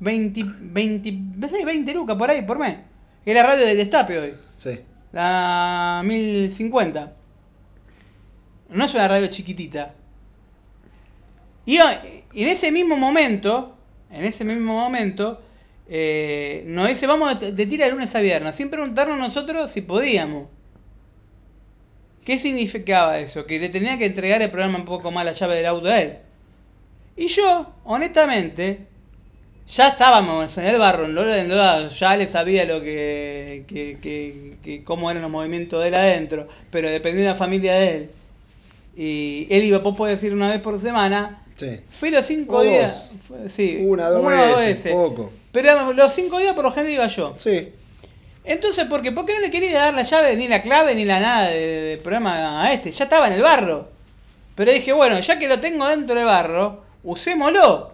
[0.00, 2.76] 20, 20, no sé, 20 lucas por ahí por mes.
[3.24, 4.34] Es la radio del destape hoy.
[4.58, 4.80] Sí.
[5.12, 7.12] La 1050.
[8.70, 9.94] No es una radio chiquitita.
[11.66, 11.78] Y
[12.34, 13.76] y en ese mismo momento,
[14.10, 15.40] en ese mismo momento,
[15.94, 20.48] eh, nos dice, vamos de, tira de lunes a viernes, sin preguntarnos nosotros si podíamos.
[22.24, 23.46] ¿Qué significaba eso?
[23.46, 26.00] Que le tenía que entregar el programa un poco más la llave del auto a
[26.00, 26.18] él.
[27.16, 28.88] Y yo, honestamente,
[29.68, 33.98] ya estábamos en el barro, en Lola, en Lola, ya le sabía lo que, que,
[34.02, 37.96] que- que- cómo eran los movimientos de él adentro, pero dependía de la familia de
[37.96, 38.10] él.
[38.96, 41.80] Y él iba, vos podés decir una vez por semana, Sí.
[41.90, 43.12] fui los cinco O días,
[43.48, 45.30] sí, Una, dos una veces, poco.
[45.52, 47.34] Pero los cinco días por lo general iba yo.
[47.38, 47.72] Sí.
[48.44, 49.12] Entonces, ¿por qué?
[49.12, 52.00] ¿Por qué no le quería dar la llave, ni la clave, ni la nada de-
[52.02, 52.90] programa a este?
[52.90, 53.88] Ya estaba en el barro.
[54.56, 57.92] Pero dije, bueno, ya que lo tengo dentro del barro, usémoslo.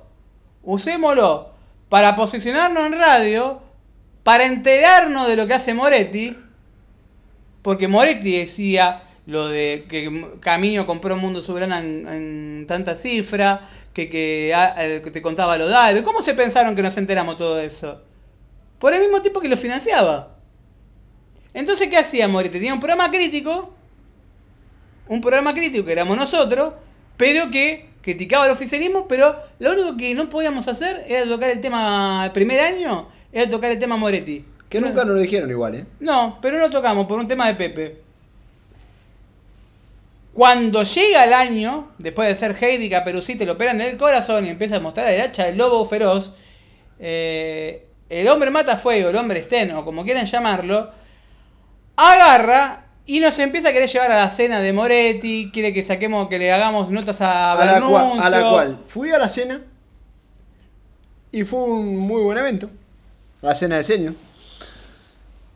[0.65, 1.51] Usémoslo
[1.89, 3.61] para posicionarnos en radio,
[4.23, 6.37] para enterarnos de lo que hace Moretti.
[7.63, 14.09] Porque Moretti decía lo de que Camino compró Mundo Soberano en, en tanta cifra, que,
[14.09, 16.03] que, eh, que te contaba lo de.
[16.03, 18.01] ¿Cómo se pensaron que nos enteramos todo eso?
[18.79, 20.35] Por el mismo tipo que lo financiaba.
[21.53, 22.55] Entonces, ¿qué hacía Moretti?
[22.55, 23.75] Tenía un programa crítico,
[25.09, 26.73] un programa crítico que éramos nosotros,
[27.19, 31.61] pero que criticaba el oficialismo, pero lo único que no podíamos hacer era tocar el
[31.61, 34.43] tema, el primer año, era tocar el tema Moretti.
[34.71, 35.85] Que nunca nos lo dijeron igual, ¿eh?
[36.01, 38.08] No, pero no tocamos por un tema de Pepe.
[40.39, 44.51] Cuando llega el año, después de ser Heidi Caperuzzi, te lo operan del corazón y
[44.51, 46.35] empieza a mostrar el hacha del lobo feroz,
[47.01, 50.93] eh, el hombre mata fuego, el hombre estén, o como quieran llamarlo,
[51.97, 56.29] agarra y nos empieza a querer llevar a la cena de Moretti, quiere que saquemos,
[56.29, 59.61] que le hagamos notas a A la, cual, a la cual fui a la cena
[61.33, 62.71] y fue un muy buen evento.
[63.43, 64.15] La cena del seño.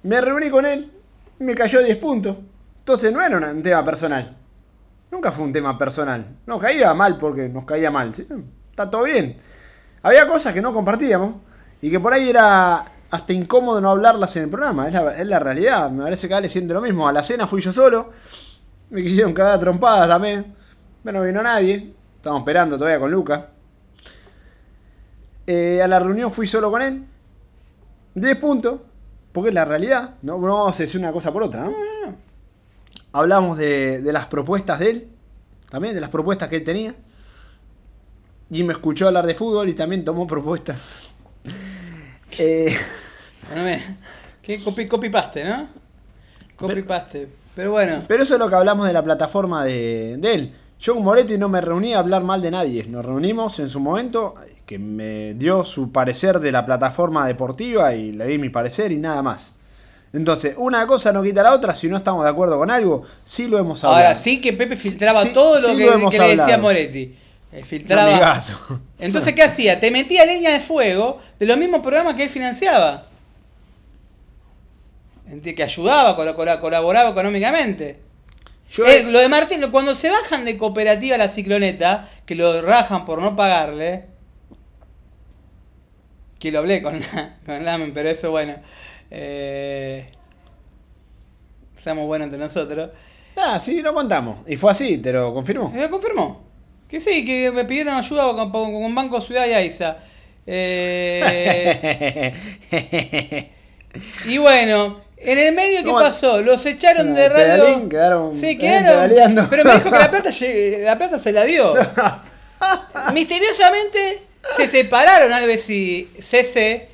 [0.02, 0.90] Me reuní con él,
[1.38, 2.36] me cayó 10 puntos.
[2.80, 4.41] Entonces no era un tema personal.
[5.12, 6.24] Nunca fue un tema personal.
[6.46, 8.12] Nos caía mal porque nos caía mal.
[8.70, 9.36] Está todo bien.
[10.02, 11.34] Había cosas que no compartíamos
[11.82, 14.88] y que por ahí era hasta incómodo no hablarlas en el programa.
[14.88, 15.90] Es la, es la realidad.
[15.90, 17.06] Me parece que Ale siente lo mismo.
[17.06, 18.10] A la cena fui yo solo.
[18.88, 20.54] Me quisieron cagar trompadas también.
[21.04, 21.92] No vino nadie.
[22.16, 23.48] Estamos esperando todavía con Luca.
[25.46, 27.04] Eh, a la reunión fui solo con él.
[28.14, 28.80] 10 puntos.
[29.32, 30.14] Porque es la realidad.
[30.22, 31.70] No, no vamos a una cosa por otra.
[33.12, 35.08] Hablamos de, de las propuestas de él.
[35.70, 36.94] También de las propuestas que él tenía.
[38.50, 41.10] Y me escuchó hablar de fútbol y también tomó propuestas.
[42.38, 42.72] Eh,
[44.42, 45.68] qué copy, copy paste, ¿no?
[46.56, 47.28] Copy Pero- paste.
[47.54, 48.02] Pero bueno.
[48.08, 50.54] pero eso es lo que hablamos de la plataforma de, de él.
[50.80, 52.84] Yo con Moretti no me reuní a hablar mal de nadie.
[52.84, 54.34] Nos reunimos en su momento,
[54.66, 58.90] que que me dio su parecer de la plataforma deportiva y le di mi parecer
[58.92, 59.52] y nada más.
[60.12, 63.48] Entonces, una cosa no quita la otra, si no estamos de acuerdo con algo, sí
[63.48, 64.02] lo hemos hablado.
[64.04, 66.58] Ahora sí que Pepe filtraba Sí, todo lo que, lo hemos que le decía.
[66.58, 67.16] Moretti.
[67.52, 68.10] Eh, Filtraba.
[68.12, 68.58] amigazo.
[68.98, 69.80] Entonces, ¿qué hacía?
[69.80, 73.06] Te metía leña al fuego de los mismos programas que él financiaba.
[75.42, 77.98] Que ayudaba, col- col- colaboraba económicamente.
[78.70, 82.60] Yo, Eh, lo de Martín, cuando se bajan de cooperativa a la cicloneta, que lo
[82.60, 84.06] rajan por no pagarle,
[86.38, 87.00] que lo hablé con,
[87.46, 88.54] con Lamen, pero eso bueno,
[89.14, 90.06] eh,
[91.76, 92.90] seamos buenos entre nosotros,
[93.36, 94.38] Ah, sí, lo contamos.
[94.46, 95.72] Y fue así, te lo confirmó.
[95.76, 96.42] eh, confirmó
[96.88, 99.96] que sí, que me pidieron ayuda con, con Banco Ciudad y AISA.
[100.46, 102.34] Eh,
[104.26, 106.42] y bueno, en el medio, ¿qué pasó?
[106.42, 107.64] Los echaron de radio.
[107.64, 108.84] pedalín, quedaron Sí, quedaron.
[108.84, 109.46] pedaleando.
[109.48, 110.28] Pero me dijo que la plata,
[110.84, 111.72] la plata se la dio.
[113.14, 114.20] Misteriosamente
[114.56, 116.88] se separaron Alves y CC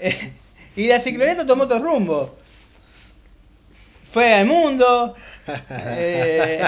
[0.00, 0.32] eh,
[0.78, 2.36] y la cicloneta tomó otro rumbo.
[4.12, 5.14] Fue al mundo.
[5.70, 6.62] Eh.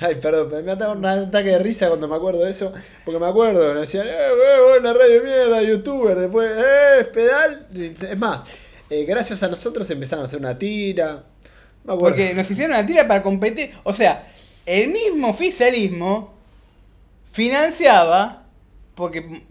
[0.00, 2.72] Ay, perdón, me da un ataque de risa cuando me acuerdo de eso.
[3.04, 6.18] Porque me acuerdo, me decían, eh, eh, buena radio mierda, youtuber.
[6.18, 7.66] Después, eh, pedal.
[7.74, 8.44] Es más,
[8.88, 11.24] eh, gracias a nosotros empezaron a hacer una tira.
[11.84, 12.16] Me acuerdo.
[12.16, 13.70] Porque nos hicieron una tira para competir.
[13.84, 14.26] O sea,
[14.64, 16.32] el mismo oficialismo
[17.30, 18.44] financiaba,
[18.94, 19.42] porque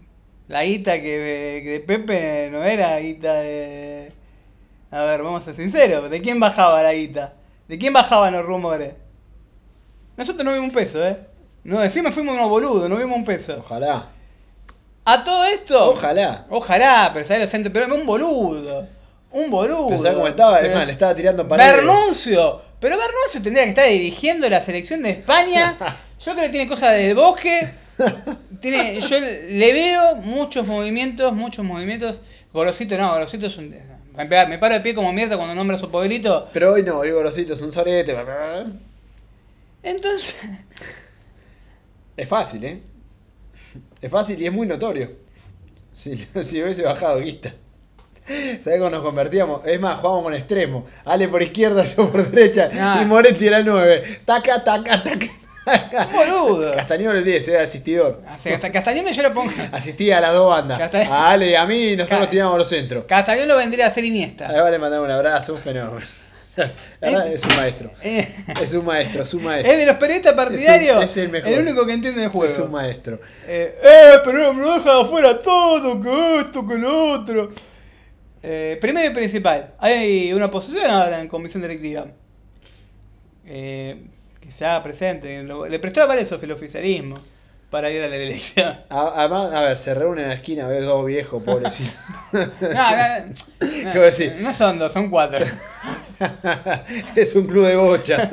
[0.50, 4.12] la guita que, que de Pepe no era guita de...
[4.90, 7.34] A ver, vamos a ser sinceros, ¿de quién bajaba la guita?
[7.68, 8.94] ¿De quién bajaban los rumores?
[10.16, 11.16] Nosotros no vimos un peso, ¿eh?
[11.62, 13.62] No, encima fuimos unos boludos, no vimos un peso.
[13.64, 14.08] Ojalá.
[15.04, 15.90] A todo esto...
[15.92, 16.46] Ojalá.
[16.50, 18.88] Ojalá, pero sabes lo siento, pero un boludo.
[19.30, 19.86] Un boludo.
[19.86, 20.56] Pero ¿sabes cómo estaba?
[20.56, 21.76] Es Pero más, le estaba tirando paredes.
[21.76, 22.60] Bernuncio.
[22.80, 25.76] Pero Bernuncio tendría que estar dirigiendo la selección de España.
[26.18, 27.72] Yo creo que tiene cosas del bosque.
[28.60, 32.20] Tiene, yo le veo muchos movimientos, muchos movimientos.
[32.52, 33.74] Gorosito no, Gorosito es un...
[34.16, 36.48] Me paro de pie como mierda cuando nombra a su pueblito.
[36.52, 38.16] Pero hoy no, hoy Gorosito es un sorete.
[39.82, 40.42] Entonces...
[42.16, 42.82] Es fácil, ¿eh?
[44.02, 45.10] Es fácil y es muy notorio.
[45.94, 47.54] Si, si hubiese bajado guita.
[48.60, 49.62] ¿Sabés cómo nos convertíamos?
[49.66, 50.86] Es más, jugábamos con extremo.
[51.04, 52.70] Ale por izquierda, yo por derecha.
[52.74, 53.00] Ah.
[53.02, 54.20] Y Moretti era el 9.
[54.24, 55.26] Taca, taca, taca.
[56.12, 56.74] boludo.
[56.74, 58.22] Castañón el 10, era asistidor.
[58.36, 59.52] O sea, hasta Castañón yo lo pongo...
[59.72, 60.78] Asistía a las dos bandas.
[60.78, 63.04] Casta- A Ale y a mí nosotros Ca- tirábamos los centros.
[63.06, 64.46] Castañón lo vendría a hacer Iniesta.
[64.48, 66.06] Ahora le mandamos un abrazo, un fenómeno.
[66.56, 66.68] La
[67.10, 67.90] verdad, es un maestro.
[68.02, 68.28] Eh,
[68.60, 69.72] Es un maestro, es un maestro.
[69.72, 71.04] Es de los periodistas partidarios.
[71.04, 71.52] Es el mejor.
[71.58, 72.52] único que entiende el juego.
[72.52, 73.20] Es un maestro.
[73.46, 77.50] Eh, eh, pero me deja de afuera todo, que esto, que lo otro.
[78.42, 82.06] Eh, primero y principal, hay una oposición ahora en comisión directiva.
[83.46, 84.02] Eh,
[84.50, 85.42] que se haga presente.
[85.44, 87.16] Le prestó a varios el oficialismo
[87.70, 88.80] para ir a la elección.
[88.90, 91.94] A- Además, a ver, se reúnen en la esquina, ves dos viejos, pobrecitos.
[92.32, 92.48] No, no,
[93.28, 94.36] no, ¿Qué voy a decir?
[94.40, 95.44] no son dos, son cuatro.
[97.14, 98.28] es un club de bochas,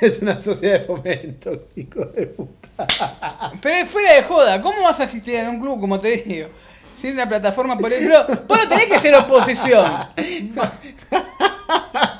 [0.00, 2.86] es una sociedad de fomento, hijo de puta.
[3.62, 6.48] Pero fuera de joda, ¿cómo vas a gestionar un club, como te digo?
[6.94, 10.06] Sin una plataforma por ejemplo, vos no tenés que ser oposición.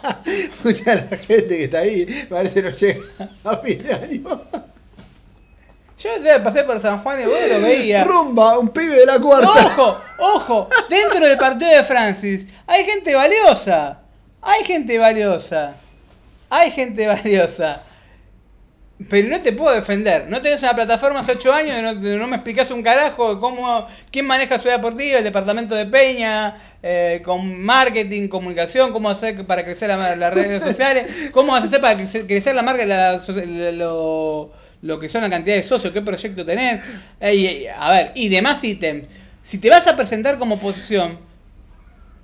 [0.64, 3.00] Mucha de la gente que está ahí parece no llega
[3.44, 4.42] a fin de año.
[5.98, 6.10] Yo
[6.42, 8.04] pasé por San Juan y vos lo veía.
[8.04, 9.48] Rumba, un pibe de la cuarta.
[9.48, 14.00] Ojo, ojo, dentro del partido de Francis hay gente valiosa.
[14.40, 15.74] Hay gente valiosa.
[16.50, 17.80] Hay gente valiosa.
[19.08, 20.26] Pero no te puedo defender.
[20.28, 23.40] No tenés una plataforma hace 8 años y no, no me explicás un carajo de
[23.40, 29.46] cómo, quién maneja Ciudad Deportiva, el departamento de Peña, eh, con marketing, comunicación, cómo hacer
[29.46, 32.84] para crecer la- las redes sociales, cómo vas a hacer para crecer, crecer la marca,
[32.86, 33.20] la,
[33.72, 34.50] lo,
[34.82, 36.80] lo que son la cantidad de socios, qué proyecto tenés.
[37.20, 39.04] Eh, y- a ver, y demás ítems.
[39.42, 41.18] Si te vas a presentar como oposición,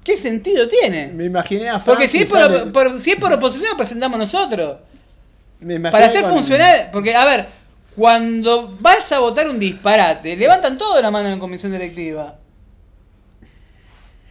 [0.05, 1.09] ¿qué sentido tiene?
[1.09, 4.76] Me imaginé a Porque si es por, por- si es por oposición, lo presentamos nosotros.
[5.60, 7.47] Me Para ser funcional, porque a ver,
[7.97, 12.36] cuando vas a votar un disparate, levantan todo la mano en comisión directiva.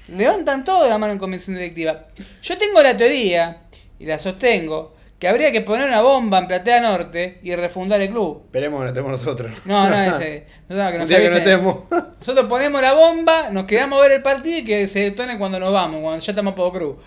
[0.07, 2.05] Levantan todo la mano en comisión directiva.
[2.41, 3.63] Yo tengo la teoría,
[3.99, 8.09] y la sostengo, que habría que poner una bomba en Platea Norte y refundar el
[8.09, 8.43] club.
[8.45, 9.51] Esperemos que no estemos nosotros.
[9.65, 11.77] No, no, ese, no, que nos que no estemos.
[12.19, 15.59] Nosotros ponemos la bomba, nos quedamos a ver el partido y que se detone cuando
[15.59, 16.97] nos vamos, cuando ya estamos por cruz.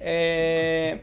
[0.00, 1.00] Eh,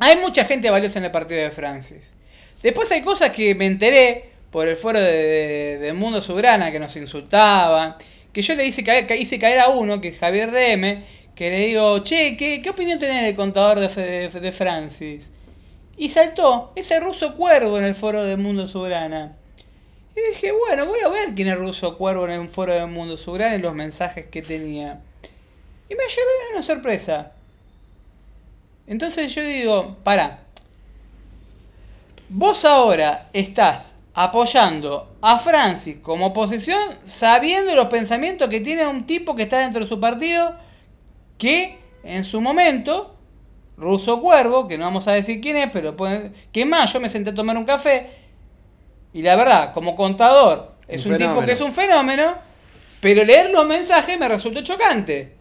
[0.00, 2.14] hay mucha gente valiosa en el partido de Francis.
[2.62, 6.78] Después hay cosas que me enteré por el foro de, de- de Mundo Soberana que
[6.80, 7.96] nos insultaban.
[8.32, 11.04] Que yo le hice caer, a uno, que es Javier DM,
[11.34, 15.30] que le digo, che, ¿qué, opinión tenés del contador de, de- de Francis?
[15.96, 19.36] Y saltó ese ruso cuervo en el foro de Mundo Soberana.
[20.16, 23.16] Y dije, bueno, voy a ver quién es Ruso Cuervo en el foro del Mundo
[23.16, 25.00] Subran en los mensajes que tenía.
[25.88, 27.32] Y me llevé una sorpresa.
[28.90, 30.40] Entonces yo digo, para.
[32.28, 39.36] Vos ahora estás apoyando a Francis como oposición sabiendo los pensamientos que tiene un tipo
[39.36, 40.56] que está dentro de su partido
[41.38, 43.14] que en su momento,
[43.76, 47.08] Ruso Cuervo, que no vamos a decir quién es, pero pueden, que más, yo me
[47.08, 48.10] senté a tomar un café
[49.12, 52.34] y la verdad, como contador, es un, Un tipo que es un fenómeno,
[53.00, 55.39] pero leer los mensajes me resultó chocante.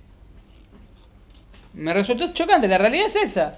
[1.79, 3.57] Me resultó chocante, la realidad es esa.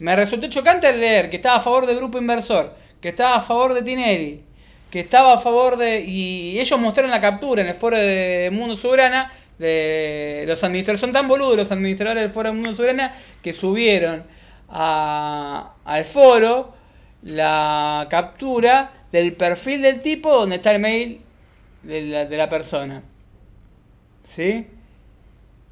[0.00, 3.72] Me resultó chocante leer que estaba a favor del grupo inversor, que estaba a favor
[3.72, 4.42] de Tinelli,
[4.90, 6.00] que estaba a favor de...
[6.04, 11.12] Y ellos mostraron la captura en el foro de Mundo Soberana, de los administradores, son
[11.12, 14.24] tan boludos los administradores del foro de Mundo Soberana, que subieron
[14.68, 16.74] al foro
[17.22, 21.20] la captura del perfil del tipo donde está el mail
[21.84, 23.04] de la, de la persona.
[24.24, 24.66] ¿Sí?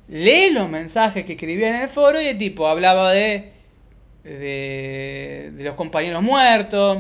[0.08, 3.52] Lee los mensajes que escribía en el foro y el tipo hablaba de,
[4.22, 6.98] de, de los compañeros muertos,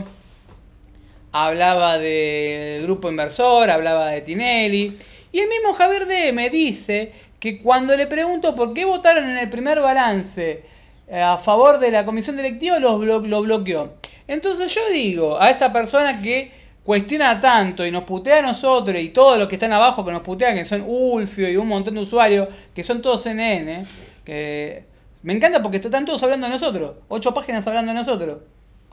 [1.32, 4.96] hablaba del grupo inversor, hablaba de Tinelli.
[5.32, 6.32] Y el mismo Javier D.
[6.32, 10.62] me dice que cuando le pregunto por qué votaron en el primer balance
[11.08, 13.92] eh, a favor de la comisión directiva, lo, blo- lo bloqueó.
[14.28, 16.50] Entonces yo digo a esa persona que
[16.84, 20.22] cuestiona tanto y nos putea a nosotros y todos los que están abajo que nos
[20.22, 23.86] putean, que son Ulfio y un montón de usuarios, que son todos CNN,
[24.24, 24.84] que
[25.22, 28.38] me encanta porque están todos hablando de nosotros, ocho páginas hablando de nosotros.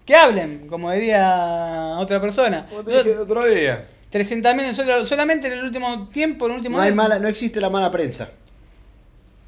[0.05, 2.65] Que hablen, como diría otra persona.
[2.69, 3.85] Como te dije el otro día.
[4.11, 7.61] 300.000 solo- solamente en el último tiempo, en el último No hay mala, no existe
[7.61, 8.29] la mala prensa.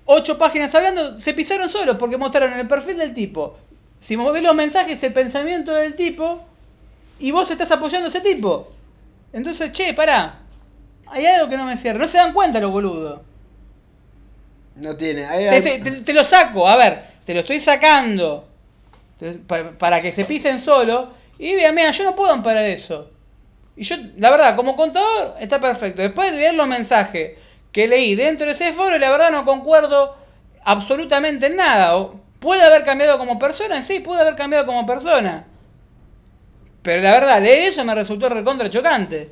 [0.06, 3.58] ocho páginas hablando, se pisaron solos porque mostraron el perfil del tipo.
[4.00, 6.46] Si vos ves los mensajes, el pensamiento del tipo,
[7.26, 8.72] y vos estás apoyando a ese tipo.
[9.32, 10.40] Entonces, che, pará.
[11.08, 12.00] Hay algo que no me cierra.
[12.00, 13.22] No se dan cuenta los boludos.
[14.76, 15.26] No tiene.
[15.26, 18.48] hay- Te, te- te- te lo saco, a ver, te lo estoy sacando.
[19.80, 21.14] Para que se pisen solo.
[21.40, 23.10] Y vean, mira, yo no puedo amparar eso.
[23.76, 26.02] Y yo, la verdad, como contador, está perfecto.
[26.02, 27.38] Después de leer los mensajes
[27.72, 30.16] que leí dentro de ese foro, la verdad no concuerdo
[30.64, 32.08] absolutamente en nada.
[32.40, 33.82] ¿Puede haber cambiado como persona?
[33.82, 35.48] Sí, puede haber cambiado como persona.
[36.84, 39.30] Pero la verdad, leer eso me resultó recontra chocante.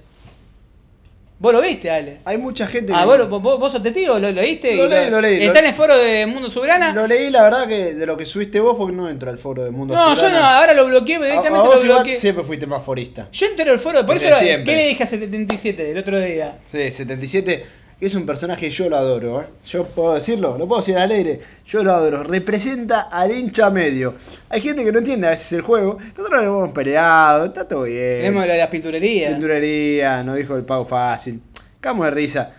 [1.39, 2.19] ¿Vos lo viste, Ale?
[2.23, 4.75] hay mucha gente Ah, que- vos, vos, vos sos testigo, ¿lo, lo viste?
[4.75, 6.93] Lo Y leí, lo leí, Está lo- en el foro de Mundo Soberana.
[6.93, 9.63] Lo leí, la verdad, que de lo que subiste vos, porque no entro al foro
[9.63, 10.39] de Mundo No, yo Soberana.
[10.39, 12.17] no, ahora lo bloqueé, A- a directamente vos lo bloqueé.
[12.17, 13.27] siempre fuiste más forista.
[13.31, 14.65] Yo entero el foro, por Desde eso, siempre.
[14.71, 16.59] ¿qué le dije a 77 el otro día?
[16.65, 17.65] Sí, 77
[18.05, 19.45] es un personaje que yo lo adoro, ¿eh?
[19.65, 22.23] Yo puedo decirlo, lo puedo decir al aire, yo lo adoro.
[22.23, 24.15] Representa al hincha medio.
[24.49, 25.99] Hay gente que no entiende a veces el juego.
[26.17, 28.17] Nosotros lo hemos peleado, está todo bien.
[28.19, 29.29] Tenemos la, la pinturería.
[29.29, 31.41] Pinturería, nos dijo el pago fácil.
[31.79, 32.51] Camo de risa.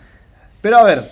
[0.60, 1.02] Pero a ver,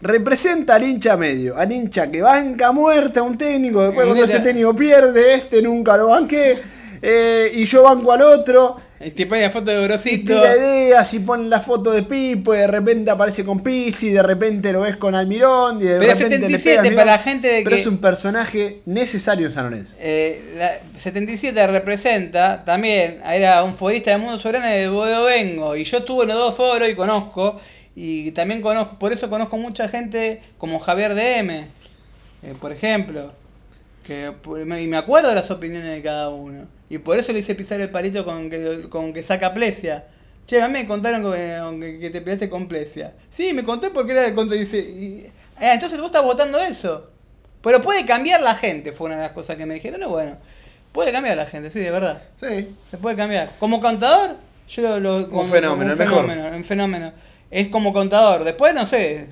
[0.00, 4.40] representa al hincha medio, al hincha que banca muerta a un técnico, después cuando ese
[4.40, 6.58] técnico pierde, este nunca lo banqué,
[7.00, 8.83] eh, y yo banco al otro.
[9.00, 10.32] El tipo la foto de Y Grosito.
[10.34, 14.22] tira ideas y pone la foto de Pipo y de repente aparece con Pizzi, de
[14.22, 17.18] repente lo ves con Almirón y de Pero repente le 77 pega al para la
[17.18, 19.94] gente de Pero que- es un personaje necesario en San Lorenzo.
[19.98, 25.76] Eh, la 77 representa también, era un forista del mundo soberano de Boedo Vengo.
[25.76, 27.60] Y yo estuve en los dos foros y conozco.
[27.96, 31.66] Y también conozco, por eso conozco mucha gente como Javier DM, eh,
[32.60, 33.32] por ejemplo.
[34.06, 34.32] Que,
[34.82, 36.66] y me acuerdo de las opiniones de cada uno.
[36.90, 40.04] Y por eso le hice pisar el palito con que, con que saca Plesia.
[40.46, 41.22] Che, a mí me contaron
[41.80, 43.14] que, que- te peleaste con Plesia.
[43.30, 44.56] Sí, me conté porque era contra.
[44.56, 47.08] y Dice, y- ah, entonces vos estás votando eso.
[47.62, 50.00] Pero puede cambiar la gente, fue una de las cosas que me dijeron.
[50.00, 50.36] No, bueno,
[50.92, 52.22] puede cambiar la gente, sí, de verdad.
[52.38, 52.68] Sí.
[52.90, 53.50] Se puede cambiar.
[53.58, 54.36] Como contador,
[54.68, 55.00] yo lo.
[55.20, 56.52] lo- como- fenómeno, como el mejor.
[56.54, 57.12] un fenómeno.
[57.50, 58.44] Es como contador.
[58.44, 59.26] Después, no sé.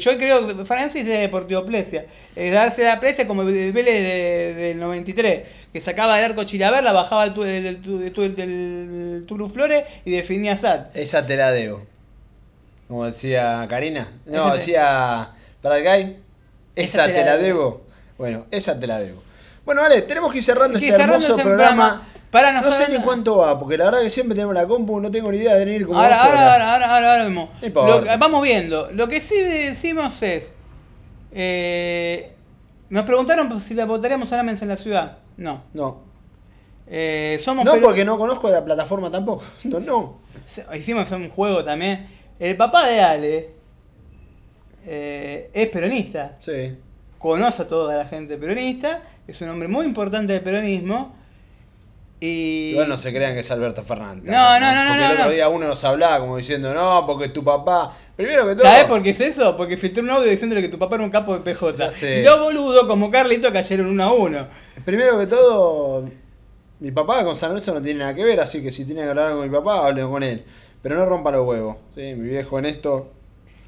[0.00, 2.06] Yo creo que Francis es de Deportivo Plesia.
[2.34, 5.42] Es darse la Plesia como el Vélez de- del 93.
[5.72, 9.24] Que sacaba el arco Chilaverla, bajaba el, tu- el, el, tu- el, tu- el- el
[9.26, 10.86] Turu Flores y definía a Sad.
[10.94, 11.82] Esa te la debo.
[12.88, 14.08] Como decía Karina.
[14.26, 15.30] No, decía
[15.62, 16.16] para el guy.
[16.76, 17.82] Esa, te, la debo.
[18.18, 19.22] Bueno, esa te la debo.
[19.64, 22.08] Bueno, vale, tenemos que ir cerrando este hermoso programa.
[22.36, 25.00] Para, no no sé ni cuánto va, porque la verdad que siempre tenemos la compu,
[25.00, 27.48] no tengo ni idea de ir como Ahora, ahora, ahora, ahora, ahora, ahora vemos.
[27.62, 28.90] Lo vamos viendo.
[28.92, 30.52] Lo que sí decimos es.
[31.32, 32.32] eh,
[32.90, 35.16] nos preguntaron si la votaríamos a Lamens en la ciudad.
[35.38, 35.62] No.
[35.72, 36.02] No.
[36.88, 39.42] Eh, somos No, porque no conozco la plataforma tampoco.
[39.64, 40.18] No, no.
[40.74, 42.06] Hicimos un juego también.
[42.38, 43.50] El papá de Ale
[44.86, 46.36] eh, es peronista.
[46.38, 46.76] Sí.
[47.18, 49.00] Conoce a toda la gente peronista.
[49.26, 51.16] Es un hombre muy importante del peronismo.
[52.18, 52.70] Y...
[52.72, 54.24] Igual no se crean que es Alberto Fernández.
[54.24, 57.04] No, no, no, no, Porque no, el otro día uno nos hablaba como diciendo, no,
[57.06, 57.92] porque tu papá.
[58.16, 58.64] Primero que todo.
[58.66, 59.54] ¿Sabes por qué es eso?
[59.56, 61.74] Porque filtró un audio diciéndole que tu papá era un capo de PJ.
[62.20, 64.46] Y los boludos, como Carlito, cayeron uno a uno.
[64.86, 66.08] Primero que todo,
[66.80, 69.10] mi papá con San Lorenzo no tiene nada que ver, así que si tiene que
[69.10, 70.42] hablar con mi papá, hablen con él.
[70.82, 71.76] Pero no rompa los huevos.
[71.94, 72.14] ¿sí?
[72.14, 73.10] Mi viejo en esto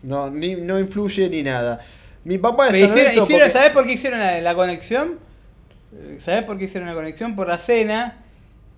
[0.05, 1.81] no, ni, no influye ni nada.
[2.25, 3.25] Mi papá Pero San hicieron- Lorenzo.
[3.25, 5.19] hicieron- porque- ¿Sabés por qué hicieron la, la conexión?
[6.19, 7.37] ¿Sabés por qué hicieron la conexión?
[7.37, 8.25] Por la cena.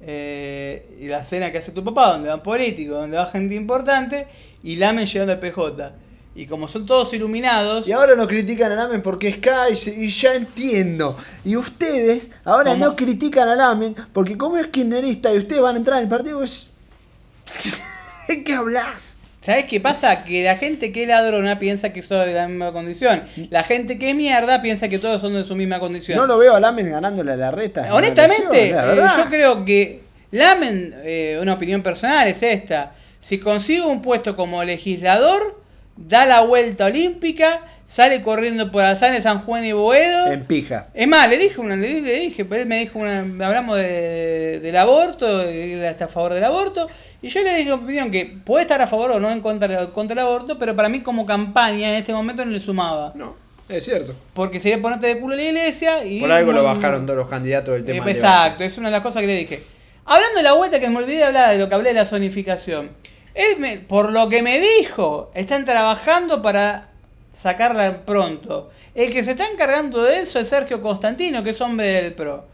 [0.03, 4.27] Eh, y la cena que hace tu papá, donde van políticos, donde va gente importante.
[4.63, 5.93] Y lamen llegando al PJ.
[6.35, 7.89] Y como son todos iluminados.
[7.89, 11.17] Y ahora no critican al Amen porque es y ya entiendo.
[11.45, 12.85] Y ustedes ahora ¿Cómo?
[12.87, 16.09] no critican al Amen porque como es kirchnerista y ustedes van a entrar en el
[16.09, 16.41] partido.
[18.29, 19.20] ¿De qué hablas?
[19.41, 20.25] ¿Sabés qué pasa?
[20.25, 23.23] Que la gente que es ladrona piensa que son de la misma condición.
[23.49, 26.19] La gente que es mierda piensa que todos son de su misma condición.
[26.19, 27.89] No lo veo al Amen ganándole a la reta.
[27.93, 30.01] Honestamente, la eh, yo creo que
[30.31, 32.93] Lamen, eh, una opinión personal es esta.
[33.21, 35.59] Si consigue un puesto como legislador,
[35.97, 40.33] da la vuelta olímpica, sale corriendo por Alzán de San Juan y Boedo.
[40.33, 40.89] En pija.
[40.95, 44.61] Es más, le dije una, le dije, le dije, él me dijo una, hablamos de,
[44.61, 46.89] del aborto, él está a favor del aborto,
[47.23, 49.87] y yo le dije mi opinión que puede estar a favor o no en contra,
[49.89, 53.13] contra el aborto, pero para mí como campaña en este momento no le sumaba.
[53.15, 53.35] No,
[53.69, 54.15] es cierto.
[54.35, 56.21] Porque sería ponerte de culo a la iglesia y...
[56.21, 58.11] Por algo lo bajaron todos los candidatos del tema.
[58.11, 59.63] exacto, es una de las cosas que le dije.
[60.07, 62.07] Hablando de la vuelta que me olvidé de hablar de lo que hablé de la
[62.07, 62.91] zonificación.
[63.35, 66.89] Él, me- por lo que me dijo, están trabajando para
[67.33, 68.71] sacarla pronto.
[68.95, 72.45] El que se está encargando de eso es Sergio Constantino, que es hombre del PRO.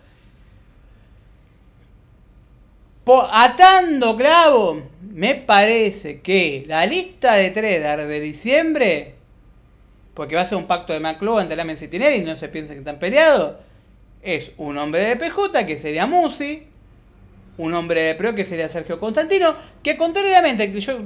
[3.32, 9.14] Atando clavo, me parece que la lista de Tredar de diciembre,
[10.14, 12.72] porque va a ser un pacto de McClough entre la Citinelli y no se piensa
[12.72, 13.56] que están peleados,
[14.22, 16.66] es un hombre de PJ, que sería Musi,
[17.58, 20.98] un hombre de PRO, que sería Sergio Constantino, que contrariamente, que yo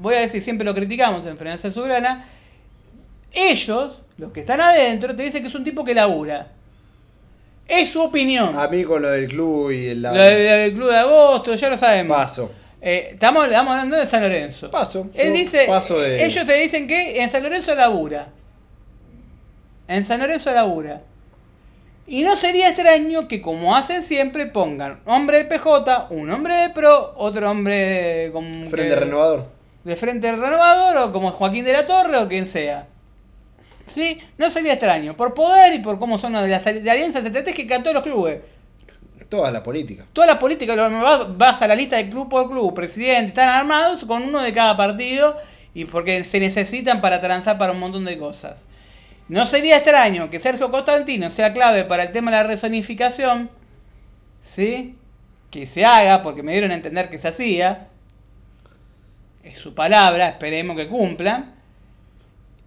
[0.00, 2.26] voy a decir, siempre lo criticamos en Frenancia Soberana,
[3.32, 6.52] ellos, los que están adentro, te dicen que es un tipo que labura.
[7.70, 8.58] Es su opinión.
[8.58, 11.68] A mí con lo del club y el Lo lo del Club de Agosto, ya
[11.70, 12.16] lo sabemos.
[12.16, 12.52] paso.
[12.82, 14.70] Eh, estamos, estamos hablando de San Lorenzo.
[14.70, 15.08] Paso.
[15.14, 18.28] Él dice, paso de- ellos te dicen que en San Lorenzo labura.
[19.88, 21.02] En San Lorenzo labura.
[22.06, 26.70] Y no sería extraño que como hacen siempre pongan hombre de PJ, un hombre de
[26.70, 29.46] PRO, otro hombre con Frente que- renovador.
[29.84, 32.86] de Frente Renovador o como Joaquín de la Torre o quien sea.
[33.92, 34.20] ¿Sí?
[34.38, 35.16] No sería extraño.
[35.16, 38.40] Por poder y por cómo son las alianzas estratégicas de todos los clubes.
[39.28, 40.04] Toda la política.
[40.12, 40.74] Toda la política,
[41.36, 44.76] vas a la lista de club por club, presidente, están armados con uno de cada
[44.76, 45.36] partido
[45.72, 48.66] y porque se necesitan para transar para un montón de cosas.
[49.28, 53.48] No sería extraño que Sergio Constantino sea clave para el tema de la rezonificación,
[54.44, 54.96] ¿sí?
[55.52, 57.86] Que se haga, porque me dieron a entender que se hacía.
[59.44, 61.54] Es su palabra, esperemos que cumplan.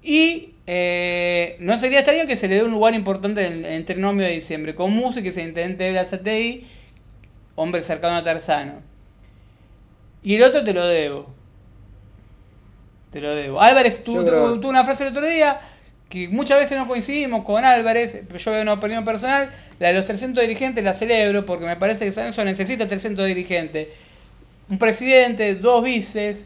[0.02, 3.86] Y eh, no sería extraño que se le dé un lugar importante en en el
[3.86, 6.68] trinomio de diciembre, con Musi, que se intente de la CTI,
[7.56, 8.82] hombre cercano a Tarzano.
[10.24, 11.28] Y el otro te lo debo.
[13.12, 13.62] Te lo debo.
[13.62, 15.60] Álvarez tuvo, creo- una frase el otro día
[16.10, 19.50] que muchas veces no coincidimos con Álvarez, pero yo veo una opinión personal,
[19.80, 23.26] la de los 300 dirigentes la celebro porque me parece que San Lorenzo necesita 300
[23.26, 23.88] dirigentes.
[24.70, 26.46] Un presidente, dos vices,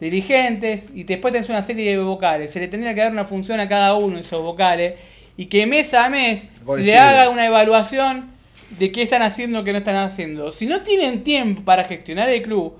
[0.00, 2.52] dirigentes y después tenés una serie de vocales.
[2.52, 4.94] Se le tendría que dar una función a cada uno de esos vocales
[5.36, 8.30] y que mes a mes se le haga una evaluación
[8.70, 10.52] de qué están haciendo qué no están haciendo.
[10.52, 12.74] Si no tienen tiempo para gestionar el club,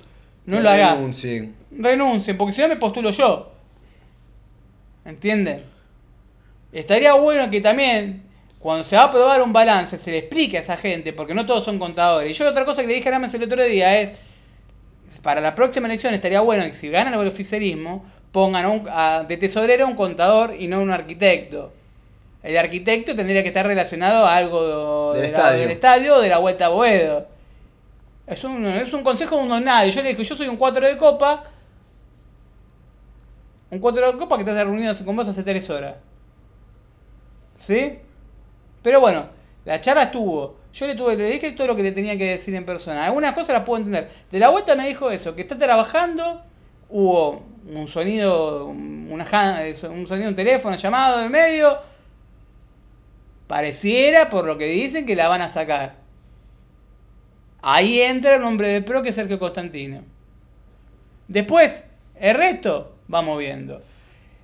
[0.46, 0.96] no Que lo hagas.
[0.96, 1.54] renuncien.
[1.70, 3.52] Renuncien, porque si no me postulo yo.
[5.04, 5.62] ¿Entienden?
[6.72, 8.22] Estaría bueno que también,
[8.58, 11.46] cuando se va a aprobar un balance, se le explique a esa gente, porque no
[11.46, 12.30] todos son contadores.
[12.30, 14.12] Y yo otra cosa que le dije a Rames el otro día es,
[15.22, 19.24] para la próxima elección estaría bueno que si ganan el oficialismo, pongan a un- a-
[19.26, 21.72] de tesorero a un contador y no un arquitecto.
[22.42, 25.60] El arquitecto tendría que estar relacionado a algo Del de la- estadio.
[25.60, 27.26] del estadio o de la vuelta a Boedo.
[28.26, 29.90] Es un, es un consejo de un don nadie.
[29.90, 31.44] Yo le dije, yo soy un 4 de copa.
[33.70, 35.96] Un 4 de copa que te has reunido con vos hace 3 horas.
[37.58, 37.98] ¿Sí?
[38.82, 39.26] Pero bueno,
[39.64, 40.56] la charla estuvo.
[40.74, 43.06] Yo le, tuve, le dije todo lo que le tenía que decir en persona.
[43.06, 44.10] Algunas cosas las puedo entender.
[44.30, 46.42] De la vuelta me dijo eso, que está trabajando.
[46.90, 49.24] Hubo un sonido, una,
[49.90, 51.78] un sonido, un teléfono llamado en medio.
[53.46, 55.96] Pareciera, por lo que dicen, que la van a sacar.
[57.62, 60.02] Ahí entra el nombre de pro que es Sergio Constantino.
[61.28, 61.82] Después,
[62.20, 63.82] el resto, vamos viendo.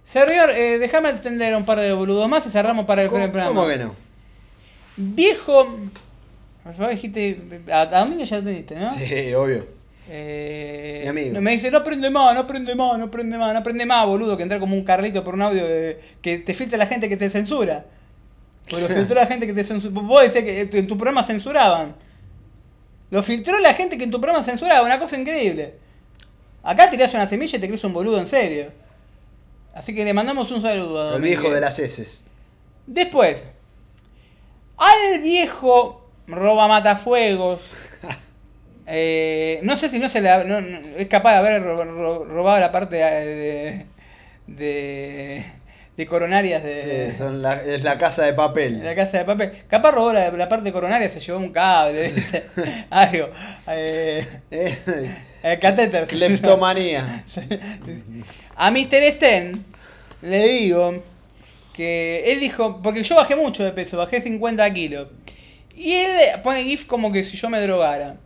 [0.05, 3.49] Servidor, eh, déjame extender un par de boludos más y cerramos para el ¿Cómo, programa.
[3.55, 3.95] cómo que no?
[4.97, 5.79] Viejo
[6.65, 7.39] Vos dijiste,
[7.71, 8.89] a, a Domingo ya lo teniste, ¿no?
[8.89, 9.67] Sí, obvio.
[10.09, 11.41] Eh, Mi amigo.
[11.41, 14.37] Me dice, no prende más, no prende más, no prende más, no prende más, boludo,
[14.37, 17.17] que entrar como un carlito por un audio de- que te filtra la gente que
[17.17, 17.85] te censura.
[18.69, 19.93] Porque lo filtró la gente que te censura.
[20.01, 21.95] Vos decías que en tu programa censuraban.
[23.11, 25.75] Lo filtró la gente que en tu programa censuraba, una cosa increíble.
[26.63, 28.67] Acá tirás una semilla y te crees un boludo en serio.
[29.75, 31.41] Así que le mandamos un saludo a El Domínguez.
[31.41, 32.27] viejo de las heces.
[32.87, 33.45] Después,
[34.79, 37.61] al viejo roba matafuegos.
[38.87, 42.25] eh, no sé si no se le no- no- es capaz de haber ro- ro-
[42.25, 43.87] robado la parte de,
[44.47, 45.45] de,
[45.97, 48.85] de coronarias de, Sí, son la- es la casa de de papel.
[48.85, 49.53] la casa de papel.
[49.69, 52.11] Capaz robó la, la parte coronaria, se llevó un cable,
[52.91, 53.29] algo.
[53.69, 54.77] Eh, Eh,
[55.43, 56.07] el catéter.
[56.07, 57.25] Cleptomanía.
[58.57, 59.13] A Mr.
[59.15, 59.65] Sten
[60.23, 61.03] le digo
[61.75, 65.09] que él dijo, porque yo bajé mucho de peso, bajé 50 kilos.
[65.77, 68.17] Y él pone GIF como que si yo me drogara.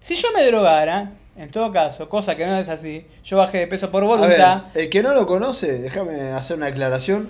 [0.00, 3.66] Si yo me drogara, en todo caso, cosa que no es así, yo bajé de
[3.68, 4.64] peso por A voluntad.
[4.74, 7.28] ver, el que no lo conoce, déjame hacer una aclaración.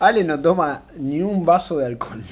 [0.00, 2.22] Ale no toma ni un vaso de alcohol.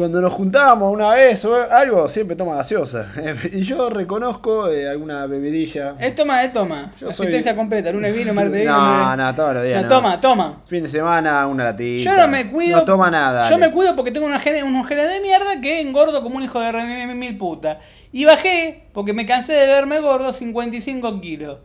[0.00, 3.06] Cuando nos juntábamos una vez o algo, siempre toma gaseosa.
[3.52, 5.94] Y yo reconozco eh, alguna bebidilla.
[5.98, 6.92] Él toma, él toma.
[6.98, 8.72] Yo soy- Asistencia completa, lunes vino, martes vino.
[8.72, 9.82] No, no, todos los días.
[9.82, 9.94] No, no.
[9.96, 10.62] Toma, toma.
[10.66, 12.02] Fin de semana, una latita.
[12.02, 12.78] Yo no me cuido.
[12.78, 13.48] No toma nada.
[13.50, 16.42] Yo me cuido porque tengo una gene- unos genes de mierda que engordo como un
[16.44, 17.80] hijo de re mil, puta.
[18.10, 21.58] Y bajé, porque me cansé de verme gordo, 55 kilos.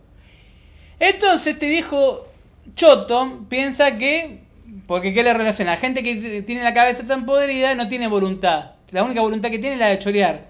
[1.00, 2.26] Entonces este viejo
[2.74, 4.44] choto piensa que.
[4.86, 5.72] Porque ¿qué le relaciona?
[5.72, 8.72] La gente que tiene la cabeza tan podrida no tiene voluntad.
[8.90, 10.46] La única voluntad que tiene es la de chorear.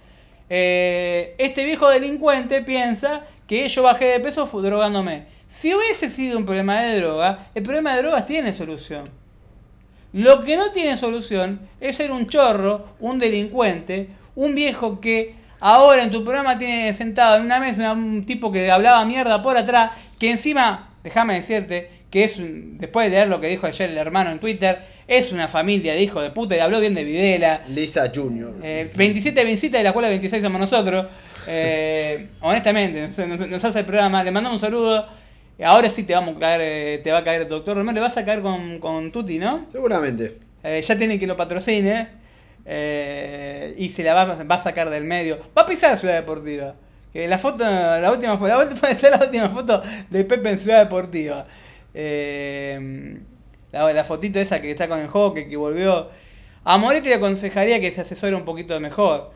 [0.51, 5.27] Eh, este viejo delincuente piensa que yo bajé de peso drogándome.
[5.49, 9.09] Si hubiese sido un problema de droga, el problema de drogas tiene solución.
[10.13, 16.03] Lo que no tiene solución es ser un chorro, un delincuente, un viejo que ahora
[16.03, 19.93] en tu programa tiene sentado en una mesa un tipo que hablaba mierda por atrás,
[20.19, 23.99] que encima, déjame decirte, que es un- después de leer lo que dijo ayer el
[23.99, 27.61] hermano en Twitter, es una familia de hijos de puta y habló bien de Videla.
[27.69, 28.55] Lisa Junior.
[28.63, 31.09] Eh, 27 visitas de la cual 26 somos nosotros.
[31.47, 33.07] Eh, honestamente,
[33.51, 34.25] nos, hace el programa.
[34.25, 35.07] Le mandamos un saludo.
[35.63, 37.93] Ahora sí te vamos a caer, eh, te va a caer el doctor Romero.
[37.97, 39.67] Le vas a caer con, con Tuti, ¿no?
[39.71, 40.39] Seguramente.
[40.65, 42.09] Eh, ya tiene que lo patrocine.
[43.77, 45.39] y se la va, va a sacar del medio.
[45.55, 46.77] Va a pisar Ciudad Deportiva.
[47.13, 50.81] Que la foto, la última foto, la última la última foto de Pepe en Ciudad
[50.85, 51.47] Deportiva.
[51.98, 53.18] Eh,
[53.73, 56.10] la, la fotito esa que está con el hockey, que volvió.
[56.64, 59.31] A Moretti le aconsejaría que se asesore un poquito mejor.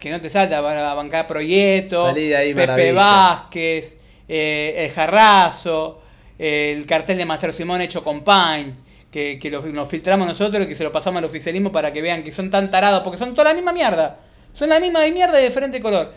[0.00, 2.92] Que no te salta para bancar Proyecto, de ahí, Pepe maravilla.
[2.94, 3.98] Vázquez,
[4.28, 6.02] eh, el Jarrazo,
[6.38, 8.74] el cartel de Master Simón hecho con Paint,
[9.12, 12.02] que, que lo, nos filtramos nosotros y que se lo pasamos al oficialismo para que
[12.02, 14.18] vean que son tan tarados, porque son toda la misma mierda.
[14.52, 16.12] Son la misma mierda de diferente color.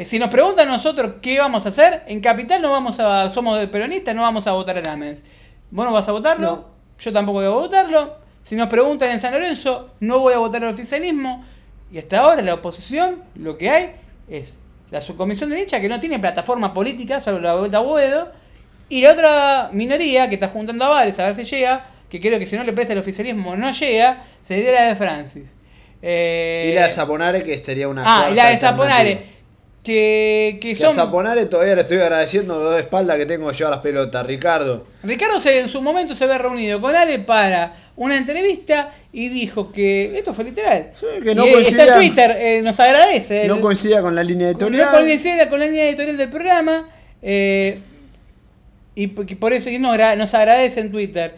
[0.00, 3.58] Eh, si nos preguntan nosotros qué vamos a hacer, en Capital no vamos a, somos
[3.66, 5.22] peronistas, no vamos a votar a Lamens.
[5.70, 6.46] ¿Vos no vas a votarlo?
[6.46, 6.64] No.
[6.98, 8.16] Yo tampoco voy a votarlo.
[8.42, 11.44] Si nos preguntan en San Lorenzo, no voy a votar al oficialismo.
[11.92, 13.92] Y hasta ahora la oposición, lo que hay
[14.30, 14.56] es
[14.90, 18.32] la subcomisión de hincha que no tiene plataforma política, solo la vuelta a Boedo,
[18.88, 22.46] y la otra minoría que está juntando avales a ver si llega, que creo que
[22.46, 25.54] si no le presta el oficialismo no llega, sería la de Francis.
[26.00, 28.02] Eh, y la de Zaponare, que sería una.
[28.06, 29.04] Ah, y la de cuarta
[29.82, 30.92] Que, que Que a.
[30.92, 34.86] Zaponare todavía le estoy agradeciendo de espalda que tengo yo a las pelotas, Ricardo.
[35.02, 39.72] Ricardo se, en su momento se había reunido con Ale para una entrevista y dijo
[39.72, 40.90] que esto fue literal.
[40.92, 43.46] Sí, que no y, eh, está en Twitter, eh, nos agradece.
[43.48, 44.84] No el- coincidía con la línea editorial.
[44.92, 46.88] no coincidía con la línea editorial del programa
[47.22, 47.78] eh,
[48.94, 51.34] y por eso nos, agra- nos agradece en Twitter.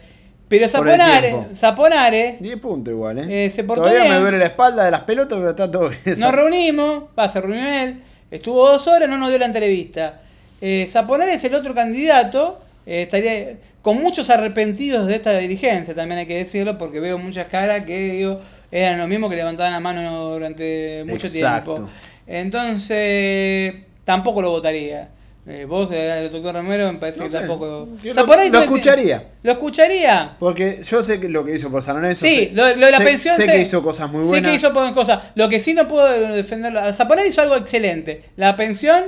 [0.49, 1.33] Pero Zaponare.
[1.55, 3.45] Zaponare 10 puntos igual, ¿eh?
[3.45, 4.13] Eh, se portó Todavía bien.
[4.15, 6.19] me duele la espalda de las pelotas, pero está todo bien.
[6.19, 8.03] Nos reunimos, va, se reunió él,
[8.35, 10.21] estuvo dos horas, no nos dio la entrevista.
[10.59, 16.19] Eh, Zaponare es el otro candidato, eh, estaría con muchos arrepentidos de esta dirigencia, también
[16.19, 18.41] hay que decirlo, porque veo muchas caras que digo,
[18.71, 21.75] eran los mismos que levantaban la mano durante mucho Exacto.
[21.75, 21.91] tiempo.
[22.25, 25.09] Entonces, tampoco lo votaría.
[25.45, 27.87] Eh, vos, eh, el doctor Romero, me parece No que sé, tampoco.
[28.01, 29.27] lo- Zaponare lo escucharía.
[29.43, 30.37] ¿Lo escucharía?
[30.39, 32.25] Porque yo sé que lo que hizo por San Lorenzo.
[32.25, 34.51] Sí, sé, lo, lo de la sé- pensión Sé sé- que hizo cosas muy buenas.
[34.53, 35.25] Sé que hizo cosas.
[35.35, 36.93] Lo que sí no puedo defenderlo.
[36.93, 38.23] Zaponari hizo algo excelente.
[38.37, 39.03] La pensión,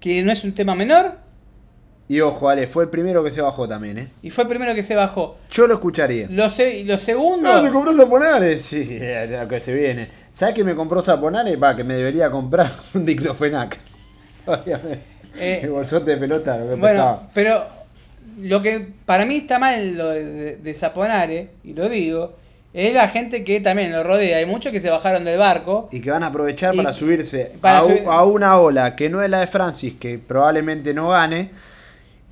[0.00, 1.24] que no es un tema menor,
[2.08, 4.08] Y ojo, Ale, fue el primero que se bajó también, ¿eh?
[4.22, 5.38] y fue el primero que se bajó.
[5.50, 6.26] Yo lo escucharía.
[6.30, 7.52] Lo, se- lo segundo.
[7.52, 8.58] No, te compró Zaponare.
[8.58, 10.08] Sí, sí, lo que se viene.
[10.32, 11.54] ¿Sabes que me compró Zaponare?
[11.56, 13.78] Va, que me debería comprar un diclofenac.
[14.46, 15.15] Obviamente.
[15.40, 17.22] Eh, el bolsote de pelota, lo que bueno, pesaba.
[17.34, 17.62] pero
[18.40, 22.34] lo que para mí está mal lo de, de Zaponare, y lo digo,
[22.74, 24.36] es la gente que también lo rodea.
[24.38, 25.88] Hay muchos que se bajaron del barco.
[25.90, 27.82] Y que van a aprovechar Y- para subirse para a,
[28.18, 31.50] a una ola que no es la de Francis, que probablemente no gane,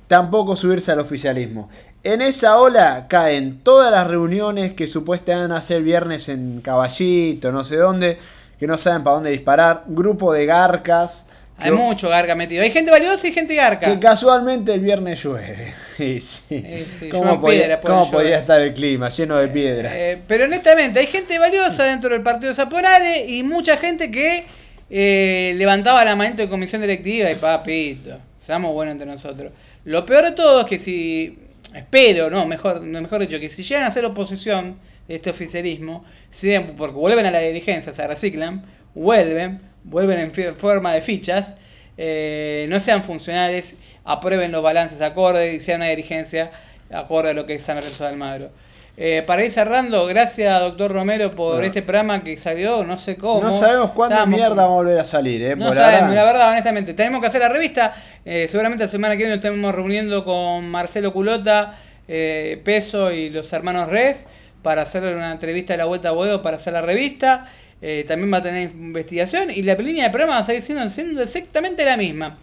[0.07, 1.69] tampoco subirse al oficialismo.
[2.03, 7.51] En esa ola caen todas las reuniones que supuestamente van a hacer viernes en Caballito,
[7.51, 8.19] no sé dónde,
[8.59, 11.27] que no saben para dónde disparar, grupo de garcas.
[11.57, 12.63] Hay mucho garca metido.
[12.63, 13.91] Hay gente valiosa y gente garca.
[13.91, 15.73] Que casualmente el viernes llueve.
[15.97, 16.43] Y sí.
[16.49, 19.07] Eh, sí, ¿Cómo, podía, cómo estar el clima?
[19.07, 19.93] Lleno de piedras.
[19.95, 24.43] Eh, pero honestamente, hay gente valiosa dentro del partido de Zaponale y mucha gente que
[24.89, 29.51] eh, levantaba la manito de comisión directiva y papito, seamos buenos entre nosotros.
[29.83, 31.39] Lo peor de todo es que si,
[31.73, 34.77] espero, no, mejor, no, mejor dicho, que si llegan a ser oposición
[35.07, 38.63] de este oficialismo, si porque vuelven a la dirigencia, se reciclan,
[38.93, 41.55] vuelven, vuelven en forma de fichas,
[41.97, 46.51] eh, no sean funcionales, aprueben los balances acordes y sea una dirigencia
[46.91, 48.49] acorde a lo que es San Lorenzo de Almagro.
[48.97, 51.67] Eh, para ir cerrando, gracias doctor Romero por Bueno.
[51.67, 53.41] este programa que salió, no sé cómo.
[53.43, 55.55] no sabemos cuándo Estábamos- mierda va a volver a salir, ¿eh?
[55.57, 56.93] No Por sabemos, ahora- la verdad, honestamente.
[56.93, 57.93] Tenemos que hacer la revista.
[58.27, 63.29] eh, seguramente la semana que viene nos estemos reuniendo con Marcelo Culota, eh, Peso y
[63.29, 64.27] los hermanos Res
[64.63, 67.47] para hacer una entrevista de la vuelta a Boedo para hacer la revista.
[67.81, 70.89] Eh, también va a tener investigación y la línea de programa va a seguir siendo,
[70.89, 72.37] siendo exactamente la misma.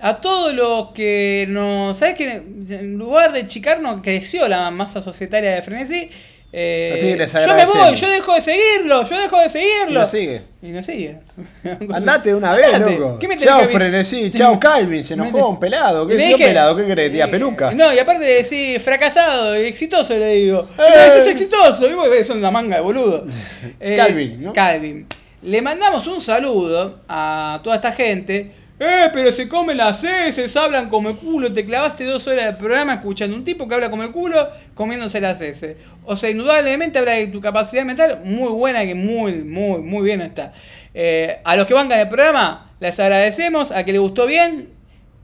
[0.00, 1.98] A todos los que nos.
[1.98, 6.10] ¿Sabes que En lugar de chicarnos, creció la masa societaria de Frenesí.
[6.56, 9.50] Eh, Así que les yo me voy, yo dejo de seguirlo, yo dejo de Y
[9.50, 10.00] seguirlo.
[10.02, 10.42] lo sigue.
[10.62, 11.18] Y no sigue.
[11.92, 12.96] Andate de una vez, Andate.
[12.98, 13.18] loco.
[13.18, 13.68] ¿Qué me que avisar?
[13.74, 14.30] frenesí.
[14.30, 15.02] Chao, Calvin.
[15.02, 16.06] Se Me- enojó un pelado.
[16.06, 16.76] ¿Qué Y dije- pelado?
[16.76, 17.10] ¿Qué querés?
[17.10, 17.72] ¿Tía eh, peluca?
[17.74, 20.60] No, y aparte de decir fracasado y exitoso, le digo.
[20.60, 20.66] Eh.
[20.76, 21.88] Pero sos exitoso.
[21.90, 23.26] Y vos ves, son una manga de boludo.
[23.80, 24.52] Eh, Calvin, ¿no?
[24.52, 25.06] Calvin.
[25.42, 28.52] Le mandamos un saludo a toda esta gente.
[28.80, 31.52] Eh, pero se comen las heces, hablan como el culo.
[31.52, 34.36] Te clavaste dos horas de programa escuchando un tipo que habla como el culo
[34.74, 35.76] comiéndose las heces.
[36.04, 40.20] O sea, indudablemente habla de tu capacidad mental muy buena, que muy, muy, muy bien
[40.20, 40.52] está.
[40.92, 43.70] Eh, a los que bancan el programa, les agradecemos.
[43.70, 44.68] A que le gustó bien,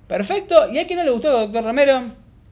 [0.07, 0.71] perfecto.
[0.73, 2.03] Y a que no le gustó, doctor Romero,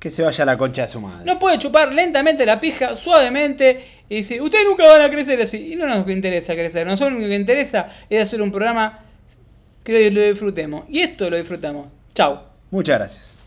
[0.01, 1.25] Que se vaya a la concha de su madre.
[1.25, 5.73] no puede chupar lentamente la pija, suavemente, y dice, ustedes nunca van a crecer así.
[5.73, 9.05] Y no nos interesa crecer, nosotros lo que nos interesa es hacer un programa
[9.89, 10.85] que lo disfrutemos.
[10.89, 11.89] Y esto lo disfrutamos.
[12.15, 12.45] Chao.
[12.71, 13.38] Muchas gracias.